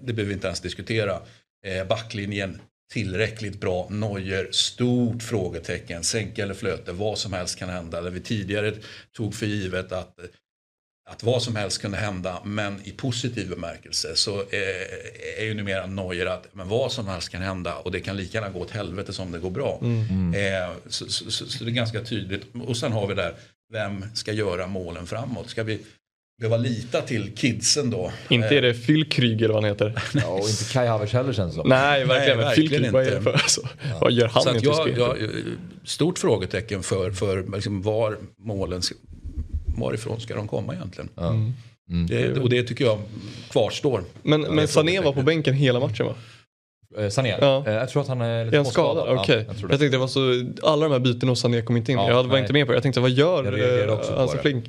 det 0.00 0.12
behöver 0.12 0.24
vi 0.24 0.32
inte 0.32 0.46
ens 0.46 0.60
diskutera. 0.60 1.20
Eh, 1.66 1.86
backlinjen 1.88 2.60
tillräckligt 2.94 3.60
bra. 3.60 3.86
Neuer, 3.90 4.48
stort 4.50 5.22
frågetecken. 5.22 6.04
Sänka 6.04 6.42
eller 6.42 6.54
flöte, 6.54 6.92
vad 6.92 7.18
som 7.18 7.32
helst 7.32 7.58
kan 7.58 7.68
hända. 7.68 8.00
Där 8.00 8.10
vi 8.10 8.20
tidigare 8.20 8.72
tog 9.16 9.34
för 9.34 9.46
givet 9.46 9.92
att, 9.92 10.18
att 11.10 11.22
vad 11.22 11.42
som 11.42 11.56
helst 11.56 11.80
kunde 11.80 11.96
hända. 11.96 12.42
Men 12.44 12.80
i 12.84 12.90
positiv 12.90 13.48
bemärkelse 13.48 14.16
så 14.16 14.40
eh, 14.40 15.38
är 15.38 15.44
ju 15.44 15.54
numera 15.54 15.86
Neuer 15.86 16.26
att 16.26 16.54
men 16.54 16.68
vad 16.68 16.92
som 16.92 17.08
helst 17.08 17.28
kan 17.28 17.42
hända 17.42 17.74
och 17.74 17.90
det 17.92 18.00
kan 18.00 18.16
lika 18.16 18.38
gärna 18.38 18.52
gå 18.52 18.60
åt 18.60 18.70
helvete 18.70 19.12
som 19.12 19.32
det 19.32 19.38
går 19.38 19.50
bra. 19.50 19.80
Eh, 20.34 20.72
så, 20.86 21.10
så, 21.10 21.30
så, 21.30 21.46
så 21.46 21.64
det 21.64 21.70
är 21.70 21.74
ganska 21.74 22.04
tydligt. 22.04 22.42
Och 22.66 22.76
sen 22.76 22.92
har 22.92 23.06
vi 23.06 23.14
där, 23.14 23.34
vem 23.72 24.04
ska 24.14 24.32
göra 24.32 24.66
målen 24.66 25.06
framåt? 25.06 25.50
Ska 25.50 25.62
vi 25.62 25.80
behöva 26.40 26.56
lita 26.56 27.00
till 27.00 27.34
kidsen 27.36 27.90
då? 27.90 28.12
Inte 28.28 28.56
är 28.58 28.62
det 28.62 28.74
Fyllkryg 28.74 29.42
eller 29.42 29.54
vad 29.54 29.62
han 29.62 29.70
heter. 29.70 30.02
Ja, 30.14 30.26
och 30.26 30.48
inte 30.48 30.64
Kai 30.72 30.86
Havertz 30.86 31.12
heller 31.12 31.32
känns 31.32 31.54
det 31.54 31.60
som. 31.60 31.68
Nej, 31.68 32.04
verkligen. 32.04 32.38
Nej, 32.38 32.46
verkligen 32.46 32.70
Fyllkryg, 32.70 32.92
vad 32.92 33.02
är 33.02 33.10
det 33.10 33.16
inte. 33.16 33.22
för? 33.30 33.32
Alltså, 33.32 33.60
Vad 34.00 34.12
gör 34.12 34.28
han 34.28 34.42
Så 34.42 34.48
i 34.48 34.56
att 34.56 34.62
tysk 34.62 34.72
jag, 34.86 34.98
jag, 34.98 35.16
stort 35.84 36.18
frågetecken 36.18 36.82
för, 36.82 37.10
för 37.10 37.44
liksom 37.54 37.82
var 37.82 38.18
målen, 38.38 38.82
varifrån 39.78 40.20
ska 40.20 40.34
de 40.34 40.48
komma 40.48 40.74
egentligen? 40.74 41.08
Mm. 41.18 42.06
Det, 42.06 42.38
och 42.40 42.48
det 42.50 42.62
tycker 42.62 42.84
jag 42.84 42.98
kvarstår. 43.50 44.04
Men, 44.22 44.40
men 44.40 44.68
Sané 44.68 45.00
var 45.00 45.12
på 45.12 45.22
bänken 45.22 45.54
hela 45.54 45.80
matchen 45.80 46.06
va? 46.06 46.14
Eh, 46.98 47.08
Sané? 47.08 47.36
Ja. 47.40 47.64
Eh, 47.66 47.72
Jag 47.72 47.88
tror 47.88 48.02
att 48.02 48.08
han 48.08 48.20
är 48.20 48.44
lite 48.44 48.56
Är 48.56 48.58
han 48.58 48.72
skadad? 48.72 49.18
Okej. 49.18 49.36
Ja, 49.36 49.44
jag 49.46 49.46
tror 49.46 49.60
jag 49.60 49.68
det. 49.70 49.78
tänkte 49.78 49.96
det 49.96 49.98
var 50.00 50.06
så, 50.08 50.44
alla 50.62 50.82
de 50.86 50.92
här 50.92 50.98
bytena 50.98 51.32
hos 51.32 51.40
Sané 51.40 51.62
kom 51.62 51.76
inte 51.76 51.92
in. 51.92 51.98
Ja, 51.98 52.08
jag 52.08 52.22
var 52.22 52.28
nej. 52.32 52.40
inte 52.40 52.52
med 52.52 52.66
på 52.66 52.72
det. 52.72 52.76
Jag 52.76 52.82
tänkte 52.82 53.00
vad 53.00 53.10
gör 53.10 53.44
Jag 53.44 53.54
reagerade 53.58 53.92
också 53.92 54.08
eh, 54.10 54.14
på 54.14 54.20
Hansa 54.20 54.36
det. 54.36 54.42
Flink? 54.42 54.64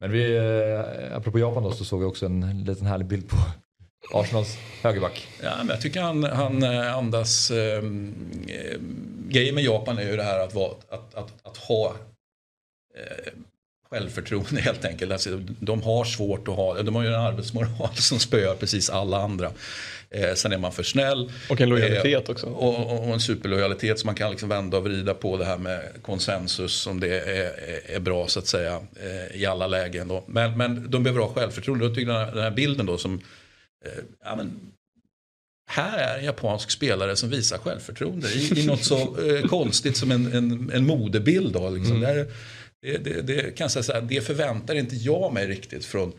Men 0.00 0.10
vi, 0.10 0.36
eh, 0.36 1.16
apropå 1.16 1.38
Japan 1.38 1.62
då, 1.62 1.72
så 1.72 1.84
såg 1.84 2.00
vi 2.00 2.06
också 2.06 2.26
en 2.26 2.64
liten 2.64 2.86
härlig 2.86 3.06
bild 3.06 3.28
på 3.28 3.36
Arsenals 4.12 4.56
högerback. 4.82 5.28
Ja, 5.42 5.52
men 5.58 5.68
jag 5.68 5.80
tycker 5.80 6.00
han, 6.00 6.24
han 6.24 6.62
eh, 6.62 6.96
andas... 6.96 7.50
Eh, 7.50 7.84
eh, 8.48 8.78
grejen 9.28 9.54
med 9.54 9.64
Japan 9.64 9.98
är 9.98 10.10
ju 10.10 10.16
det 10.16 10.22
här 10.22 10.38
att, 10.38 10.54
vara, 10.54 10.70
att, 10.88 11.14
att, 11.14 11.32
att 11.42 11.56
ha 11.56 11.94
eh, 12.96 13.32
självförtroende 13.90 14.60
helt 14.60 14.84
enkelt. 14.84 15.12
Alltså, 15.12 15.40
de 15.60 15.82
har 15.82 16.04
svårt 16.04 16.48
att 16.48 16.56
ha, 16.56 16.82
de 16.82 16.94
har 16.94 17.02
ju 17.02 17.08
en 17.08 17.20
arbetsmoral 17.20 17.94
som 17.94 18.18
spöar 18.18 18.54
precis 18.54 18.90
alla 18.90 19.18
andra. 19.18 19.50
Eh, 20.14 20.34
sen 20.34 20.52
är 20.52 20.58
man 20.58 20.72
för 20.72 20.82
snäll. 20.82 21.32
Och 21.48 21.60
en 21.60 21.68
lojalitet 21.68 22.28
Eh, 22.28 22.32
också. 22.32 22.46
Och, 22.46 23.06
och, 23.06 23.14
en 23.14 23.20
superlojalitet 23.20 23.98
som 23.98 24.06
man 24.06 24.14
kan 24.14 24.30
liksom 24.30 24.48
vända 24.48 24.76
och 24.76 24.84
vrida 24.84 25.14
på 25.14 25.36
det 25.36 25.44
här 25.44 25.58
med 25.58 25.82
konsensus 26.02 26.86
om 26.86 27.00
det 27.00 27.20
är, 27.20 27.28
är, 27.28 27.96
är 27.96 28.00
bra 28.00 28.28
så 28.28 28.38
att 28.38 28.46
säga 28.46 28.80
eh, 29.02 29.40
i 29.40 29.46
alla 29.46 29.66
lägen. 29.66 30.08
Då. 30.08 30.24
Men, 30.26 30.58
men 30.58 30.90
de 30.90 31.02
behöver 31.02 31.22
ha 31.22 31.34
självförtroende. 31.34 31.84
Jag 31.84 31.94
tycker 31.94 32.12
den 32.12 32.26
här, 32.26 32.32
den 32.32 32.42
här 32.42 32.50
bilden 32.50 32.86
då 32.86 32.98
som 32.98 33.14
eh, 33.84 34.04
ja, 34.24 34.36
men, 34.36 34.60
här 35.70 35.98
är 35.98 36.18
en 36.18 36.24
japansk 36.24 36.70
spelare 36.70 37.16
som 37.16 37.30
visar 37.30 37.58
självförtroende 37.58 38.28
i, 38.28 38.60
i 38.60 38.66
något 38.66 38.84
så 38.84 39.16
eh, 39.28 39.46
konstigt 39.46 39.96
som 39.96 40.10
en, 40.10 40.32
en, 40.32 40.70
en 40.74 40.86
modebild. 40.86 41.52
Då, 41.52 41.70
liksom. 41.70 42.00
Där, 42.00 42.26
det, 42.82 42.98
det, 42.98 43.22
det, 43.22 43.56
kan 43.56 43.64
jag 43.64 43.70
säga 43.70 43.82
så 43.82 43.92
här, 43.92 44.00
det 44.00 44.20
förväntar 44.20 44.74
inte 44.74 44.96
jag 44.96 45.32
mig 45.32 45.46
riktigt 45.46 45.84
från 45.84 46.12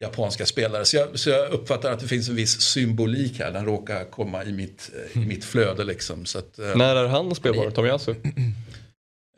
japanska 0.00 0.46
spelare. 0.46 0.84
Så 0.84 0.96
jag, 0.96 1.18
så 1.18 1.30
jag 1.30 1.50
uppfattar 1.50 1.92
att 1.92 2.00
det 2.00 2.06
finns 2.08 2.28
en 2.28 2.34
viss 2.36 2.60
symbolik 2.60 3.38
här. 3.38 3.52
Den 3.52 3.64
råkar 3.64 4.04
komma 4.04 4.44
i 4.44 4.52
mitt, 4.52 4.90
i 5.12 5.18
mitt 5.18 5.44
flöde. 5.44 5.84
Liksom. 5.84 6.24
Så 6.26 6.38
att, 6.38 6.58
eh, 6.58 6.76
När 6.76 6.96
är 6.96 7.08
han 7.08 7.34
spelbar, 7.34 7.70
Tomiyasu? 7.70 8.14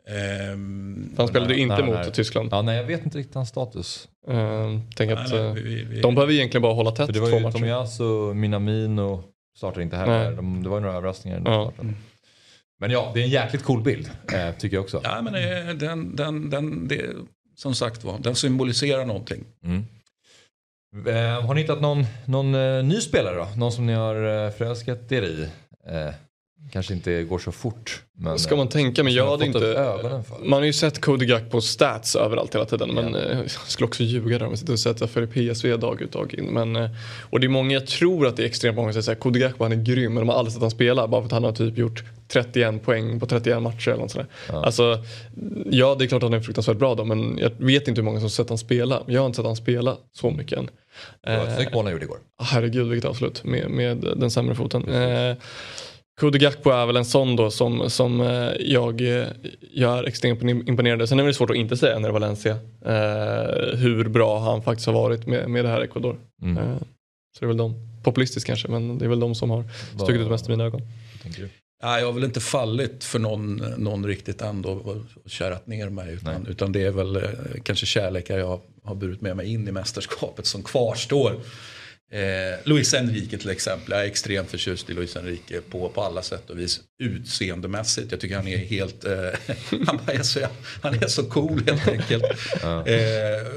ehm, 0.07 1.13
Han 1.17 1.27
spelade 1.27 1.53
ju 1.53 1.59
inte 1.61 1.75
Nej, 1.75 1.85
mot 1.85 1.95
nej. 1.95 2.11
Tyskland. 2.11 2.49
Ja, 2.51 2.61
nej, 2.61 2.77
jag 2.77 2.83
vet 2.83 3.05
inte 3.05 3.17
riktigt 3.17 3.35
hans 3.35 3.49
status. 3.49 4.07
Uh, 4.29 4.79
tänk 4.95 5.11
att 5.11 5.29
nej, 5.29 5.39
eh, 5.39 5.53
nej, 5.53 5.63
vi- 5.63 5.83
vi- 5.83 6.01
de 6.01 6.15
behöver 6.15 6.33
egentligen 6.33 6.61
bara 6.61 6.73
hålla 6.73 6.91
tätt 6.91 7.05
För 7.05 7.13
det 7.13 7.19
var 7.19 7.29
två 7.29 7.37
ju 7.37 7.43
matcher. 7.43 7.53
Tomiyasu, 7.53 8.33
Minamino 8.33 9.23
startar 9.57 9.81
inte 9.81 9.95
heller. 9.97 10.25
Nej. 10.25 10.35
De, 10.35 10.63
det 10.63 10.69
var 10.69 10.77
ju 10.77 10.81
några 10.81 10.95
överraskningar. 10.97 11.37
i 11.37 11.41
Ja. 11.45 11.73
Men 12.79 12.91
ja, 12.91 13.11
det 13.13 13.19
är 13.19 13.23
en 13.23 13.29
jäkligt 13.29 13.63
cool 13.63 13.81
bild. 13.83 14.09
Eh, 14.33 14.51
tycker 14.59 14.77
jag 14.77 14.83
också. 14.83 15.01
Ja, 15.03 15.21
men 15.21 15.35
eh, 15.35 15.75
den, 15.75 16.15
den, 16.15 16.49
den, 16.49 16.87
det, 16.87 17.05
som 17.55 17.75
sagt 17.75 18.03
var, 18.03 18.19
den 18.19 18.35
symboliserar 18.35 19.05
någonting. 19.05 19.43
Mm. 19.63 19.85
Eh, 20.95 21.45
har 21.45 21.53
ni 21.53 21.61
hittat 21.61 21.81
någon, 21.81 22.05
någon 22.25 22.55
eh, 22.55 22.83
ny 22.83 23.01
spelare 23.01 23.35
då? 23.35 23.47
Någon 23.57 23.71
som 23.71 23.85
ni 23.85 23.93
har 23.93 24.45
eh, 24.45 24.51
förälskat 24.51 25.11
er 25.11 25.21
i? 25.21 25.47
Eh, 25.87 26.13
kanske 26.71 26.93
inte 26.93 27.23
går 27.23 27.39
så 27.39 27.51
fort. 27.51 28.03
Men, 28.17 28.39
Ska 28.39 28.55
man 28.55 28.69
tänka, 28.69 29.03
men 29.03 29.13
jag 29.13 29.31
hade 29.31 29.45
inte... 29.45 30.23
Man 30.43 30.59
har 30.59 30.65
ju 30.65 30.73
sett 30.73 31.01
Cody 31.01 31.25
Gack 31.25 31.49
på 31.49 31.61
stats 31.61 32.15
överallt 32.15 32.55
hela 32.55 32.65
tiden. 32.65 32.89
Men 32.89 33.15
eh, 33.15 33.37
jag 33.37 33.49
skulle 33.49 33.87
också 33.87 34.03
ljuga 34.03 34.37
där 34.37 34.45
om 34.45 34.51
jag 34.51 34.59
sitter 34.59 34.73
och 34.73 34.79
säger 34.79 34.93
att 34.93 35.01
jag 35.01 35.09
följer 35.09 35.53
PSV 35.53 35.77
dag 35.77 36.01
ut 36.01 36.11
dag 36.11 36.33
in. 36.33 36.45
Men, 36.45 36.89
och 37.29 37.39
det 37.39 37.47
är 37.47 37.49
många, 37.49 37.73
jag 37.73 37.87
tror 37.87 38.27
att 38.27 38.37
det 38.37 38.43
är 38.43 38.47
extremt 38.47 38.75
många 38.75 38.93
som 38.93 39.03
säger 39.03 39.19
Gack 39.39 39.59
han 39.69 39.79
är 39.79 39.83
grym 39.83 40.13
men 40.13 40.21
de 40.21 40.29
har 40.29 40.35
aldrig 40.35 40.53
sett 40.53 40.61
han 40.61 40.71
spela 40.71 41.07
bara 41.07 41.21
för 41.21 41.25
att 41.25 41.31
han 41.31 41.43
har 41.43 41.51
typ 41.51 41.77
gjort 41.77 42.03
31 42.31 42.83
poäng 42.83 43.19
på 43.19 43.25
31 43.25 43.61
matcher 43.61 43.89
eller 43.89 44.01
något 44.01 44.11
sådär. 44.11 44.27
Alltså, 44.47 45.03
ja 45.65 45.95
det 45.99 46.05
är 46.05 46.07
klart 46.07 46.23
att 46.23 46.29
han 46.29 46.39
är 46.39 46.43
fruktansvärt 46.43 46.77
bra 46.77 46.95
då 46.95 47.05
men 47.05 47.37
jag 47.37 47.51
vet 47.57 47.87
inte 47.87 48.01
hur 48.01 48.05
många 48.05 48.19
som 48.19 48.29
sett 48.29 48.49
han 48.49 48.57
spela. 48.57 49.03
Jag 49.07 49.21
har 49.21 49.25
inte 49.25 49.35
sett 49.35 49.45
han 49.45 49.55
spela 49.55 49.97
så 50.11 50.31
mycket 50.31 50.57
än. 50.59 50.69
Det 51.23 51.33
Eh, 51.33 51.55
snyggt 51.55 51.73
mål 51.73 51.85
han 51.85 51.91
gjorde 51.91 52.05
igår. 52.05 52.17
Herregud 52.41 52.87
vilket 52.87 53.09
avslut 53.09 53.43
med, 53.43 53.69
med 53.69 53.97
den 54.17 54.31
sämre 54.31 54.55
foten. 54.55 54.89
Eh, 54.89 55.35
Cody 56.19 56.39
Gakpo 56.39 56.69
är 56.69 56.85
väl 56.85 56.97
en 56.97 57.05
sån 57.05 57.35
då 57.35 57.51
som, 57.51 57.89
som 57.89 58.21
eh, 58.21 58.51
jag, 58.59 59.01
eh, 59.01 59.27
jag 59.73 59.97
är 59.97 60.03
extremt 60.03 60.41
imponerad 60.43 61.09
Sen 61.09 61.19
är 61.19 61.23
det 61.23 61.33
svårt 61.33 61.49
att 61.49 61.55
inte 61.55 61.77
säga 61.77 61.99
när 61.99 62.09
Valencia 62.09 62.51
eh, 62.85 63.77
hur 63.77 64.09
bra 64.09 64.39
han 64.39 64.61
faktiskt 64.61 64.87
har 64.87 64.93
varit 64.93 65.27
med, 65.27 65.49
med 65.49 65.65
det 65.65 65.69
här 65.69 65.81
Ecuador. 65.81 66.19
Mm. 66.41 66.57
Eh, 66.57 66.77
så 67.33 67.39
det 67.39 67.45
är 67.45 67.47
väl 67.47 67.57
de, 67.57 67.75
populistiskt 68.03 68.47
kanske, 68.47 68.67
men 68.67 68.97
det 68.97 69.05
är 69.05 69.09
väl 69.09 69.19
de 69.19 69.35
som 69.35 69.49
har 69.49 69.63
stuckit 69.95 70.21
ut 70.21 70.29
mest 70.29 70.47
i 70.47 70.51
mina 70.51 70.63
ögon. 70.63 70.81
Tänker 71.23 71.41
du? 71.41 71.49
Nej, 71.83 71.99
jag 71.99 72.07
har 72.07 72.13
väl 72.13 72.23
inte 72.23 72.39
fallit 72.39 73.03
för 73.03 73.19
någon, 73.19 73.55
någon 73.77 74.05
riktigt 74.05 74.41
ändå 74.41 74.71
och 74.71 74.97
kärat 75.25 75.67
ner 75.67 75.89
mig. 75.89 76.13
Utan, 76.13 76.47
utan 76.47 76.71
det 76.71 76.81
är 76.81 76.91
väl 76.91 77.15
eh, 77.15 77.23
kanske 77.63 77.85
kärlekar 77.85 78.37
jag 78.37 78.61
har 78.83 78.95
burit 78.95 79.21
med 79.21 79.35
mig 79.35 79.53
in 79.53 79.67
i 79.67 79.71
mästerskapet 79.71 80.45
som 80.45 80.63
kvarstår. 80.63 81.41
Eh, 82.11 82.59
Luis 82.63 82.93
Enrique 82.93 83.37
till 83.37 83.49
exempel. 83.49 83.91
Jag 83.91 84.01
är 84.01 84.05
extremt 84.05 84.49
förtjust 84.49 84.89
i 84.89 84.93
Luis 84.93 85.15
Enrique 85.15 85.61
på, 85.61 85.89
på 85.89 86.01
alla 86.01 86.21
sätt 86.21 86.49
och 86.49 86.59
vis. 86.59 86.79
Utseendemässigt. 87.03 88.11
Jag 88.11 88.21
tycker 88.21 88.35
han 88.35 88.47
är 88.47 88.57
helt... 88.57 89.05
Eh, 89.05 89.11
han, 89.87 89.99
är 90.07 90.23
så, 90.23 90.39
han 90.81 90.93
är 90.93 91.07
så 91.07 91.23
cool 91.23 91.61
helt 91.67 91.87
enkelt. 91.87 92.23
Eh, 92.63 93.47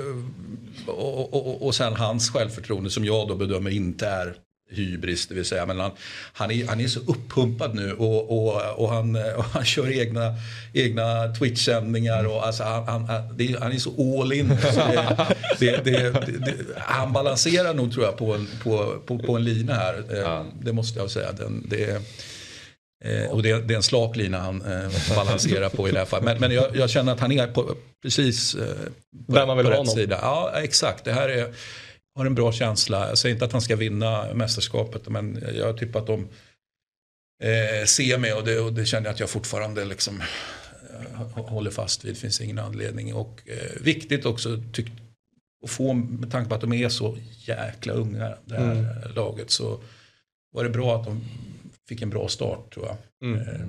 och, 0.87 1.35
och, 1.35 1.47
och, 1.47 1.67
och 1.67 1.75
sen 1.75 1.95
hans 1.95 2.31
självförtroende 2.31 2.91
som 2.91 3.05
jag 3.05 3.29
då 3.29 3.35
bedömer 3.35 3.71
inte 3.71 4.07
är 4.07 4.35
hybris, 4.71 5.27
det 5.27 5.35
vill 5.35 5.45
säga. 5.45 5.67
Men 5.67 5.81
han, 5.81 5.91
han, 6.33 6.51
är, 6.51 6.67
han 6.67 6.81
är 6.81 6.89
så 6.89 7.01
uppumpad 7.01 7.75
nu 7.75 7.93
och, 7.93 8.31
och, 8.31 8.83
och, 8.83 8.91
han, 8.91 9.17
och 9.37 9.45
han 9.45 9.65
kör 9.65 10.01
egna, 10.01 10.35
egna 10.73 11.35
Twitch-sändningar. 11.39 12.25
Och 12.27 12.47
alltså 12.47 12.63
han, 12.63 12.85
han, 13.05 13.05
är, 13.41 13.61
han 13.61 13.73
är 13.73 13.79
så 13.79 14.21
all 14.21 14.33
in. 14.33 14.59
Så 14.59 14.81
det, 15.59 15.85
det, 15.85 16.11
det, 16.11 16.55
han 16.77 17.13
balanserar 17.13 17.75
nog 17.75 17.93
tror 17.93 18.05
jag 18.05 18.17
på 18.17 18.35
en, 18.35 18.49
på, 18.63 19.03
på, 19.07 19.19
på 19.19 19.37
en 19.37 19.45
lina 19.45 19.75
här. 19.75 20.05
Eh, 20.23 20.45
Det 20.63 20.73
måste 20.73 20.99
jag 20.99 21.11
säga. 21.11 21.33
Den, 21.33 21.67
det, 21.69 21.91
eh, 23.05 23.31
och 23.31 23.43
det, 23.43 23.51
är 23.51 23.73
en 23.73 23.83
slak 23.83 24.17
lina 24.17 24.39
han 24.39 24.63
eh, 24.63 25.17
balanserar 25.17 25.69
på 25.69 25.89
i 25.89 25.93
det 25.93 25.99
här 25.99 26.07
fallet. 26.07 26.25
Men, 26.25 26.41
men 26.41 26.51
jag, 26.51 26.77
jag 26.77 26.91
känner 26.91 27.13
att 27.13 27.21
han 27.21 27.33
är 27.33 27.47
på, 27.47 27.75
precis 28.03 28.55
på, 29.27 29.33
Där 29.33 29.47
man 29.47 29.57
vill 29.57 29.67
på 29.67 29.71
rätt 29.71 29.79
honom. 29.79 29.95
sida. 29.95 30.19
Ja, 30.23 30.53
exakt. 30.63 31.05
Det 31.05 31.13
här 31.13 31.29
är, 31.29 31.55
har 32.15 32.27
en 32.27 32.35
bra 32.35 32.53
känsla. 32.53 33.09
Jag 33.09 33.19
säger 33.19 33.35
inte 33.35 33.45
att 33.45 33.53
han 33.53 33.61
ska 33.63 33.77
vinna 33.77 34.35
mästerskapet 34.35 35.09
men 35.09 35.45
jag 35.55 35.67
har 35.67 35.73
tippat 35.73 36.07
dem 36.07 36.29
eh, 37.43 37.85
semi 37.87 38.33
och 38.33 38.45
det, 38.45 38.59
och 38.61 38.73
det 38.73 38.87
känner 38.87 39.07
jag 39.07 39.13
att 39.15 39.21
jag 39.21 39.31
fortfarande 39.31 39.85
liksom, 39.85 40.21
eh, 40.91 41.21
håller 41.45 41.71
fast 41.71 42.05
vid. 42.05 42.15
Det 42.15 42.19
finns 42.19 42.41
ingen 42.41 42.59
anledning. 42.59 43.15
Och 43.15 43.43
eh, 43.47 43.81
viktigt 43.83 44.27
också 44.27 44.63
tyck, 44.73 44.87
att 45.65 45.71
få, 45.71 45.93
med 45.93 46.31
tanke 46.31 46.49
på 46.49 46.55
att 46.55 46.61
de 46.61 46.73
är 46.73 46.89
så 46.89 47.17
jäkla 47.47 47.93
unga 47.93 48.35
det 48.45 48.55
här 48.57 48.73
Mm. 48.73 49.15
laget 49.15 49.51
så 49.51 49.81
var 50.53 50.65
det 50.65 50.71
bra 50.71 50.97
att 51.01 51.05
de 51.05 51.25
fick 51.89 52.03
en 52.03 52.11
bra 52.11 52.29
start 52.29 52.75
tror 52.75 52.87
jag. 52.87 52.97
Mm. 53.31 53.41
Eh, 53.49 53.61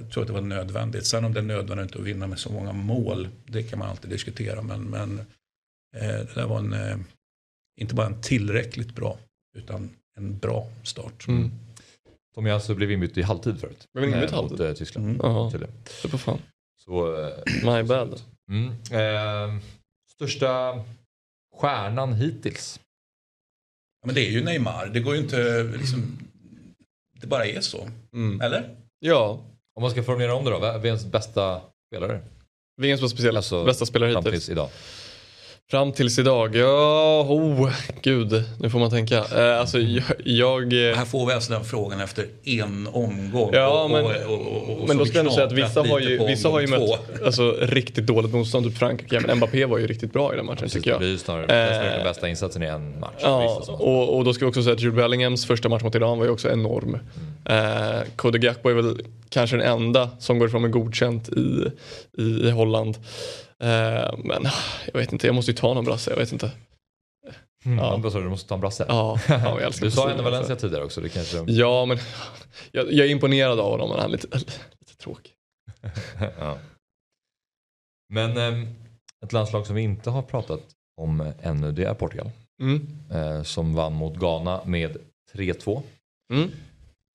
Jag 0.00 0.10
tror 0.10 0.22
att 0.22 0.26
det 0.26 0.32
var 0.34 0.40
nödvändigt. 0.40 1.06
Sen 1.06 1.24
om 1.24 1.32
det 1.32 1.40
är 1.40 1.44
nödvändigt 1.44 1.96
att 1.96 2.02
vinna 2.02 2.26
med 2.26 2.38
så 2.38 2.52
många 2.52 2.72
mål, 2.72 3.28
det 3.46 3.62
kan 3.62 3.78
man 3.78 3.88
alltid 3.88 4.10
diskutera. 4.10 4.62
Men, 4.62 4.82
men 4.82 5.18
eh, 5.96 6.06
det 6.08 6.34
där 6.34 6.46
var 6.46 6.58
en, 6.58 6.72
eh, 6.72 6.96
inte 7.78 7.94
bara 7.94 8.06
en 8.06 8.20
tillräckligt 8.22 8.94
bra, 8.94 9.18
utan 9.56 9.90
en 10.16 10.38
bra 10.38 10.66
start. 10.82 11.28
Mm. 11.28 11.50
Tomiyasu 12.34 12.74
blev 12.74 12.90
inbytt 12.92 13.18
i 13.18 13.22
halvtid 13.22 13.60
förut. 13.60 13.84
Blev 13.94 14.04
inbytt 14.04 14.22
i 14.22 14.26
Eh, 14.26 14.32
halvtid? 14.34 14.58
Mot 14.58 14.68
eh, 14.68 14.72
Tyskland. 14.72 15.06
Mm. 15.06 15.20
Jaha, 15.22 15.50
fan. 16.18 16.38
Så, 16.84 17.22
eh, 17.22 17.32
My 17.64 17.82
bad. 17.82 18.20
Mm. 18.50 18.68
Eh, 18.90 19.60
största 20.14 20.84
stjärnan 21.56 22.12
hittills? 22.14 22.80
Ja, 24.00 24.06
men 24.06 24.14
det 24.14 24.20
är 24.26 24.30
ju 24.30 24.44
Neymar. 24.44 24.86
Det 24.86 25.00
går 25.00 25.14
ju 25.14 25.20
inte 25.20 25.62
liksom... 25.62 26.18
Det 27.20 27.26
bara 27.26 27.46
är 27.46 27.60
så. 27.60 27.88
Mm. 28.12 28.40
Eller? 28.40 28.76
Ja, 28.98 29.40
Om 29.74 29.82
man 29.82 29.90
ska 29.90 30.02
formulera 30.02 30.34
om 30.34 30.44
det 30.44 30.50
då, 30.50 30.58
vem 30.58 30.80
är 30.80 30.86
ens 30.86 31.06
bästa 31.06 31.60
spelare? 31.86 32.20
Spelare, 33.08 33.36
Alltså, 33.36 33.64
bästa 33.64 33.86
spelare 33.86 34.10
hittills. 34.10 34.24
tills 34.32 34.48
idag. 34.48 34.70
Fram 35.70 35.92
tills 35.92 36.18
idag, 36.18 36.56
ja, 36.56 37.20
oh, 37.28 37.70
gud, 38.02 38.44
nu 38.60 38.70
får 38.70 38.78
man 38.78 38.90
tänka. 38.90 39.16
Eh, 39.16 39.60
alltså 39.60 39.78
jag, 39.78 40.04
jag 40.24 40.62
eh, 40.90 40.96
Här 40.96 41.04
får 41.04 41.26
vi 41.26 41.32
alltså 41.32 41.52
den 41.52 41.64
frågan 41.64 42.00
efter 42.00 42.26
en 42.44 42.88
omgång. 42.92 43.50
Ja, 43.52 43.82
och, 43.84 43.90
men- 43.90 44.04
och, 44.04 44.10
och, 44.32 44.40
och, 44.70 44.80
och 44.82 44.88
men 44.88 44.96
då 44.98 45.04
ska 45.06 45.18
jag 45.22 45.32
säga 45.32 45.46
att 45.46 45.52
vissa 45.52 45.82
har 45.82 46.00
ju, 46.00 46.26
vissa 46.26 46.48
har 46.48 46.60
ju 46.60 46.66
mött 46.66 47.00
alltså, 47.24 47.56
riktigt 47.60 48.06
dåligt 48.06 48.32
motstånd, 48.32 48.66
typ 48.66 48.78
Frankrike. 48.78 49.20
Men 49.26 49.36
Mbappé 49.36 49.64
var 49.64 49.78
ju 49.78 49.86
riktigt 49.86 50.12
bra 50.12 50.32
i 50.32 50.36
den 50.36 50.46
matchen 50.46 50.56
Precis, 50.58 50.72
tycker 50.72 50.90
det 50.90 50.92
jag. 50.92 51.00
blir 51.00 51.08
ju 51.10 51.18
snarare 51.18 51.46
den 51.46 51.98
Eh, 51.98 52.04
bästa 52.04 52.28
insatsen 52.28 52.62
i 52.62 52.66
en 52.66 53.00
match. 53.00 53.12
Ja, 53.22 53.54
Visst, 53.58 53.66
så. 53.66 53.72
och, 53.72 54.16
och 54.16 54.24
då 54.24 54.34
ska 54.34 54.44
vi 54.44 54.50
också 54.50 54.62
säga 54.62 54.74
att 54.74 54.80
Jude 54.82 54.96
Bellinghams 54.96 55.46
första 55.46 55.68
match 55.68 55.82
mot 55.82 55.94
Iran 55.94 56.18
var 56.18 56.24
ju 56.24 56.30
också 56.30 56.50
enorm. 56.50 56.98
Eh, 57.44 58.00
Cody 58.16 58.38
Gakpo 58.38 58.68
är 58.68 58.74
väl 58.74 59.00
kanske 59.28 59.56
den 59.56 59.66
enda 59.66 60.10
som 60.18 60.38
går 60.38 60.48
ifrån 60.48 60.62
med 60.62 60.70
godkänt 60.70 61.28
i, 61.28 61.64
i, 62.18 62.22
i 62.22 62.50
Holland. 62.50 62.96
Eh, 63.62 64.18
men 64.18 64.44
jag 64.92 65.00
vet 65.00 65.12
inte, 65.12 65.26
jag 65.26 65.34
måste 65.34 65.50
ju 65.50 65.56
ta 65.56 65.74
någon 65.74 65.84
brasse, 65.84 66.10
jag 66.10 66.16
vet 66.16 66.32
inte. 66.32 66.52
Mm, 67.64 67.78
ja. 67.78 68.10
Sa 68.10 68.18
du, 68.18 68.24
du 68.24 68.30
måste 68.30 68.48
ta 68.48 68.54
en 68.54 68.60
brasse? 68.60 68.84
Ja, 68.88 69.20
ja 69.28 69.60
jag 69.60 69.72
Du 69.80 69.90
sa 69.90 70.10
ändå 70.10 70.22
Valencia 70.22 70.56
tidigare 70.56 70.84
också. 70.84 71.00
Det 71.00 71.08
kanske... 71.08 71.44
Ja, 71.46 71.84
men 71.84 71.98
jag, 72.72 72.92
jag 72.92 73.06
är 73.06 73.10
imponerad 73.10 73.60
av 73.60 73.70
honom, 73.70 73.88
men 73.88 73.98
han 73.98 74.08
är 74.08 74.12
lite, 74.12 74.38
lite 74.38 74.96
tråkig. 74.96 75.32
ja. 76.38 76.58
Men 78.08 78.36
ehm, 78.36 78.74
ett 79.24 79.32
landslag 79.32 79.66
som 79.66 79.76
vi 79.76 79.82
inte 79.82 80.10
har 80.10 80.22
pratat 80.22 80.60
om 81.00 81.32
ännu 81.42 81.72
det 81.72 81.84
är 81.84 81.94
Portugal. 81.94 82.30
Mm. 82.62 82.86
Eh, 83.10 83.42
som 83.42 83.74
vann 83.74 83.92
mot 83.92 84.16
Ghana 84.16 84.60
med 84.64 84.96
3-2. 85.32 85.82
Mm. 86.32 86.50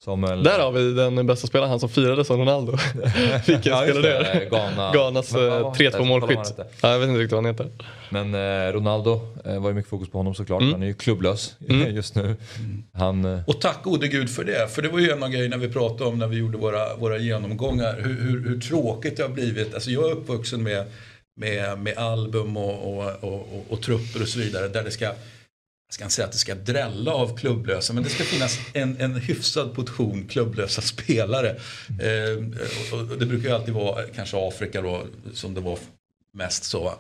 Som, 0.04 0.24
eh, 0.24 0.36
Där 0.42 0.60
har 0.60 0.72
vi 0.72 0.94
den 0.94 1.28
bästa 1.28 1.48
spelaren, 1.48 1.70
han 1.70 1.80
som 1.80 1.90
firade 1.90 2.26
som 2.26 2.40
Ronaldo. 2.40 2.72
Vilken 3.48 3.74
Ja, 3.74 3.82
spelare 3.82 4.02
det 4.02 4.18
är. 4.18 4.50
Ghana. 4.50 4.92
Ghanas 4.94 5.34
Men 5.34 5.42
vad 5.50 5.58
eh, 5.58 5.64
var- 5.64 5.74
3-2 5.74 5.92
kolla 5.92 5.92
vad 5.92 6.00
han 6.00 6.08
målskytt. 6.08 6.56
Ja, 6.82 6.92
jag 6.92 7.00
vet 7.00 7.10
inte 7.10 7.20
riktigt 7.22 7.32
vad 7.32 7.44
han 7.46 7.54
heter. 7.54 7.70
Men 8.10 8.34
eh, 8.36 8.72
Ronaldo 8.74 9.22
eh, 9.46 9.60
var 9.62 9.70
ju 9.70 9.76
mycket 9.76 9.90
fokus 9.90 10.10
på 10.10 10.18
honom 10.18 10.36
såklart. 10.36 10.62
Mm. 10.62 10.74
Han 10.74 10.84
är 10.84 10.88
ju 10.88 10.94
klubblös 10.94 11.56
Mm. 11.70 11.96
just 11.96 12.16
nu. 12.16 12.36
Han, 12.94 13.26
eh, 13.26 13.40
Och 13.48 13.62
tack 13.62 13.84
gode 13.84 14.08
gud 14.08 14.30
för 14.30 14.44
det. 14.44 14.68
För 14.76 14.82
det 14.82 14.90
var 14.90 15.00
ju 15.00 15.12
en 15.12 15.24
av 15.24 15.30
grejerna 15.30 15.58
vi 15.58 15.70
pratade 15.70 16.10
om 16.10 16.20
när 16.20 16.28
vi 16.28 16.38
gjorde 16.38 16.58
våra, 16.58 16.96
våra 16.96 17.18
genomgångar. 17.18 17.96
Hur, 18.04 18.22
hur, 18.22 18.50
hur 18.50 18.60
tråkigt 18.62 19.18
det 19.18 19.24
har 19.24 19.30
blivit. 19.30 19.74
Alltså 19.74 19.92
jag 19.92 20.10
är 20.10 20.12
uppvuxen 20.14 20.64
med, 20.64 20.86
med, 21.38 21.80
med 21.80 21.98
album 21.98 22.58
och, 22.58 22.98
och, 22.98 23.06
och, 23.22 23.34
och, 23.34 23.66
och 23.70 23.82
trupper 23.82 24.22
och 24.22 24.28
så 24.28 24.40
vidare. 24.40 24.68
Där 24.68 24.84
det 24.84 24.92
ska, 24.92 25.12
jag 25.94 25.96
ska 25.96 26.04
inte 26.04 26.16
säga 26.16 26.26
att 26.26 26.32
det 26.32 26.38
ska 26.38 26.56
drälla 26.56 27.14
av 27.14 27.38
klubblösa. 27.38 27.94
Men 27.94 28.04
det 28.04 28.10
ska 28.10 28.24
finnas 28.24 28.60
en, 28.74 29.02
en 29.02 29.16
hyfsad 29.16 29.76
portion 29.76 30.28
klubblösa 30.28 30.82
spelare. 30.82 31.50
Eh, 32.00 32.44
och, 32.94 33.18
det 33.20 33.26
brukar 33.26 33.50
ju 33.50 33.56
alltid 33.56 33.74
vara 33.74 34.04
kanske 34.16 34.48
Afrika 34.48 34.82
då 34.82 35.04
som 35.34 35.54
det 35.54 35.62
var 35.62 35.80
mest 36.34 36.64
så. 36.64 36.94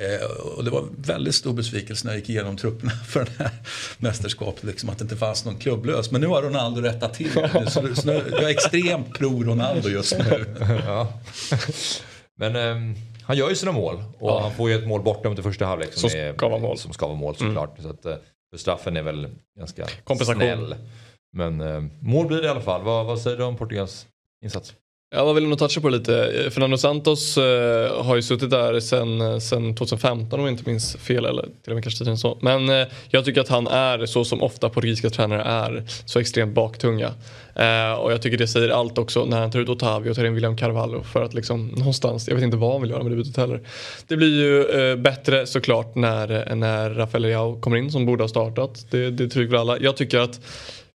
Eh, 0.00 0.26
och 0.56 0.64
det 0.64 0.70
var 0.70 0.84
väldigt 0.96 1.34
stor 1.34 1.52
besvikelse 1.52 2.06
när 2.06 2.12
jag 2.12 2.20
gick 2.20 2.28
igenom 2.28 2.56
trupperna 2.56 2.90
för 3.08 3.24
det 3.24 3.44
här 3.44 3.50
mästerskapet. 3.98 4.64
Liksom, 4.64 4.88
att 4.88 4.98
det 4.98 5.02
inte 5.02 5.16
fanns 5.16 5.44
någon 5.44 5.56
klubblös. 5.56 6.10
Men 6.10 6.20
nu 6.20 6.26
har 6.26 6.42
Ronaldo 6.42 6.80
rättat 6.80 7.14
till 7.14 7.30
det. 7.34 7.70
Så, 7.70 7.94
så 7.94 8.06
nu, 8.06 8.24
jag 8.30 8.42
är 8.42 8.48
extremt 8.48 9.18
pro-Ronaldo 9.18 9.88
just 9.88 10.18
nu. 10.18 10.56
ja. 10.86 11.12
Men 12.36 12.56
ehm, 12.56 12.94
han 13.22 13.36
gör 13.36 13.48
ju 13.48 13.56
sina 13.56 13.72
mål 13.72 14.04
och 14.18 14.42
han 14.42 14.54
får 14.54 14.70
ju 14.70 14.78
ett 14.78 14.86
mål 14.86 15.02
bortom 15.02 15.34
till 15.34 15.44
första 15.44 15.66
halvlek 15.66 15.92
som, 15.92 16.10
Som 16.10 16.20
är, 16.20 16.34
ska 16.34 16.48
vara 16.48 16.60
mål. 16.60 16.78
Som 16.78 16.92
ska 16.92 17.06
vara 17.06 17.16
mål 17.16 17.36
såklart. 17.36 17.76
Så 17.78 17.88
att, 17.88 18.04
eh, 18.04 18.14
för 18.52 18.58
straffen 18.58 18.96
är 18.96 19.02
väl 19.02 19.28
ganska 19.58 19.86
Kompensation. 20.04 20.40
snäll. 20.40 20.74
Men 21.32 21.60
eh, 21.60 21.82
mål 22.00 22.26
blir 22.26 22.38
det 22.40 22.46
i 22.46 22.50
alla 22.50 22.60
fall. 22.60 22.82
Vad, 22.82 23.06
vad 23.06 23.20
säger 23.20 23.36
du 23.36 23.44
om 23.44 23.56
Portugals 23.56 24.06
insats? 24.44 24.74
Ja, 25.14 25.24
vad 25.24 25.34
vill 25.34 25.48
nog 25.48 25.58
toucha 25.58 25.80
på 25.80 25.88
lite. 25.88 26.24
Eh, 26.26 26.50
Fernando 26.50 26.76
Santos 26.76 27.38
eh, 27.38 28.04
har 28.04 28.16
ju 28.16 28.22
suttit 28.22 28.50
där 28.50 28.80
sen, 28.80 29.20
eh, 29.20 29.38
sen 29.38 29.74
2015 29.74 30.40
om 30.40 30.46
jag 30.46 30.52
inte 30.52 30.70
minns 30.70 30.96
fel 30.96 31.24
eller 31.24 31.42
till 31.42 31.72
och 31.72 31.74
med 31.74 31.82
kanske 31.84 31.98
tidigare 31.98 32.12
än 32.12 32.18
så. 32.18 32.38
Men 32.40 32.68
eh, 32.68 32.86
jag 33.08 33.24
tycker 33.24 33.40
att 33.40 33.48
han 33.48 33.66
är 33.66 34.06
så 34.06 34.24
som 34.24 34.42
ofta 34.42 34.68
portugisiska 34.68 35.10
tränare 35.10 35.42
är 35.42 35.84
så 36.04 36.18
extremt 36.18 36.54
baktunga. 36.54 37.06
Eh, 37.54 37.92
och 37.92 38.12
jag 38.12 38.22
tycker 38.22 38.38
det 38.38 38.48
säger 38.48 38.68
allt 38.68 38.98
också 38.98 39.24
när 39.24 39.40
han 39.40 39.50
tar 39.50 39.60
ut 39.60 39.68
Otavio 39.68 40.10
och 40.10 40.16
tar 40.16 40.24
in 40.24 40.34
William 40.34 40.56
Carvalho 40.56 41.02
för 41.02 41.22
att 41.22 41.34
liksom 41.34 41.68
någonstans, 41.68 42.28
jag 42.28 42.34
vet 42.34 42.44
inte 42.44 42.56
vad 42.56 42.72
han 42.72 42.82
vill 42.82 42.90
göra 42.90 43.02
med 43.02 43.12
det 43.12 43.16
bytet 43.16 43.36
heller. 43.36 43.60
Det 44.08 44.16
blir 44.16 44.34
ju 44.36 44.64
eh, 44.64 44.96
bättre 44.96 45.46
såklart 45.46 45.94
när, 45.94 46.50
eh, 46.50 46.56
när 46.56 46.90
Rafael 46.90 47.22
Leao 47.22 47.60
kommer 47.60 47.76
in 47.76 47.92
som 47.92 48.06
borde 48.06 48.22
ha 48.22 48.28
startat. 48.28 48.86
Det, 48.90 49.10
det 49.10 49.28
tycker 49.28 49.50
väl 49.50 49.60
alla. 49.60 49.78
Jag 49.78 49.96
tycker 49.96 50.18
att 50.18 50.40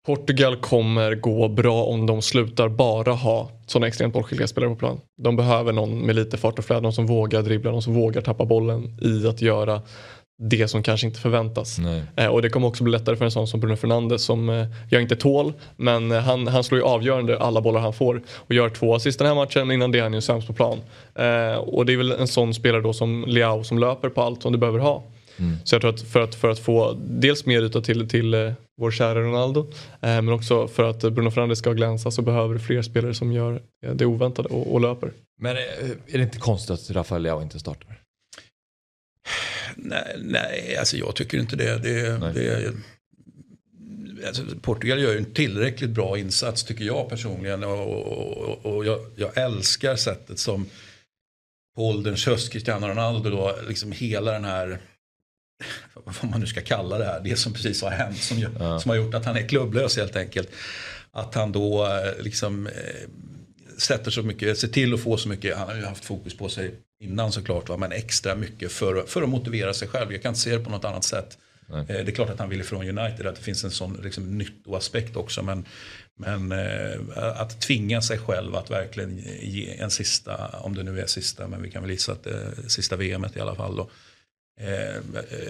Portugal 0.06 0.56
kommer 0.56 1.14
gå 1.14 1.48
bra 1.48 1.84
om 1.84 2.06
de 2.06 2.22
slutar 2.22 2.68
bara 2.68 3.12
ha 3.12 3.50
sådana 3.66 3.86
extremt 3.86 4.14
bollskickliga 4.14 4.46
spelare 4.46 4.70
på 4.70 4.76
plan. 4.76 5.00
De 5.22 5.36
behöver 5.36 5.72
någon 5.72 5.98
med 5.98 6.16
lite 6.16 6.36
fart 6.36 6.58
och 6.58 6.64
flöde, 6.64 6.80
någon 6.80 6.92
som 6.92 7.06
vågar 7.06 7.42
dribbla, 7.42 7.70
någon 7.70 7.82
som 7.82 7.94
vågar 7.94 8.20
tappa 8.22 8.44
bollen 8.44 8.96
i 9.02 9.26
att 9.26 9.42
göra 9.42 9.82
det 10.38 10.68
som 10.68 10.82
kanske 10.82 11.06
inte 11.06 11.20
förväntas. 11.20 11.78
Eh, 12.16 12.26
och 12.26 12.42
det 12.42 12.48
kommer 12.48 12.68
också 12.68 12.84
bli 12.84 12.90
lättare 12.90 13.16
för 13.16 13.24
en 13.24 13.30
sån 13.30 13.48
som 13.48 13.60
Bruno 13.60 13.76
Fernandes 13.76 14.24
som 14.24 14.48
eh, 14.48 14.66
jag 14.90 15.02
inte 15.02 15.16
tål. 15.16 15.52
Men 15.76 16.12
eh, 16.12 16.18
han, 16.18 16.46
han 16.46 16.64
slår 16.64 16.80
ju 16.80 16.86
avgörande 16.86 17.38
alla 17.38 17.60
bollar 17.60 17.80
han 17.80 17.92
får 17.92 18.22
och 18.28 18.54
gör 18.54 18.68
två 18.68 18.94
assist 18.94 19.18
den 19.18 19.28
här 19.28 19.34
matchen. 19.34 19.70
Innan 19.70 19.92
det 19.92 19.98
är 19.98 20.02
han 20.02 20.14
ju 20.14 20.20
sämst 20.20 20.46
på 20.46 20.52
plan. 20.52 20.78
Eh, 21.14 21.54
och 21.54 21.86
det 21.86 21.92
är 21.92 21.96
väl 21.96 22.12
en 22.12 22.28
sån 22.28 22.54
spelare 22.54 22.82
då 22.82 22.92
som 22.92 23.24
Leao 23.28 23.64
som 23.64 23.78
löper 23.78 24.08
på 24.08 24.22
allt 24.22 24.42
som 24.42 24.52
du 24.52 24.58
behöver 24.58 24.78
ha. 24.78 25.02
Så 25.64 25.74
jag 25.74 25.80
tror 25.82 25.94
att 25.94 26.02
för 26.02 26.20
att, 26.20 26.34
för 26.34 26.50
att 26.50 26.58
få 26.58 26.96
dels 26.98 27.46
mer 27.46 27.62
yta 27.62 27.80
till, 27.80 28.08
till 28.08 28.34
eh, 28.34 28.52
vår 28.82 28.90
kära 28.90 29.20
Ronaldo 29.20 29.70
eh, 29.92 30.22
men 30.22 30.28
också 30.28 30.68
för 30.68 30.82
att 30.82 31.00
Bruno 31.00 31.30
Fernandes 31.30 31.58
ska 31.58 31.72
glänsa 31.72 32.10
så 32.10 32.22
behöver 32.22 32.58
fler 32.58 32.82
spelare 32.82 33.14
som 33.14 33.32
gör 33.32 33.62
det 33.94 34.06
oväntade 34.06 34.48
och, 34.48 34.72
och 34.72 34.80
löper. 34.80 35.12
Men 35.40 35.56
eh, 35.56 35.62
är 36.06 36.18
det 36.18 36.22
inte 36.22 36.38
konstigt 36.38 36.70
att 36.70 36.90
Rafael 36.90 37.22
Leao 37.22 37.42
inte 37.42 37.58
startar? 37.58 38.00
Nej, 39.76 40.16
nej, 40.18 40.76
alltså 40.76 40.96
jag 40.96 41.16
tycker 41.16 41.38
inte 41.38 41.56
det. 41.56 41.78
det, 41.78 42.18
det 42.34 42.72
alltså 44.26 44.42
Portugal 44.62 45.00
gör 45.00 45.12
ju 45.12 45.18
en 45.18 45.34
tillräckligt 45.34 45.90
bra 45.90 46.18
insats 46.18 46.64
tycker 46.64 46.84
jag 46.84 47.08
personligen. 47.08 47.64
Och, 47.64 47.96
och, 47.96 48.66
och 48.66 48.84
jag, 48.84 49.00
jag 49.16 49.38
älskar 49.38 49.96
sättet 49.96 50.38
som 50.38 50.66
på 51.76 51.88
ålderns 51.88 52.26
höst 52.26 52.52
Cristiano 52.52 52.86
Ronaldo 52.86 53.30
då, 53.30 53.56
liksom 53.68 53.92
hela 53.92 54.32
den 54.32 54.44
här 54.44 54.78
vad 55.94 56.30
man 56.30 56.40
nu 56.40 56.46
ska 56.46 56.60
kalla 56.60 56.98
det 56.98 57.04
här, 57.04 57.20
det 57.24 57.36
som 57.36 57.52
precis 57.52 57.82
har 57.82 57.90
hänt 57.90 58.18
som, 58.22 58.38
gör, 58.38 58.50
Ja. 58.58 58.80
som 58.80 58.88
har 58.88 58.96
gjort 58.96 59.14
att 59.14 59.24
han 59.24 59.36
är 59.36 59.48
klubblös 59.48 59.96
helt 59.96 60.16
enkelt. 60.16 60.48
Att 61.10 61.34
han 61.34 61.52
då 61.52 61.86
eh, 61.86 62.22
liksom 62.24 62.66
eh, 62.66 62.72
sätter 63.78 64.10
så 64.10 64.22
mycket, 64.22 64.58
ser 64.58 64.68
till 64.68 64.94
att 64.94 65.00
få 65.00 65.16
så 65.16 65.28
mycket, 65.28 65.56
han 65.56 65.68
har 65.68 65.74
ju 65.76 65.84
haft 65.84 66.04
fokus 66.04 66.36
på 66.36 66.48
sig 66.48 66.74
innan 67.02 67.32
såklart, 67.32 67.68
va, 67.68 67.76
men 67.76 67.92
extra 67.92 68.34
mycket 68.34 68.72
för, 68.72 69.04
för 69.06 69.22
att 69.22 69.28
motivera 69.28 69.74
sig 69.74 69.88
själv. 69.88 70.12
Jag 70.12 70.22
kan 70.22 70.28
inte 70.30 70.40
se 70.40 70.56
det 70.56 70.64
på 70.64 70.70
något 70.70 70.84
annat 70.84 71.04
sätt. 71.04 71.38
Nej. 71.68 71.80
Eh, 71.80 71.86
Det 71.86 72.10
är 72.12 72.14
klart 72.14 72.30
att 72.30 72.38
han 72.38 72.48
vill 72.48 72.60
ifrån 72.60 72.98
United, 72.98 73.26
att 73.26 73.36
det 73.36 73.42
finns 73.42 73.64
en 73.64 73.70
sån 73.70 74.00
liksom, 74.02 74.38
nyttoaspekt 74.38 75.16
också. 75.16 75.42
Men, 75.42 75.64
men 76.18 76.52
att 77.16 77.60
tvinga 77.60 78.02
sig 78.02 78.18
själv 78.18 78.54
att 78.56 78.70
verkligen 78.70 79.18
ge 79.40 79.76
en 79.78 79.90
sista, 79.90 80.48
om 80.48 80.74
det 80.74 80.82
nu 80.82 81.00
är 81.00 81.06
sista, 81.06 81.48
men 81.48 81.62
vi 81.62 81.70
kan 81.70 81.82
väl 81.82 81.90
gissa 81.90 82.12
att 82.12 82.24
det 82.24 82.30
är 82.30 82.68
sista 82.68 82.96
VMet 82.96 83.36
i 83.36 83.40
alla 83.40 83.54
fall. 83.54 83.76
Då. 83.76 83.90
Eh, 84.60 84.96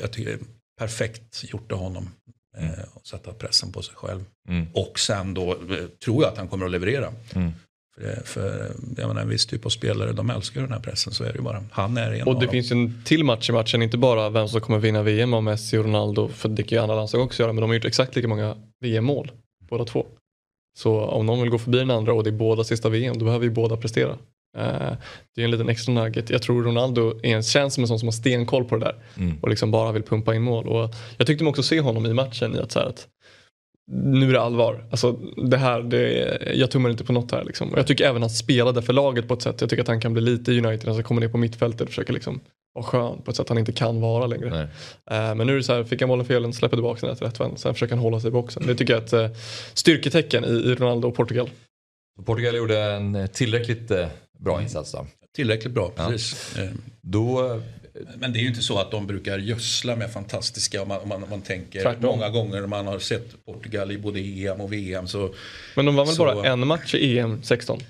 jag 0.00 0.12
tycker 0.12 0.30
det 0.30 0.36
är 0.36 0.40
perfekt 0.78 1.44
gjort 1.44 1.72
av 1.72 1.78
honom. 1.78 2.10
Eh, 2.56 2.84
att 2.96 3.06
sätta 3.06 3.32
pressen 3.32 3.72
på 3.72 3.82
sig 3.82 3.94
själv. 3.94 4.24
Mm. 4.48 4.66
Och 4.72 4.98
sen 4.98 5.34
då 5.34 5.50
eh, 5.50 5.86
tror 6.04 6.22
jag 6.22 6.32
att 6.32 6.38
han 6.38 6.48
kommer 6.48 6.66
att 6.66 6.72
leverera. 6.72 7.12
Mm. 7.34 7.52
För, 7.96 8.22
för 8.24 8.72
jag 8.96 9.08
menar, 9.08 9.22
en 9.22 9.28
viss 9.28 9.46
typ 9.46 9.66
av 9.66 9.70
spelare, 9.70 10.12
de 10.12 10.30
älskar 10.30 10.60
den 10.60 10.72
här 10.72 10.80
pressen, 10.80 11.12
så 11.12 11.24
är 11.24 11.28
det 11.28 11.36
ju 11.36 11.42
bara. 11.42 11.64
Han 11.72 11.96
är 11.96 12.12
en 12.12 12.28
Och 12.28 12.40
det 12.40 12.48
finns 12.48 12.72
ju 12.72 12.76
en 12.76 13.02
till 13.04 13.24
match 13.24 13.50
i 13.50 13.52
matchen, 13.52 13.82
inte 13.82 13.98
bara 13.98 14.30
vem 14.30 14.48
som 14.48 14.60
kommer 14.60 14.78
vinna 14.78 15.02
VM 15.02 15.34
av 15.34 15.42
Messi 15.42 15.78
och 15.78 15.84
Ronaldo, 15.84 16.28
för 16.28 16.48
det 16.48 16.62
kan 16.62 16.76
ju 16.76 16.82
andra 16.82 16.96
landslag 16.96 17.22
också 17.22 17.42
göra, 17.42 17.52
men 17.52 17.60
de 17.60 17.70
har 17.70 17.74
gjort 17.74 17.84
exakt 17.84 18.16
lika 18.16 18.28
många 18.28 18.56
VM-mål, 18.80 19.32
båda 19.68 19.84
två. 19.84 20.06
Så 20.78 21.00
om 21.00 21.26
någon 21.26 21.40
vill 21.40 21.50
gå 21.50 21.58
förbi 21.58 21.78
den 21.78 21.90
andra 21.90 22.12
och 22.12 22.24
det 22.24 22.30
är 22.30 22.32
båda 22.32 22.64
sista 22.64 22.88
VM, 22.88 23.18
då 23.18 23.24
behöver 23.24 23.44
ju 23.44 23.50
båda 23.50 23.76
prestera. 23.76 24.18
Eh, 24.58 24.92
det 25.34 25.40
är 25.40 25.44
en 25.44 25.50
liten 25.50 25.68
extra 25.68 25.94
nugget. 25.94 26.30
Jag 26.30 26.42
tror 26.42 26.62
Ronaldo 26.62 27.20
är 27.22 27.36
en, 27.36 27.42
känns 27.42 27.74
som 27.74 27.84
en 27.84 27.88
sån 27.88 27.98
som 27.98 28.06
har 28.08 28.12
stenkoll 28.12 28.64
på 28.64 28.76
det 28.76 28.84
där 28.84 28.94
Mm. 29.16 29.38
och 29.42 29.48
liksom 29.48 29.70
bara 29.70 29.92
vill 29.92 30.02
pumpa 30.02 30.34
in 30.34 30.42
mål. 30.42 30.68
Och 30.68 30.90
jag 31.16 31.26
tyckte 31.26 31.44
mig 31.44 31.50
också 31.50 31.62
se 31.62 31.80
honom 31.80 32.06
i 32.06 32.14
matchen 32.14 32.56
i 32.56 32.58
att, 32.58 32.72
så 32.72 32.78
att 32.78 33.08
nu 33.92 34.28
är 34.28 34.32
det 34.32 34.40
allvar. 34.40 34.84
Alltså, 34.90 35.12
det 35.50 35.56
här, 35.56 35.82
det, 35.82 36.38
jag 36.54 36.70
tummar 36.70 36.90
inte 36.90 37.04
på 37.04 37.12
något 37.12 37.32
här. 37.32 37.44
Liksom. 37.44 37.68
Och 37.72 37.78
jag 37.78 37.86
tycker 37.86 38.04
även 38.04 38.16
att 38.16 38.30
han 38.30 38.30
spelade 38.30 38.82
för 38.82 38.92
laget 38.92 39.28
på 39.28 39.34
ett 39.34 39.42
sätt. 39.42 39.60
Jag 39.60 39.70
tycker 39.70 39.82
att 39.82 39.88
han 39.88 40.00
kan 40.00 40.12
bli 40.12 40.22
lite 40.22 40.50
United, 40.50 40.88
alltså 40.88 41.02
kommer 41.02 41.20
ner 41.20 41.28
på 41.28 41.38
mittfältet 41.38 41.80
och 41.80 41.88
försöker 41.88 42.12
liksom 42.12 42.40
vara 42.74 42.84
skön 42.84 43.22
på 43.22 43.30
ett 43.30 43.36
sätt 43.36 43.48
han 43.48 43.58
inte 43.58 43.72
kan 43.72 44.00
vara 44.00 44.26
längre. 44.26 44.60
Eh, 45.10 45.34
men 45.34 45.46
nu 45.46 45.52
är 45.52 45.56
det 45.56 45.62
så 45.62 45.74
här, 45.74 45.84
fick 45.84 46.00
han 46.00 46.08
bollen 46.08 46.26
fel, 46.26 46.52
släpper 46.52 46.76
tillbaka 46.76 47.06
den 47.06 47.16
till 47.16 47.26
rätt 47.26 47.40
vän. 47.40 47.56
Sen 47.56 47.74
försöker 47.74 47.94
han 47.94 48.02
hålla 48.02 48.20
sig 48.20 48.28
i 48.28 48.30
boxen. 48.30 48.66
Det 48.66 48.74
tycker 48.74 48.92
jag 48.92 49.02
är 49.02 49.06
ett 49.06 49.32
eh, 49.32 49.38
styrketecken 49.74 50.44
i, 50.44 50.48
i 50.48 50.74
Ronaldo 50.74 51.08
och 51.08 51.14
Portugal. 51.14 51.50
Portugal 52.24 52.56
gjorde 52.56 52.78
en 52.80 53.28
tillräckligt 53.32 53.90
bra 54.42 54.62
insats 54.62 54.92
då. 54.92 55.06
tillräckligt 55.36 55.72
bra, 55.72 55.92
precis. 55.96 56.54
Ja. 56.56 56.62
Då... 57.00 57.60
Men 58.16 58.32
det 58.32 58.38
är 58.38 58.40
ju 58.40 58.48
inte 58.48 58.62
så 58.62 58.78
att 58.78 58.90
de 58.90 59.06
brukar 59.06 59.38
gödsla 59.38 59.96
med 59.96 60.12
fantastiska, 60.12 60.82
om 60.82 60.88
man, 60.88 61.00
om 61.00 61.08
man, 61.08 61.22
om 61.22 61.30
man 61.30 61.40
tänker 61.40 61.82
Tvärtom. 61.82 62.04
många 62.06 62.30
gånger 62.30 62.66
man 62.66 62.86
har 62.86 62.98
sett 62.98 63.44
Portugal 63.44 63.92
i 63.92 63.98
både 63.98 64.20
EM 64.20 64.60
och 64.60 64.72
VM 64.72 65.06
så... 65.06 65.34
Men 65.76 65.86
de 65.86 65.94
var 65.96 66.04
väl 66.06 66.14
så... 66.14 66.24
bara 66.24 66.46
en 66.46 66.66
match 66.66 66.94
i 66.94 67.18
EM 67.18 67.42
16? 67.42 67.80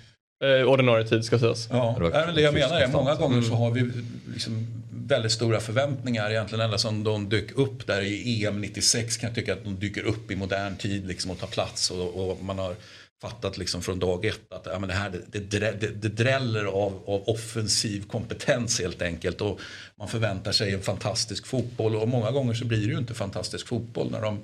Eh, 0.44 0.68
ordinarie 0.68 1.06
tid 1.06 1.24
ska 1.24 1.38
sägas. 1.38 1.68
Ja, 1.70 1.96
det, 2.00 2.32
det 2.32 2.40
jag 2.40 2.54
menar 2.54 2.80
är 2.80 2.88
många 2.88 3.14
gånger 3.14 3.38
mm. 3.38 3.48
så 3.48 3.54
har 3.54 3.70
vi 3.70 3.90
liksom 4.32 4.66
väldigt 5.06 5.32
stora 5.32 5.60
förväntningar 5.60 6.30
egentligen 6.30 6.64
ända 6.64 6.78
som 6.78 7.04
de 7.04 7.28
dök 7.28 7.52
upp 7.58 7.86
där 7.86 8.02
i 8.02 8.44
EM 8.44 8.60
96 8.60 9.16
kan 9.16 9.28
jag 9.28 9.34
tycka 9.34 9.52
att 9.52 9.64
de 9.64 9.78
dyker 9.78 10.02
upp 10.02 10.30
i 10.30 10.36
modern 10.36 10.76
tid 10.76 11.06
liksom 11.06 11.30
och 11.30 11.38
tar 11.38 11.46
plats 11.46 11.90
och, 11.90 12.30
och 12.30 12.44
man 12.44 12.58
har 12.58 12.74
fattat 13.22 13.58
liksom 13.58 13.82
från 13.82 13.98
dag 13.98 14.24
ett 14.24 14.52
att 14.52 14.66
ja, 14.66 14.78
men 14.78 14.88
det 14.88 14.94
här 14.94 15.10
det, 15.10 15.38
det, 15.38 16.02
det, 16.02 16.08
dräller 16.08 16.64
av, 16.64 17.02
av 17.06 17.28
offensiv 17.28 18.06
kompetens 18.06 18.80
helt 18.80 19.02
enkelt. 19.02 19.40
Och 19.40 19.60
man 19.98 20.08
förväntar 20.08 20.52
sig 20.52 20.74
en 20.74 20.82
fantastisk 20.82 21.46
fotboll 21.46 21.96
och 21.96 22.08
många 22.08 22.30
gånger 22.30 22.54
så 22.54 22.64
blir 22.64 22.86
det 22.86 22.92
ju 22.92 22.98
inte 22.98 23.14
fantastisk 23.14 23.66
fotboll 23.66 24.10
när 24.10 24.20
de, 24.20 24.34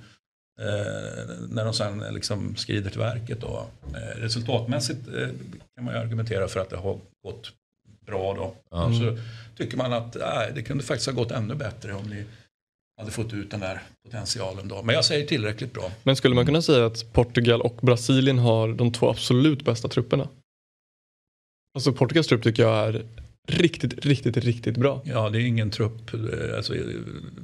eh, 0.61 1.49
när 1.49 1.65
de 1.65 1.75
sen 1.75 2.05
liksom 2.11 2.57
skrider 2.57 2.91
till 2.91 2.99
verket. 2.99 3.41
Då. 3.41 3.67
Eh, 3.95 4.21
resultatmässigt 4.21 5.09
eh, 5.09 5.29
kan 5.75 5.85
man 5.85 5.95
ju 5.95 6.01
argumentera 6.01 6.49
för 6.49 6.61
att 6.61 6.71
det 6.71 6.77
har 6.77 7.01
gått 7.23 7.53
bra 8.07 8.35
då. 8.35 8.77
Mm. 8.77 9.01
Så 9.01 9.19
tycker 9.57 9.77
man 9.77 9.93
att 9.93 10.17
äh, 10.17 10.43
det 10.55 10.63
kunde 10.63 10.85
faktiskt 10.85 11.07
ha 11.07 11.15
gått 11.15 11.31
ännu 11.31 11.55
bättre 11.55 11.93
om 11.93 12.05
ni 12.05 12.25
hade 12.99 13.11
fått 13.11 13.35
ut 13.35 13.51
den 13.51 13.61
där 13.61 13.83
potentialen 14.05 14.69
då. 14.69 14.83
Men 14.83 14.95
jag 14.95 15.05
säger 15.05 15.27
tillräckligt 15.27 15.73
bra. 15.73 15.91
Men 16.03 16.17
skulle 16.17 16.35
man 16.35 16.47
kunna 16.47 16.63
säga 16.63 16.87
att 16.87 17.13
Portugal 17.13 17.61
och 17.61 17.79
Brasilien 17.83 18.39
har 18.39 18.69
de 18.69 18.93
två 18.93 19.11
absolut 19.11 19.65
bästa 19.65 19.89
trupperna? 19.89 20.29
Alltså 21.75 21.93
Portugals 21.93 22.27
trupp 22.27 22.43
tycker 22.43 22.63
jag 22.63 22.89
är 22.89 23.05
riktigt, 23.49 24.07
riktigt, 24.07 24.37
riktigt 24.37 24.77
bra. 24.77 25.03
Ja, 25.05 25.31
det 25.31 25.39
är 25.39 25.47
ingen 25.47 25.71
trupp. 25.71 26.15
Eh, 26.15 26.57
alltså, 26.57 26.75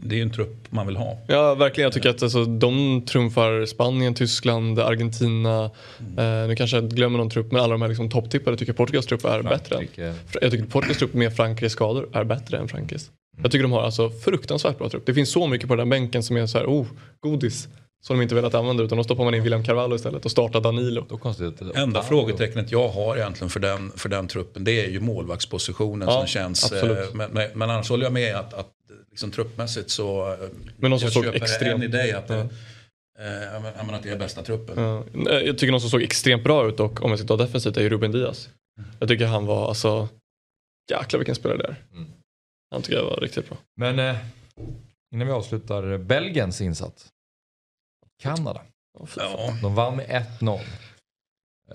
det 0.03 0.19
är 0.19 0.23
en 0.23 0.31
trupp 0.31 0.73
man 0.73 0.87
vill 0.87 0.97
ha. 0.97 1.19
Ja, 1.29 1.55
verkligen. 1.55 1.87
Jag 1.87 1.93
tycker 1.93 2.11
att 2.11 2.23
alltså, 2.23 2.45
de 2.45 3.03
trumfar 3.07 3.67
Spanien, 3.67 4.15
Tyskland, 4.15 4.79
Argentina. 4.79 5.71
Mm. 6.01 6.43
Eh, 6.43 6.49
nu 6.49 6.57
kanske 6.57 6.77
jag 6.77 6.91
glömmer 6.91 7.19
någon 7.19 7.31
trupp, 7.31 7.53
men 7.53 7.61
alla 7.61 7.73
de 7.73 7.83
här 7.83 7.89
liksom, 7.89 8.11
topptippade 8.11 8.57
tycker 8.57 8.73
Portugals 8.73 9.07
trupp 9.07 9.25
är 9.25 9.43
Frankrike. 9.43 9.77
bättre. 9.77 10.07
Än, 10.07 10.15
jag 10.41 10.51
tycker 10.51 10.65
Portugals 10.65 10.99
trupp 10.99 11.15
med 11.15 11.37
Frankrikes 11.37 11.73
skador 11.73 12.09
är 12.13 12.25
bättre 12.25 12.59
än 12.59 12.69
Frankrikes. 12.69 13.11
Jag 13.43 13.51
tycker 13.51 13.63
de 13.63 13.73
har 13.73 13.83
alltså 13.83 14.11
fruktansvärt 14.11 14.79
bra 14.79 14.89
trupp. 14.89 15.07
Det 15.07 15.15
finns 15.15 15.31
så 15.31 15.47
mycket 15.47 15.69
på 15.69 15.77
den 15.77 15.89
bänken 15.89 16.23
som 16.23 16.37
är 16.37 16.47
så 16.47 16.59
här, 16.59 16.67
oh, 16.67 16.87
godis 17.21 17.69
som 18.07 18.17
de 18.17 18.23
inte 18.23 18.35
velat 18.35 18.55
använda 18.55 18.83
utan 18.83 18.99
då 18.99 19.05
stoppar 19.05 19.25
man 19.25 19.35
in 19.35 19.43
William 19.43 19.65
Carvalho 19.65 19.97
istället 19.97 20.25
och 20.25 20.31
startar 20.31 20.61
Danilo. 20.61 21.07
Då 21.09 21.19
konstigt, 21.19 21.61
Enda 21.75 22.03
frågetecknet 22.03 22.73
jag 22.73 22.89
har 22.89 23.17
egentligen 23.17 23.51
för 23.51 23.61
den, 23.61 23.93
för 23.97 24.09
den 24.09 24.29
truppen 24.29 24.65
det 24.65 24.85
är 24.85 24.91
ju 24.91 25.01
målvaktspositionen 25.01 26.09
ja, 26.09 26.15
som 26.15 26.27
känns. 26.27 26.73
Eh, 26.73 26.89
men, 27.13 27.31
men, 27.31 27.51
men, 27.55 27.71
annars 27.71 27.91
håller 27.91 28.05
jag 28.05 28.13
med 28.13 28.37
att, 28.37 28.55
att 28.55 28.71
liksom, 29.11 29.31
truppmässigt 29.31 29.91
så 29.91 30.33
eh, 30.33 30.39
men 30.77 30.91
någon 30.91 31.01
som 31.01 31.07
jag 31.07 31.13
såg 31.13 31.27
extremt... 31.27 31.75
en 31.75 31.83
idé 31.83 32.13
att, 32.13 32.31
ja. 32.31 32.37
eh, 32.37 33.95
att 33.95 34.03
det 34.03 34.11
är 34.11 34.19
bästa 34.19 34.43
truppen. 34.43 34.85
Ja. 34.85 35.05
Jag 35.41 35.59
tycker 35.59 35.71
någon 35.71 35.81
som 35.81 35.91
såg 35.91 36.03
extremt 36.03 36.45
bra 36.45 36.69
ut 36.69 36.81
och 36.81 37.03
om 37.03 37.11
jag 37.11 37.19
ska 37.19 37.29
ta 37.29 37.37
defensivt 37.37 37.77
är 37.77 37.81
ju 37.81 37.89
Ruben 37.89 38.13
Diaz. 38.13 38.49
Mm. 38.79 38.91
Jag 38.99 39.09
tycker 39.09 39.27
han 39.27 39.47
var 39.47 39.69
alltså 39.69 40.09
jäklar 40.91 41.19
vilken 41.19 41.35
spelare 41.35 41.59
det 41.59 41.65
är. 41.65 41.77
Mm. 41.93 42.14
Han 42.75 42.83
tycker 42.83 42.99
jag 42.99 43.05
var 43.05 43.17
riktigt 43.17 43.49
bra. 43.49 43.59
Men 43.77 43.99
eh, 43.99 44.17
innan 45.13 45.27
vi 45.27 45.33
avslutar 45.33 45.99
Belgiens 45.99 46.61
insats. 46.61 47.07
Kanada. 48.23 48.61
Ja. 49.17 49.59
De 49.63 49.75
vann 49.75 49.97
med 49.97 50.27
1-0. 50.41 50.61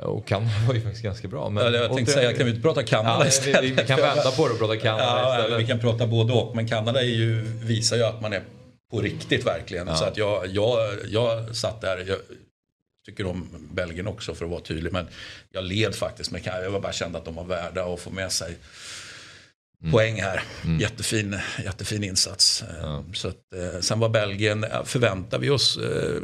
Och 0.03 0.27
Kanada 0.27 0.51
var 0.67 0.73
ju 0.73 0.81
faktiskt 0.81 1.03
ganska 1.03 1.27
bra. 1.27 1.49
Men, 1.49 1.63
ja, 1.63 1.79
jag 1.79 1.95
tänkte 1.95 2.13
säga, 2.13 2.33
kan 2.33 2.45
vi 2.45 2.51
inte 2.51 2.61
prata 2.61 2.83
Kanada 2.83 3.19
ja, 3.19 3.27
istället? 3.27 3.63
Vi, 3.63 3.71
vi, 3.71 3.87
kan 3.87 3.99
vända 3.99 4.31
på 4.31 4.47
det 4.47 4.53
och 4.53 4.59
prata 4.59 4.77
Kanada 4.81 5.03
ja, 5.03 5.37
istället. 5.37 5.59
Vi 5.59 5.67
kan 5.67 5.79
prata 5.79 6.07
både 6.07 6.33
och. 6.33 6.55
Men 6.55 6.67
Kanada 6.67 7.01
är 7.01 7.05
ju, 7.05 7.41
visar 7.41 7.97
ju 7.97 8.03
att 8.03 8.21
man 8.21 8.33
är 8.33 8.43
på 8.91 9.01
riktigt 9.01 9.45
verkligen. 9.45 9.87
Ja. 9.87 9.95
Så 9.95 10.05
att 10.05 10.17
jag, 10.17 10.47
jag, 10.47 10.77
jag 11.09 11.55
satt 11.55 11.81
där. 11.81 12.05
Jag 12.07 12.17
tycker 13.05 13.25
om 13.25 13.49
Belgien 13.73 14.07
också 14.07 14.35
för 14.35 14.45
att 14.45 14.51
vara 14.51 14.61
tydlig. 14.61 14.93
Men 14.93 15.07
jag 15.51 15.63
led 15.63 15.95
faktiskt 15.95 16.31
med 16.31 16.43
Kanada. 16.43 16.63
Jag 16.63 16.81
bara 16.81 16.93
kände 16.93 17.17
att 17.17 17.25
de 17.25 17.35
var 17.35 17.43
värda 17.43 17.93
att 17.93 17.99
få 17.99 18.09
med 18.09 18.31
sig 18.31 18.57
Mm. 19.81 19.91
poäng 19.91 20.21
här. 20.21 20.43
Mm. 20.65 20.79
Jättefin, 20.79 21.35
jättefin 21.63 22.03
insats. 22.03 22.63
Ja. 22.81 23.03
Så 23.13 23.27
att, 23.27 23.35
eh, 23.55 23.79
sen 23.81 23.99
var 23.99 24.09
Belgien, 24.09 24.65
förväntar 24.85 25.39
vi 25.39 25.49
oss 25.49 25.77
eh, 25.77 26.21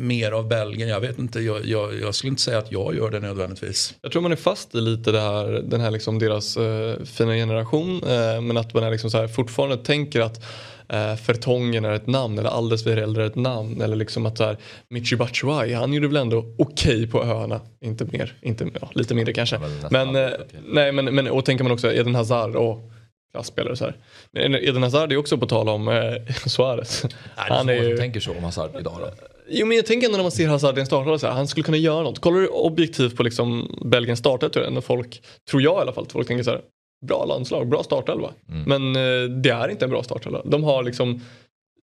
mer 0.00 0.32
av 0.32 0.48
Belgien? 0.48 0.88
Jag 0.88 1.00
vet 1.00 1.18
inte, 1.18 1.40
jag, 1.40 1.66
jag, 1.66 2.00
jag, 2.00 2.14
skulle 2.14 2.28
inte 2.28 2.42
säga 2.42 2.58
att 2.58 2.72
jag 2.72 2.94
gör 2.94 3.10
det 3.10 3.20
nödvändigtvis. 3.20 3.94
Jag 4.02 4.12
tror 4.12 4.22
man 4.22 4.32
är 4.32 4.36
fast 4.36 4.74
i 4.74 4.80
lite 4.80 5.12
det 5.12 5.20
här, 5.20 5.46
den 5.46 5.80
här 5.80 5.90
liksom 5.90 6.18
deras 6.18 6.56
eh, 6.56 7.04
fina 7.04 7.32
generation. 7.32 8.02
Eh, 8.02 8.40
men 8.40 8.56
att 8.56 8.74
man 8.74 8.84
är 8.84 8.90
liksom 8.90 9.10
så 9.10 9.18
här, 9.18 9.28
fortfarande 9.28 9.76
tänker 9.76 10.20
att 10.20 10.44
eh, 10.92 11.16
Fertongen 11.16 11.84
är 11.84 11.92
ett 11.92 12.06
namn 12.06 12.38
eller 12.38 12.50
Aldes 12.50 12.86
Virelder 12.86 13.20
är 13.20 13.26
ett 13.26 13.36
namn. 13.36 13.80
Eller 13.80 13.96
liksom 13.96 14.26
att 14.26 14.38
så 14.38 14.44
här, 14.44 14.56
Michi 14.88 15.16
Batshuayi, 15.16 15.72
han 15.72 15.92
gjorde 15.92 16.08
väl 16.08 16.16
ändå 16.16 16.38
okej 16.38 16.96
okay 16.96 17.06
på 17.06 17.24
öarna. 17.24 17.60
Inte 17.80 18.04
mer, 18.04 18.34
inte, 18.42 18.70
ja, 18.80 18.90
lite 18.94 19.14
mindre 19.14 19.32
kanske. 19.32 19.56
Ja, 19.56 19.88
men, 19.90 20.12
men, 20.12 20.24
eh, 20.24 20.30
nej, 20.66 20.92
men, 20.92 21.04
men 21.04 21.28
och 21.28 21.44
tänker 21.44 21.64
man 21.64 21.72
också 21.72 21.92
Eden 21.92 22.14
Hazard 22.14 22.56
och 22.56 22.90
klasspelare 23.32 23.76
så 23.76 23.84
här. 23.84 23.96
Men 24.32 24.54
Eden 24.54 24.82
Hazard 24.82 25.12
är 25.12 25.16
också 25.16 25.38
på 25.38 25.46
tal 25.46 25.68
om 25.68 25.88
eh, 25.88 26.34
Suarez. 26.46 27.04
Nej, 27.04 27.12
han 27.36 27.68
är 27.68 27.74
ju... 27.74 27.96
tänker 27.96 28.20
så 28.20 28.30
om 28.30 28.44
Hazard 28.44 28.70
idag 28.80 28.96
då. 29.00 29.10
Jo 29.52 29.66
men 29.66 29.76
jag 29.76 29.86
tänker 29.86 30.06
ändå 30.06 30.16
när 30.16 30.24
man 30.24 30.32
ser 30.32 30.48
Hazard 30.48 30.78
i 30.78 30.80
en 30.80 30.86
startelva 30.86 31.32
han 31.32 31.48
skulle 31.48 31.64
kunna 31.64 31.76
göra 31.76 32.02
något. 32.02 32.18
Kollar 32.18 32.40
du 32.40 32.48
objektivt 32.48 33.16
på 33.16 33.22
liksom 33.22 33.78
Belgiens 33.84 34.18
startelva 34.18 34.80
folk, 34.80 35.22
tror 35.50 35.62
jag 35.62 35.78
i 35.78 35.80
alla 35.80 35.92
fall, 35.92 36.06
folk 36.10 36.28
tänker 36.28 36.44
så 36.44 36.50
här 36.50 36.60
bra 37.06 37.24
landslag, 37.24 37.68
bra 37.68 37.82
startelva. 37.82 38.30
Mm. 38.48 38.62
Men 38.62 38.96
eh, 38.96 39.30
det 39.30 39.50
är 39.50 39.68
inte 39.68 39.84
en 39.84 39.90
bra 39.90 40.02
startelva. 40.02 40.42
De 40.44 40.64
har 40.64 40.82
liksom 40.82 41.20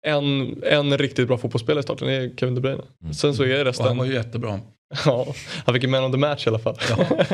en, 0.07 0.55
en 0.63 0.97
riktigt 0.97 1.27
bra 1.27 1.37
fotbollsspelare 1.37 1.79
i 1.79 1.83
starten, 1.83 2.07
det 2.07 2.13
är 2.13 2.35
Kevin 2.37 2.55
De 2.55 2.61
Bruyne. 2.61 2.83
Mm. 3.01 3.13
Sen 3.13 3.33
så 3.33 3.43
är 3.43 3.65
resten... 3.65 3.85
Och 3.85 3.89
han 3.89 3.97
var 3.97 4.05
ju 4.05 4.13
jättebra. 4.13 4.59
Ja, 5.05 5.33
han 5.65 5.73
fick 5.73 5.83
ju 5.83 5.89
man 5.89 6.03
of 6.03 6.11
the 6.11 6.17
match 6.17 6.47
i 6.47 6.49
alla 6.49 6.59
fall. 6.59 6.77
Ja, 6.89 7.25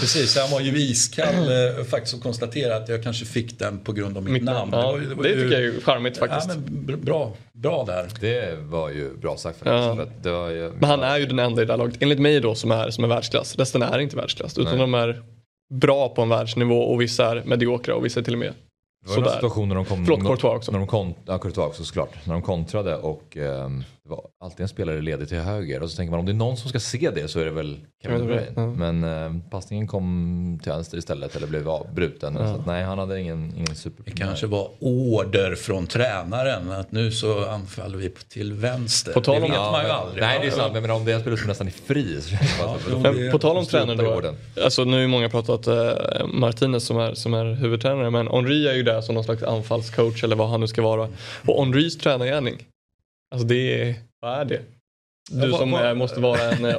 precis, 0.00 0.38
han 0.38 0.50
var 0.50 0.60
ju 0.60 0.76
iskall 0.76 1.34
eh, 1.34 1.84
faktiskt 1.84 2.14
och 2.14 2.22
konstatera 2.22 2.76
att 2.76 2.88
jag 2.88 3.02
kanske 3.02 3.24
fick 3.24 3.58
den 3.58 3.78
på 3.78 3.92
grund 3.92 4.16
av 4.16 4.22
mitt, 4.22 4.32
mitt 4.32 4.42
namn. 4.42 4.70
Ja, 4.72 4.78
det, 4.78 4.84
var, 4.84 4.98
det, 4.98 5.14
var 5.14 5.22
det 5.22 5.28
ju, 5.28 5.42
tycker 5.42 5.60
jag 5.60 5.74
är 5.74 5.80
charmigt 5.80 6.16
faktiskt. 6.16 6.48
Ja, 6.48 6.54
men 6.54 7.00
bra, 7.00 7.32
bra 7.52 7.84
där. 7.86 8.08
Det 8.20 8.58
var 8.60 8.90
ju 8.90 9.16
bra 9.16 9.36
sagt 9.36 9.58
faktiskt. 9.58 10.24
Ja. 10.24 10.50
Ju, 10.50 10.72
men 10.78 10.90
han 10.90 11.02
är 11.02 11.18
ju 11.18 11.26
den 11.26 11.38
enda 11.38 11.62
i 11.62 11.64
det 11.64 11.72
här 11.72 11.78
laget, 11.78 11.96
enligt 12.00 12.18
mig 12.18 12.40
då, 12.40 12.54
som 12.54 12.70
är, 12.70 12.90
som 12.90 13.04
är 13.04 13.08
världsklass. 13.08 13.56
Resten 13.58 13.82
är 13.82 13.98
inte 13.98 14.16
världsklass. 14.16 14.58
Utan 14.58 14.72
Nej. 14.72 14.80
de 14.80 14.94
är 14.94 15.22
bra 15.74 16.08
på 16.08 16.22
en 16.22 16.28
världsnivå 16.28 16.78
och 16.78 17.00
vissa 17.00 17.30
är 17.30 17.44
mediokra 17.44 17.94
och 17.94 18.04
vissa 18.04 18.20
är 18.20 18.24
till 18.24 18.32
och 18.32 18.38
med 18.38 18.54
det 19.06 19.20
var 19.20 19.26
en 19.26 19.34
situation 19.34 19.68
när 19.68 19.74
de 19.74 19.84
kom... 19.84 20.04
Förlåt, 20.04 20.20
Courtois 20.20 20.56
också. 20.56 20.72
När 20.72 20.78
de 20.78 20.88
kon, 20.88 21.14
ja, 21.24 21.38
Courtois 21.38 21.66
också 21.66 21.84
såklart. 21.84 22.26
När 22.26 22.32
de 22.32 22.42
kontrade 22.42 22.96
och 22.96 23.36
eh, 23.36 23.68
det 24.04 24.10
var 24.10 24.24
alltid 24.40 24.60
en 24.60 24.68
spelare 24.68 25.00
ledig 25.00 25.28
till 25.28 25.38
höger. 25.38 25.82
Och 25.82 25.90
så 25.90 25.96
tänker 25.96 26.10
man 26.10 26.20
om 26.20 26.26
det 26.26 26.32
är 26.32 26.34
någon 26.34 26.56
som 26.56 26.68
ska 26.68 26.80
se 26.80 27.10
det 27.14 27.28
så 27.28 27.40
är 27.40 27.44
det 27.44 27.50
väl 27.50 27.78
Kevin 28.02 28.18
De 28.18 28.26
Bruyne. 28.26 28.66
Men 28.76 29.04
eh, 29.04 29.50
passningen 29.50 29.86
kom 29.86 30.58
till 30.62 30.72
vänster 30.72 30.98
istället 30.98 31.36
eller 31.36 31.46
blev 31.46 31.68
avbruten. 31.68 32.36
Mm. 32.36 32.48
Så 32.48 32.60
att, 32.60 32.66
nej, 32.66 32.84
han 32.84 32.98
hade 32.98 33.20
ingen, 33.20 33.52
ingen 33.56 33.74
super... 33.74 34.04
Det 34.04 34.10
kanske 34.10 34.46
var 34.46 34.70
order 34.78 35.54
från 35.54 35.86
tränaren 35.86 36.72
att 36.72 36.92
nu 36.92 37.10
så 37.10 37.46
anfaller 37.46 37.98
vi 37.98 38.10
till 38.10 38.52
vänster. 38.52 39.12
På 39.12 39.20
tal 39.20 39.34
om, 39.34 39.42
det 39.42 39.48
vet 39.48 39.58
man 39.58 39.84
ju 39.84 39.90
aldrig. 39.90 40.22
Nej, 40.22 40.38
det 40.40 40.46
är 40.46 40.50
sant. 40.50 40.72
Men 40.72 40.90
om 40.90 41.04
det 41.04 41.10
är 41.10 41.14
en 41.14 41.20
spelare 41.20 41.38
som 41.38 41.48
nästan 41.48 41.66
är 41.66 41.72
fri 41.72 42.20
så 42.20 42.34
ja, 42.60 42.76
men 43.02 43.30
På 43.30 43.38
tal 43.38 43.56
om 43.56 43.66
tränare 43.66 43.96
då. 43.96 44.34
Alltså 44.64 44.84
nu 44.84 45.00
har 45.00 45.08
många 45.08 45.28
pratat 45.28 45.68
uh, 45.68 46.26
Martinez 46.26 46.86
som 46.86 46.98
är, 46.98 47.14
som 47.14 47.34
är 47.34 47.54
huvudtränare. 47.54 48.10
Men 48.10 48.28
Henri 48.28 48.68
är 48.68 48.74
ju 48.74 48.82
där 48.82 49.00
som 49.00 49.14
någon 49.14 49.24
slags 49.24 49.42
anfallscoach 49.42 50.24
eller 50.24 50.36
vad 50.36 50.48
han 50.48 50.60
nu 50.60 50.66
ska 50.66 50.82
vara. 50.82 51.08
Och 51.46 51.64
Henris 51.64 51.98
tränargärning 51.98 52.66
Alltså 53.34 53.48
det 53.48 53.82
är, 53.82 53.94
vad 54.20 54.40
är 54.40 54.44
det? 54.44 54.60
Du 55.30 55.52
som 55.52 55.74
är, 55.74 55.94
måste 55.94 56.20
vara 56.20 56.40
en, 56.40 56.64
eh. 56.64 56.74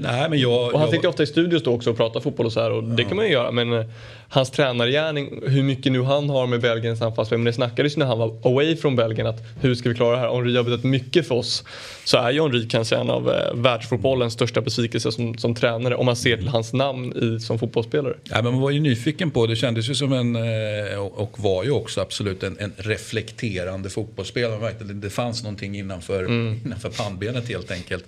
Nej, 0.00 0.30
men 0.30 0.38
jag, 0.38 0.66
och 0.66 0.72
han 0.72 0.80
jag, 0.80 0.90
sitter 0.90 1.08
ofta 1.08 1.22
i 1.22 1.26
studios 1.26 1.62
då 1.62 1.74
också 1.74 1.90
och 1.90 1.96
pratar 1.96 2.20
fotboll 2.20 2.46
och 2.46 2.52
så 2.52 2.60
här 2.60 2.70
och 2.70 2.84
ja. 2.84 2.86
det 2.86 3.04
kan 3.04 3.16
man 3.16 3.24
ju 3.24 3.32
göra. 3.32 3.50
Men 3.50 3.72
eh, 3.72 3.86
hans 4.28 4.50
tränargärning, 4.50 5.42
hur 5.46 5.62
mycket 5.62 5.92
nu 5.92 6.02
han 6.02 6.30
har 6.30 6.46
med 6.46 6.60
Belgiens 6.60 7.02
anfallsspel. 7.02 7.38
Men 7.38 7.44
det 7.44 7.52
snackades 7.52 7.96
ju 7.96 7.98
när 7.98 8.06
han 8.06 8.18
var 8.18 8.38
away 8.42 8.76
från 8.76 8.96
Belgien 8.96 9.26
att 9.26 9.42
hur 9.60 9.74
ska 9.74 9.88
vi 9.88 9.94
klara 9.94 10.16
det 10.16 10.20
här? 10.20 10.34
Henry 10.34 10.56
har 10.56 10.64
betytt 10.64 10.84
mycket 10.84 11.28
för 11.28 11.34
oss. 11.34 11.64
Så 12.04 12.16
är 12.16 12.30
ju 12.30 12.42
Henry 12.42 12.68
kanske 12.68 12.96
en 12.96 13.10
av 13.10 13.30
eh, 13.30 13.54
världsfotbollens 13.54 14.32
största 14.32 14.60
besvikelser 14.60 15.10
som, 15.10 15.38
som 15.38 15.54
tränare 15.54 15.94
om 15.94 16.06
man 16.06 16.16
ser 16.16 16.36
till 16.36 16.48
hans 16.48 16.72
namn 16.72 17.12
i, 17.16 17.40
som 17.40 17.58
fotbollsspelare. 17.58 18.14
Ja, 18.24 18.42
men 18.42 18.52
man 18.52 18.60
var 18.60 18.70
ju 18.70 18.80
nyfiken 18.80 19.30
på, 19.30 19.46
det 19.46 19.56
kändes 19.56 19.90
ju 19.90 19.94
som 19.94 20.12
en, 20.12 20.36
eh, 20.36 20.98
och 20.98 21.40
var 21.40 21.64
ju 21.64 21.70
också 21.70 22.00
absolut 22.00 22.42
en, 22.42 22.56
en 22.58 22.72
reflekterande 22.76 23.90
fotbollsspelare. 23.90 24.72
Det 24.80 25.10
fanns 25.10 25.42
någonting 25.42 25.78
innanför, 25.78 26.24
mm. 26.24 26.60
innanför 26.64 26.90
pannbenet 26.90 27.48
helt 27.48 27.70
enkelt. 27.70 28.04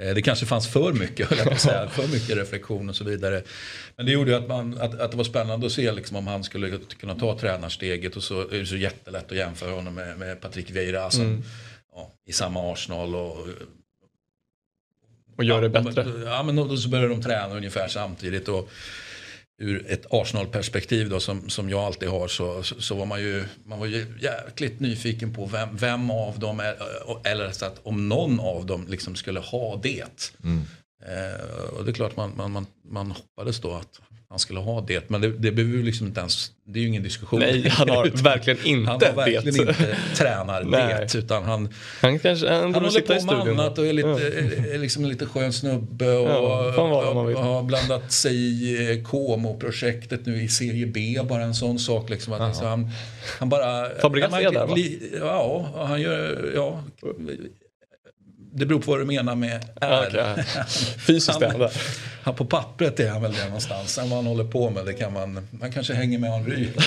Eh, 0.00 0.14
det 0.14 0.22
kanske 0.22 0.46
fanns 0.46 0.68
för 0.68 0.92
mycket, 0.92 1.28
säga, 1.60 1.88
för 1.90 2.08
mycket 2.08 2.36
reflektion 2.36 2.88
och 2.88 2.96
så 2.96 3.04
vidare. 3.04 3.42
Men 3.96 4.06
det 4.06 4.12
gjorde 4.12 4.36
att, 4.36 4.48
man, 4.48 4.80
att, 4.80 5.00
att 5.00 5.10
det 5.10 5.16
var 5.16 5.24
spännande 5.24 5.66
att 5.66 5.72
se 5.72 5.92
liksom, 5.92 6.16
om 6.16 6.26
han 6.26 6.44
skulle 6.44 6.78
kunna 7.00 7.14
ta 7.14 7.38
tränarsteget 7.38 8.16
och 8.16 8.22
så 8.22 8.40
är 8.40 8.58
det 8.58 8.66
så 8.66 8.76
jättelätt 8.76 9.30
att 9.30 9.36
jämföra 9.36 9.70
honom 9.70 9.94
med, 9.94 10.18
med 10.18 10.40
Patrick 10.40 10.70
Vieira 10.70 11.10
som, 11.10 11.22
mm. 11.22 11.42
ja, 11.94 12.12
i 12.26 12.32
samma 12.32 12.72
Arsenal. 12.72 13.14
Och, 13.14 13.46
och 15.36 15.44
gör 15.44 15.62
det 15.62 15.68
bättre. 15.68 16.06
Ja, 16.24 16.42
men 16.42 16.56
då 16.56 16.76
så 16.76 16.88
började 16.88 17.08
de 17.08 17.22
träna 17.22 17.56
ungefär 17.56 17.88
samtidigt. 17.88 18.48
Och, 18.48 18.70
ur 19.60 19.86
ett 19.88 20.06
Arsenal-perspektiv 20.10 21.08
då, 21.08 21.20
som, 21.20 21.48
som 21.48 21.70
jag 21.70 21.80
alltid 21.80 22.08
har 22.08 22.28
så, 22.28 22.62
så, 22.62 22.80
så, 22.80 22.94
var 22.94 23.06
man 23.06 23.20
ju, 23.20 23.44
man 23.64 23.78
var 23.78 23.86
ju 23.86 24.06
jäkligt 24.20 24.80
nyfiken 24.80 25.34
på 25.34 25.46
vem, 25.46 25.76
vem 25.76 26.10
av 26.10 26.38
dem, 26.38 26.60
är, 26.60 26.76
eller 27.24 27.52
så 27.52 27.64
att 27.64 27.80
om 27.82 28.08
någon 28.08 28.40
av 28.40 28.66
dem 28.66 28.86
liksom 28.88 29.14
skulle 29.14 29.40
ha 29.40 29.80
det. 29.82 30.32
Mm. 30.44 30.62
Eh, 31.06 31.74
och 31.78 31.84
det 31.84 31.90
är 31.90 31.94
klart 31.94 32.16
man, 32.16 32.32
man, 32.36 32.52
man, 32.52 32.66
man 32.84 33.10
hoppades 33.10 33.60
då 33.60 33.72
att 33.72 34.00
han 34.30 34.38
skulle 34.38 34.60
ha 34.60 34.80
det. 34.80 35.10
Men 35.10 35.20
det, 35.20 35.28
det 35.28 35.52
behöver 35.52 35.82
liksom 35.82 36.06
inte 36.06 36.20
ens, 36.20 36.52
det 36.64 36.78
är 36.78 36.80
ju 36.80 36.88
ingen 36.88 37.02
diskussion. 37.02 37.40
Nej, 37.40 37.68
han 37.68 37.88
har 37.88 38.04
verkligen 38.22 38.66
inte 38.66 38.90
Han 38.90 39.00
har 39.00 39.12
verkligen 39.12 39.44
det. 39.44 39.60
inte 39.60 39.96
tränar 40.16 40.64
det. 40.64 41.18
Utan 41.18 41.44
han, 41.44 41.68
han, 42.00 42.18
kanske, 42.18 42.48
han, 42.48 42.74
han 42.74 42.84
håller 42.84 43.00
på 43.00 43.26
med 43.26 43.34
annat 43.34 43.78
och 43.78 43.86
är, 43.86 43.92
lite, 43.92 44.08
ja. 44.08 44.74
är 44.74 44.78
liksom 44.78 45.04
en 45.04 45.08
lite 45.08 45.26
skön 45.26 45.52
snubbe. 45.52 46.16
Och, 46.16 46.28
ja, 46.28 46.80
och 46.80 47.44
har 47.44 47.62
blandat 47.62 48.12
sig 48.12 48.36
i 48.36 48.92
eh, 48.92 49.04
KMO-projektet 49.04 50.26
nu 50.26 50.42
i 50.42 50.48
serie 50.48 50.86
B. 50.86 51.20
Bara 51.28 51.42
en 51.42 51.54
sån 51.54 51.78
sak. 51.78 52.10
Liksom, 52.10 52.32
att 52.32 52.40
alltså 52.40 52.64
han, 52.64 52.90
han 53.38 53.48
bara... 53.48 54.00
Fabregas 54.00 54.32
är 54.32 54.52
där 54.52 54.66
va? 54.66 54.76
Ja, 55.20 55.68
han 55.88 56.00
gör... 56.00 56.52
Ja, 56.54 56.84
det 58.52 58.66
beror 58.66 58.80
på 58.80 58.90
vad 58.90 59.00
du 59.00 59.04
menar 59.04 59.34
med 59.34 59.64
är. 59.80 60.08
Okay. 60.08 60.44
Fysiskt 61.06 61.42
han, 61.42 61.68
han, 62.22 62.34
På 62.34 62.44
pappret 62.44 63.00
är 63.00 63.10
han 63.10 63.22
väl 63.22 63.32
det 63.32 63.44
någonstans. 63.44 63.94
Sen 63.94 64.10
vad 64.10 64.18
han 64.18 64.26
håller 64.26 64.44
på 64.44 64.70
med 64.70 64.86
det 64.86 64.92
kan 64.92 65.12
man... 65.12 65.48
Man 65.50 65.72
kanske 65.72 65.94
hänger 65.94 66.18
med 66.18 66.30
Henry. 66.30 66.68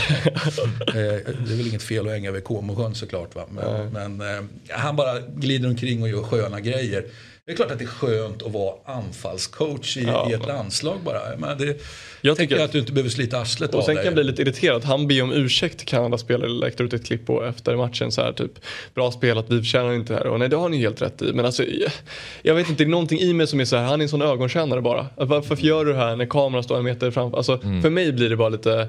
Eh, 0.88 0.94
det 0.96 1.54
är 1.54 1.58
väl 1.58 1.68
inget 1.68 1.84
fel 1.84 2.08
att 2.08 2.14
hänga 2.14 2.32
vid 2.32 2.44
Comosjön 2.44 2.96
såklart. 2.96 3.36
Va? 3.36 3.46
Men, 3.50 3.90
men 3.90 4.38
eh, 4.38 4.44
han 4.70 4.96
bara 4.96 5.20
glider 5.20 5.70
omkring 5.70 6.02
och 6.02 6.10
gör 6.10 6.24
sköna 6.24 6.60
grejer. 6.60 7.06
Det 7.46 7.52
är 7.52 7.56
klart 7.56 7.72
att 7.72 7.80
det 7.80 7.86
är 7.86 7.88
skönt 7.88 8.44
att 8.44 8.52
vara 8.52 8.74
anfallscoach 8.86 9.98
i, 9.98 10.04
ja. 10.04 10.30
i 10.32 10.34
ett 10.34 10.48
landslag 10.48 11.00
bara. 11.06 11.20
Men 11.38 11.58
det, 11.58 11.82
jag 12.22 12.38
tycker 12.38 12.56
att, 12.56 12.62
att 12.62 12.72
du 12.72 12.80
inte 12.80 12.92
behöver 12.92 13.10
slita 13.10 13.40
arslet 13.40 13.76
och 13.76 13.84
sen 13.84 13.96
kan 13.96 14.06
jag 14.06 14.14
bli 14.14 14.24
lite 14.24 14.42
irriterad. 14.42 14.84
Han 14.84 15.08
ber 15.08 15.24
om 15.24 15.32
ursäkt 15.32 15.78
till 15.78 15.88
Kanadas 15.88 16.22
spelare, 16.22 16.50
läckte 16.50 16.84
ut 16.84 16.94
ett 16.94 17.06
klipp 17.06 17.26
på 17.26 17.44
efter 17.44 17.76
matchen 17.76 18.12
så 18.12 18.22
här 18.22 18.34
typ 18.34 18.52
Bra 18.94 19.12
spelat, 19.12 19.46
vi 19.50 19.58
förtjänar 19.58 19.94
inte 19.94 20.14
det 20.14 20.18
här. 20.18 20.28
Och 20.28 20.40
nej 20.40 20.50
det 20.50 20.56
har 20.56 20.70
ni 20.70 20.78
helt 20.78 21.02
rätt 21.02 21.22
i. 21.22 21.34
Men 21.34 21.46
alltså 21.46 21.64
jag 22.42 22.56
vet 22.56 22.70
inte, 22.70 22.84
det 22.84 22.88
är 22.88 22.92
någonting 22.92 23.20
i 23.20 23.34
mig 23.34 23.48
som 23.48 23.60
är 23.60 23.66
så 23.66 23.76
här, 23.76 23.84
han 23.84 24.02
är 24.02 24.04
en 24.04 24.10
sån 24.10 24.22
ögonkännare 24.22 24.82
bara. 24.82 25.08
Varför 25.16 25.56
gör 25.56 25.86
du 25.86 25.92
det 25.92 25.98
här 25.98 26.16
när 26.16 26.26
kameran 26.26 26.64
står 26.64 26.78
en 26.78 26.84
meter 26.84 27.12
framför? 27.12 27.38
Alltså 27.38 27.60
mm. 27.64 27.82
för 27.82 27.90
mig 27.90 28.12
blir 28.12 28.30
det 28.30 28.36
bara 28.36 28.50
lite 28.50 28.88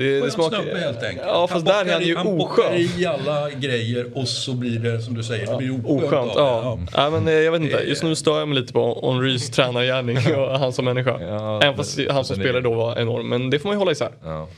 det, 0.00 0.20
det 0.20 0.30
smakar... 0.30 0.62
snubbe 0.62 0.78
helt 0.78 1.02
enkelt. 1.02 1.26
Ja, 1.26 1.48
fast 1.48 1.66
där 1.66 1.84
är 1.84 1.92
han 1.92 2.02
ju 2.02 2.16
oskön. 2.16 2.64
Han 2.64 3.00
i 3.00 3.06
alla 3.06 3.50
grejer 3.50 4.18
och 4.18 4.28
så 4.28 4.52
blir 4.52 4.78
det 4.78 5.02
som 5.02 5.14
du 5.14 5.22
säger, 5.22 5.46
det 5.46 5.56
blir 5.56 5.70
oskönt. 5.70 6.02
oskönt 6.02 6.32
ja. 6.36 6.60
Ja. 6.64 6.78
ja. 6.92 7.10
men 7.10 7.28
eh, 7.28 7.34
jag 7.34 7.52
vet 7.52 7.60
inte, 7.60 7.76
just 7.76 8.02
nu 8.02 8.14
stör 8.14 8.38
jag 8.38 8.48
mig 8.48 8.60
lite 8.60 8.72
på 8.72 9.10
Henrys 9.12 9.50
tränargärning 9.56 10.34
och 10.36 10.58
han 10.58 10.72
som 10.72 10.84
människa. 10.84 11.20
Ja, 11.20 11.62
Även 11.62 11.76
fast 11.76 12.00
han 12.10 12.24
som 12.24 12.36
spelare 12.36 12.60
då 12.60 12.74
var 12.74 12.98
enorm. 12.98 13.28
Men 13.28 13.50
det 13.50 13.58
får 13.58 13.68
man 13.68 13.74
ju 13.74 13.78
hålla 13.78 13.92
isär. 13.92 14.12
Ja. 14.22 14.48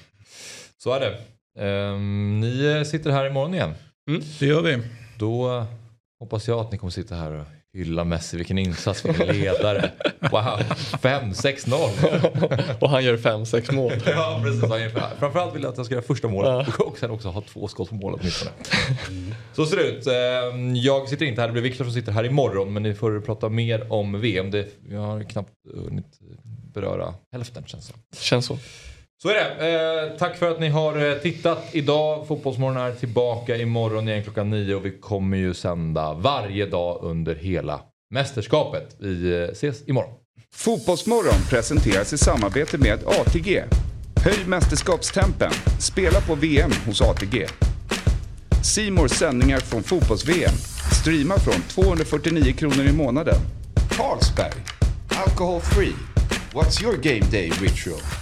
Så 0.78 0.92
är 0.92 1.00
det. 1.00 1.18
Um, 1.64 2.40
ni 2.40 2.84
sitter 2.86 3.10
här 3.10 3.26
imorgon 3.26 3.54
igen. 3.54 3.74
Mm. 4.08 4.22
Det 4.38 4.46
gör 4.46 4.62
vi. 4.62 4.78
Då 5.18 5.64
hoppas 6.20 6.48
jag 6.48 6.60
att 6.60 6.72
ni 6.72 6.78
kommer 6.78 6.90
sitta 6.90 7.14
här 7.14 7.32
och 7.32 7.46
Hylla 7.74 8.04
Messi, 8.04 8.36
vilken 8.36 8.58
insats, 8.58 9.04
vilken 9.04 9.26
ledare. 9.26 9.90
Wow, 10.20 10.58
5-6-0. 11.02 12.78
och 12.80 12.90
han 12.90 13.04
gör 13.04 13.16
5-6 13.16 13.74
mål. 13.74 13.92
ja, 14.06 14.40
precis. 14.44 14.60
Framförallt 15.18 15.54
vill 15.54 15.62
jag 15.62 15.70
att 15.70 15.76
han 15.76 15.84
ska 15.84 15.94
göra 15.94 16.04
första 16.04 16.28
målet 16.28 16.66
ja. 16.78 16.84
och 16.84 16.98
sen 16.98 17.10
också 17.10 17.28
ha 17.28 17.40
två 17.40 17.68
skott 17.68 17.88
på 17.88 17.94
målet 17.94 18.20
åtminstone. 18.20 18.50
Så 19.52 19.66
ser 19.66 19.76
det 19.76 19.82
ut. 19.82 20.06
Ehm, 20.06 20.76
jag 20.76 21.08
sitter 21.08 21.26
inte 21.26 21.40
här, 21.40 21.48
det 21.48 21.52
blir 21.52 21.62
Viktor 21.62 21.84
som 21.84 21.94
sitter 21.94 22.12
här 22.12 22.24
imorgon. 22.24 22.72
Men 22.72 22.82
ni 22.82 22.94
får 22.94 23.20
prata 23.20 23.48
mer 23.48 23.92
om 23.92 24.20
VM. 24.20 24.50
Det, 24.50 24.68
jag 24.90 25.00
har 25.00 25.22
knappt 25.22 25.52
hunnit 25.74 26.20
beröra 26.74 27.14
hälften 27.32 27.64
känns 27.66 27.88
det 27.88 28.16
Känns 28.16 28.46
så. 28.46 28.58
Så 29.22 29.28
är 29.28 29.34
det. 29.34 30.10
Eh, 30.10 30.18
tack 30.18 30.36
för 30.36 30.50
att 30.50 30.60
ni 30.60 30.68
har 30.68 31.10
eh, 31.10 31.14
tittat 31.14 31.68
idag. 31.72 32.26
Fotbollsmorgon 32.26 32.76
är 32.76 32.92
tillbaka 32.92 33.56
imorgon 33.56 34.08
igen 34.08 34.22
klockan 34.22 34.50
nio 34.50 34.74
och 34.74 34.84
vi 34.84 34.98
kommer 34.98 35.36
ju 35.36 35.54
sända 35.54 36.14
varje 36.14 36.66
dag 36.66 36.98
under 37.02 37.34
hela 37.34 37.80
mästerskapet. 38.10 38.96
Vi 38.98 39.42
eh, 39.42 39.48
ses 39.48 39.88
imorgon. 39.88 40.14
Fotbollsmorgon 40.54 41.40
presenteras 41.50 42.12
i 42.12 42.18
samarbete 42.18 42.78
med 42.78 42.98
ATG. 43.06 43.62
Höj 44.24 44.46
mästerskapstempen. 44.46 45.52
Spela 45.80 46.20
på 46.20 46.34
VM 46.34 46.70
hos 46.86 47.02
ATG. 47.02 47.46
Simors 48.64 49.10
sändningar 49.10 49.60
från 49.60 49.82
fotbolls-VM. 49.82 50.54
Streama 51.02 51.38
från 51.38 51.62
249 51.68 52.52
kronor 52.52 52.86
i 52.86 52.92
månaden. 52.92 53.40
Carlsberg. 53.90 54.62
Alcohol 55.26 55.60
free. 55.60 55.94
What's 56.52 56.82
your 56.82 56.96
game 56.96 57.30
day 57.30 57.48
ritual? 57.48 58.21